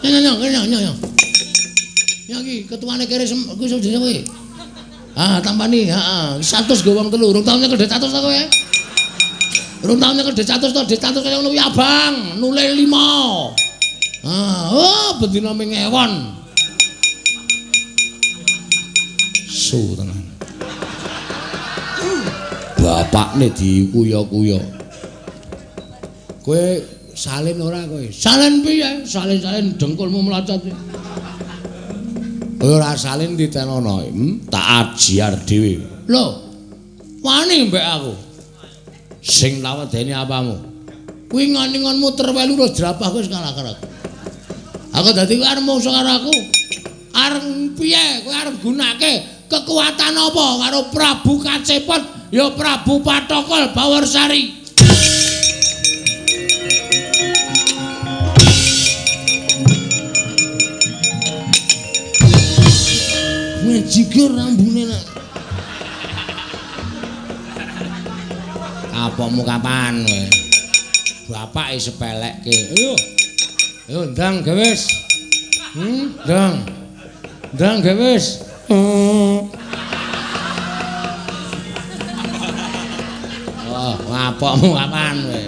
Nyong 0.01 0.23
nyong 0.23 0.39
nyong 0.39 0.67
nyong 0.71 0.83
nyong. 0.87 0.99
Nyong 2.31 2.43
iki 2.47 2.57
ketuane 2.71 3.05
kere 3.05 3.27
ku 3.29 3.63
iso 3.67 3.77
dhewe 3.83 3.99
kowe. 4.01 4.15
Ah, 5.19 5.43
tampani, 5.43 5.91
heeh. 5.91 6.39
100 6.39 6.87
go 6.87 6.95
wong 6.95 7.11
telu, 7.11 7.35
urung 7.35 7.43
tau 7.43 7.59
nyekel 7.59 7.77
100 7.77 7.91
ta 7.91 7.99
kowe? 7.99 8.43
Urung 9.81 9.97
tau 9.97 10.13
nyekel 10.13 10.37
decatus 10.37 10.77
to, 10.77 10.85
decatus 10.85 11.25
kaya 11.25 11.41
ngono 11.41 11.57
kuwi 11.57 11.63
abang, 11.63 12.37
nule 12.37 12.65
5. 12.77 14.29
Ah, 14.29 14.69
oh 14.77 15.17
bendina 15.17 15.57
ming 15.57 15.73
ewon. 15.73 16.37
Su 19.49 19.97
tenan. 19.97 20.21
Bapakne 22.77 23.49
dikuya-kuya. 23.57 24.61
Kowe 26.45 26.65
salin 27.17 27.57
ora 27.65 27.81
kowe? 27.89 28.05
Salin 28.13 28.61
piye? 28.61 29.09
Salin-salin 29.09 29.81
dengkulmu 29.81 30.29
mlacot. 30.29 30.61
Ora 32.61 32.93
salin 33.01 33.33
ditenono, 33.41 34.05
hmm? 34.05 34.53
tak 34.53 34.93
ajiar 34.93 35.41
dhewe. 35.49 35.81
Lho, 36.05 36.25
wani 37.25 37.73
mbek 37.73 37.85
aku. 37.85 38.30
Sing 39.21 39.61
lawedeni 39.61 40.17
apamu? 40.17 40.57
Kuwi 41.29 41.53
ngani-ngon 41.53 42.01
muter 42.01 42.33
welu 42.33 42.57
terus 42.57 42.73
drapah 42.81 43.13
wis 43.13 43.29
kalah-kalah. 43.29 43.77
Aku 44.97 45.09
dadi 45.13 45.37
kowe 45.37 45.47
arep 45.47 45.63
mungsuh 45.63 45.93
karo 45.93 46.11
aku. 46.25 46.35
Arep 47.15 47.45
piye? 47.77 48.25
Kowe 48.25 48.33
arep 48.33 48.57
gunake 48.65 49.13
kekuatan 49.47 50.15
apa 50.17 50.45
karo 50.65 50.81
Prabu 50.89 51.35
Kacepot? 51.45 52.33
Ya 52.33 52.47
Prabu 52.55 53.03
Patokol 53.03 53.75
Bawarsari. 53.75 54.63
Ngejigir 63.67 64.31
rambune 64.31 64.70
Apamu 69.01 69.41
kapan 69.49 70.05
kowe? 70.05 70.25
Bapake 71.33 71.81
sepelekke. 71.81 72.53
Ayo. 72.53 72.93
Ayo 73.89 74.01
ndang 74.13 74.45
gewis. 74.45 74.93
Hmm, 75.73 76.13
ndang. 76.29 76.69
Ndang 77.57 77.81
gewis. 77.81 78.45
Oh, 78.69 79.49
apakmu 84.13 84.77
kapan 84.77 85.17
kowe? 85.25 85.43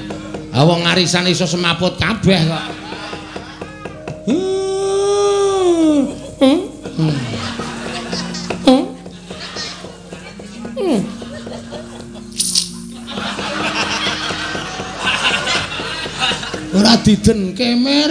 Ah 0.53 0.65
wong 0.65 0.89
arisan 0.89 1.29
iso 1.29 1.45
semaput 1.45 2.01
kabeh 2.01 2.41
kok. 2.49 2.65
Ora 16.83 16.99
diden 17.05 17.55
kemer. 17.55 18.11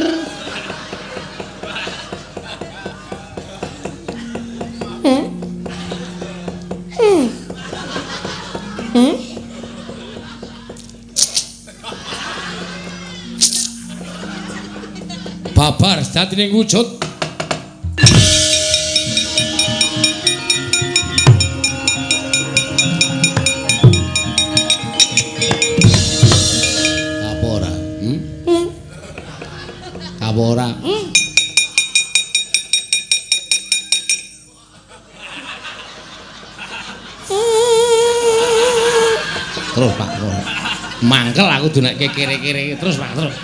Babar 15.52 16.00
dadi 16.16 16.36
ning 16.40 16.56
wujud. 16.56 17.01
Dunekke 41.74 42.08
kere-kere 42.16 42.76
terus 42.80 42.98
Pak, 43.00 43.12
terus. 43.16 43.36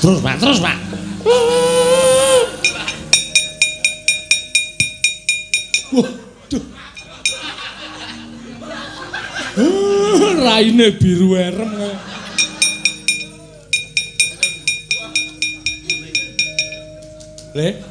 Terus 0.00 0.20
Pak, 0.24 0.36
terus 0.40 0.58
Pak. 0.60 0.78
Waduh. 5.92 6.64
Raine 10.40 10.88
biru 11.00 11.34
erem. 11.36 11.72
Le, 17.54 17.89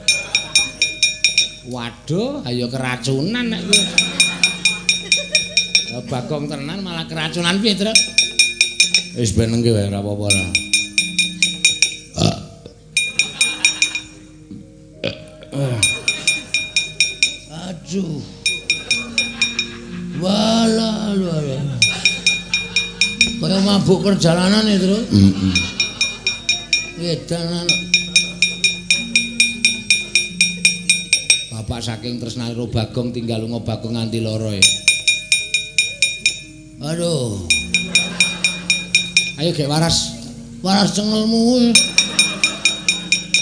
Ayo 2.48 2.72
keracunan 2.72 3.52
nek 3.52 3.62
kuwi. 3.68 3.84
Bagong 6.10 6.48
tenan 6.50 6.80
malah 6.82 7.06
keracunan 7.06 7.60
piye, 7.60 7.76
Truk? 7.76 7.94
Wis 9.20 9.36
benengke 9.36 9.70
wae 9.76 9.90
ora 9.92 10.00
apa-apa 10.00 10.24
ora. 10.26 10.46
Aduh. 17.68 18.22
Wala, 20.24 21.14
wala. 21.14 21.78
Kaya 23.40 23.58
mabuk 23.66 24.00
perjalanan 24.06 24.66
ya, 24.66 24.78
Truk. 24.80 25.04
Heeh. 25.14 25.56
Edan 27.00 27.66
anak. 27.66 27.80
Bapak 31.80 31.96
saking 31.96 32.20
tresnane 32.20 32.52
karo 32.52 32.68
Bagong 32.68 33.16
tinggal 33.16 33.40
lunga 33.40 33.64
Bagong 33.64 33.96
nganti 33.96 34.20
lara 34.20 34.52
ya. 34.52 34.60
Aduh. 36.92 37.40
Ayo 39.40 39.56
gek 39.56 39.72
waras. 39.72 40.12
Waras 40.60 40.92
cengelmu. 40.92 41.72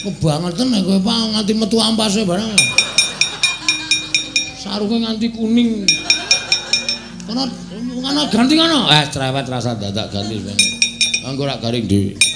Kebangetan 0.06 0.70
nek 0.70 0.86
kowe 0.86 1.02
Pak 1.02 1.18
nganti 1.34 1.54
metu 1.58 1.82
ampase 1.82 2.30
barang. 2.30 2.54
Sarunge 4.62 5.02
nganti 5.02 5.34
kuning. 5.34 5.90
Kono 7.26 7.42
kono 8.06 8.22
ganti 8.30 8.54
kono. 8.54 8.86
Eh 8.86 9.04
cerewet 9.10 9.50
rasa 9.50 9.74
dadak 9.82 10.14
ganti. 10.14 10.38
Anggo 11.26 11.42
rak 11.42 11.58
garing 11.58 11.90
dhewe. 11.90 12.27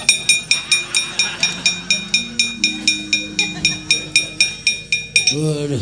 Waduh. 5.32 5.80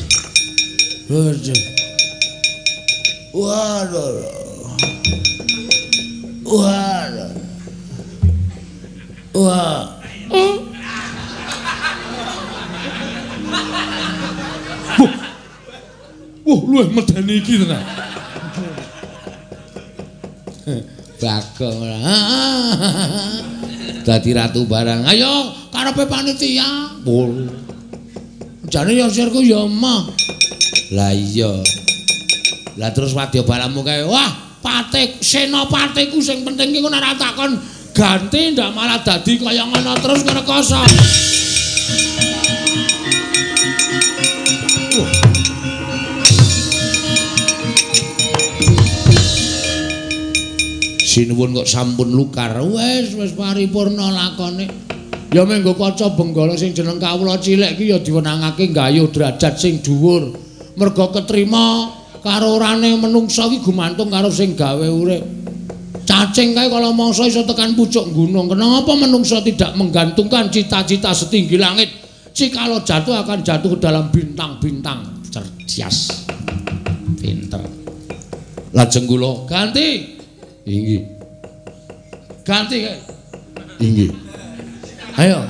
Waduh. 1.10 1.62
Waduh. 3.34 4.14
Waduh. 6.46 7.30
Wah. 9.34 9.98
wah 16.46 16.60
luwih 16.70 16.88
medeni 16.94 17.42
iki 17.42 17.58
tenan. 17.58 17.82
Bagong. 21.18 21.82
Dadi 24.06 24.30
ratu 24.30 24.62
barang. 24.62 25.10
Ayo 25.10 25.50
karepe 25.74 26.06
panitia. 26.06 26.94
Pul. 27.02 27.69
Jane 28.70 28.94
ya 28.94 29.10
sirku 29.10 29.42
ya 29.42 29.66
emah. 29.66 30.14
Lah 30.94 31.10
iya. 31.10 31.58
Lah 32.78 32.94
terus 32.94 33.10
wadya 33.18 33.42
balamu 33.42 33.82
kae. 33.82 34.06
Wah, 34.06 34.30
patik 34.62 35.18
senopatiku 35.18 36.22
sing 36.22 36.46
penting 36.46 36.78
ngono 36.78 36.94
ora 36.94 37.18
takon 37.18 37.58
ganti 37.90 38.54
ndak 38.54 38.70
malah 38.70 39.02
dadi 39.02 39.42
kaya 39.42 39.66
ngono 39.66 39.98
terus 39.98 40.22
ngrekoso. 40.22 40.78
Sinuwun 51.10 51.58
kok 51.58 51.66
sampun 51.66 52.14
lukar. 52.14 52.54
Wis 52.62 53.18
wis 53.18 53.34
paripurna 53.34 54.14
lakone. 54.14 54.89
Ya 55.30 55.46
menggo 55.46 55.78
kaca 55.78 56.10
benggala 56.18 56.58
sing 56.58 56.74
jeneng 56.74 56.98
kawula 56.98 57.38
cilik 57.38 57.78
ki 57.78 57.94
ya 57.94 58.02
diwenangake 58.02 58.74
gayuh 58.74 59.06
derajat 59.14 59.54
sing 59.62 59.78
dhuwur. 59.78 60.34
Merga 60.74 61.06
ketrima 61.14 61.86
karo 62.18 62.58
orane 62.58 62.98
menungsa 62.98 63.46
ki 63.46 63.62
gumantung 63.62 64.10
karo 64.10 64.26
sing 64.26 64.58
gawe 64.58 64.82
urip. 64.90 65.22
Cacing 66.02 66.50
kae 66.58 66.66
kala 66.66 66.90
mangsa 66.90 67.30
iso 67.30 67.46
tekan 67.46 67.78
pucuk 67.78 68.10
gunung. 68.10 68.50
Kenapa 68.50 68.90
menungsa 68.98 69.38
tidak 69.38 69.78
menggantungkan 69.78 70.50
cita-cita 70.50 71.14
setinggi 71.14 71.54
langit? 71.54 71.86
Jikalau 72.34 72.82
jatuh 72.82 73.22
akan 73.22 73.46
jatuh 73.46 73.78
ke 73.78 73.78
dalam 73.78 74.10
bintang-bintang 74.10 75.22
cerdas. 75.30 76.26
Pinter. 77.22 77.62
Lajeng 78.74 79.06
kula 79.06 79.46
ganti. 79.46 80.18
Inggih. 80.66 81.06
Ganti 82.42 82.76
kae. 82.82 82.98
Inggih. 83.78 84.29
Ayo. 85.20 85.44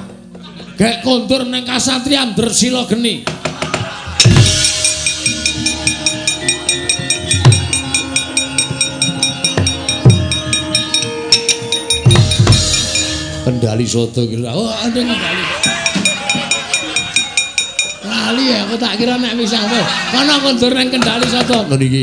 Gek 0.75 1.07
kondur 1.07 1.47
ning 1.47 1.63
kasatriyan 1.63 2.35
Dresila 2.35 2.91
geni. 2.91 3.23
Kendali 13.47 13.87
soto 13.87 14.27
kira. 14.27 14.51
Oh, 14.51 14.75
ada 14.75 14.91
kendali. 14.91 15.45
Lali 18.11 18.45
ya, 18.51 18.67
aku 18.67 18.75
tak 18.75 18.99
kira 18.99 19.23
nek 19.23 19.39
sampe. 19.47 19.79
Kono 20.11 20.35
kondur 20.43 20.75
ning 20.75 20.91
kendali 20.91 21.31
soto. 21.31 21.63
Lho 21.71 21.79
niki. 21.79 22.03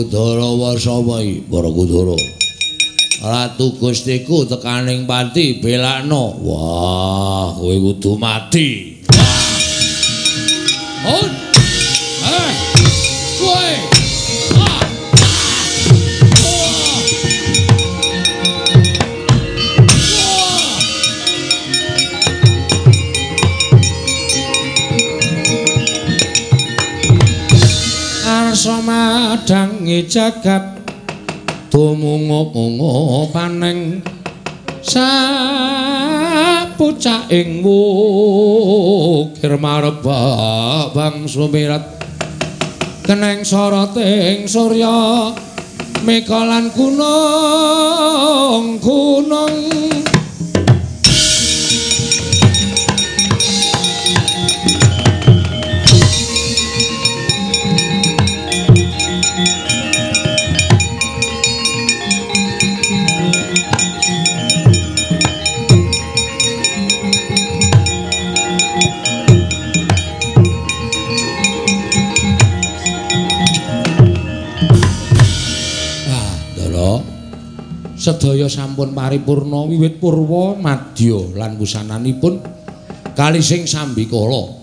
Warakudara 0.00 0.48
wasapa 0.56 1.20
iki? 1.20 1.44
Warakudara. 1.52 2.16
Ratu 3.20 3.76
Gustiku 3.76 4.48
tekaning 4.48 5.04
pati 5.04 5.60
belakno. 5.60 6.40
Wah, 6.40 7.52
kowe 7.52 7.76
kudu 7.76 8.16
mati. 8.16 8.96
Hon. 11.04 11.49
Madangi 29.30 30.10
jagat. 30.10 30.82
Tumungu-mungu 31.70 33.30
paneng 33.30 34.02
sapucaing 34.82 35.62
wukir 37.62 39.54
mareba 39.54 40.18
bang 40.90 41.30
sumirat. 41.30 42.02
Keneng 43.06 43.46
soroting 43.46 44.50
surya 44.50 45.30
mekalan 46.02 46.74
gunung 46.74 48.82
gunung 48.82 49.79
Sedaya 78.00 78.48
sampun 78.48 78.96
paripurna 78.96 79.60
wiwit 79.68 80.00
purwa 80.00 80.56
madya 80.56 81.36
lan 81.36 81.60
wusananipun 81.60 82.40
kali 83.12 83.44
sing 83.44 83.68
sambikala 83.68 84.56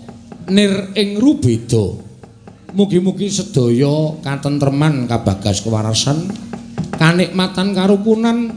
nir 0.50 0.90
ing 0.98 1.22
rubeda. 1.22 2.02
Mugi-mugi 2.74 3.30
sedaya 3.30 4.18
katentreman 4.26 5.06
kabagas 5.06 5.62
kewarasan 5.62 6.26
kanikmatan 6.98 7.78
karukunan 7.78 8.50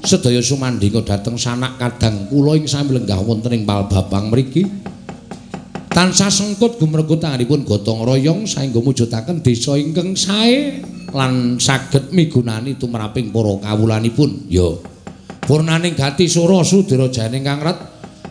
sedaya 0.00 0.40
sumandinga 0.40 1.04
dhateng 1.04 1.36
sanak 1.36 1.76
kadang 1.76 2.24
kula 2.32 2.56
ing 2.56 2.64
sami 2.64 2.96
lenggah 2.96 3.20
wonten 3.20 3.52
ing 3.52 3.68
palbabang 3.68 4.32
mriki. 4.32 4.64
Tansah 5.92 6.32
sengkut 6.32 6.80
gumregut 6.80 7.20
tanganipun 7.20 7.68
gotong 7.68 8.08
royong 8.08 8.48
saengga 8.48 8.80
mujudaken 8.80 9.44
desa 9.44 9.76
ingkang 9.76 10.16
sae 10.16 10.80
lan 11.12 11.60
saged 11.60 12.10
migunani 12.16 12.80
tumraping 12.80 13.28
para 13.28 13.60
kawulanipun. 13.60 14.48
Ya. 14.48 14.72
Purnaning 15.44 15.92
gati 15.92 16.32
sura 16.32 16.64
sudira 16.64 17.12
janing 17.12 17.44
kang 17.44 17.60
ret 17.60 17.76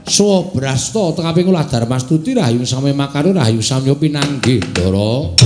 saha 0.10 0.50
brasta 0.50 1.14
tengaping 1.14 1.54
ulah 1.54 1.70
darmastuti 1.70 2.34
rahayu 2.34 2.66
sami 2.66 2.96
makaru 2.98 3.38
rahayu 3.38 3.62
samya 3.62 3.94
pinanggih 3.94 4.64
ndara 4.74 5.38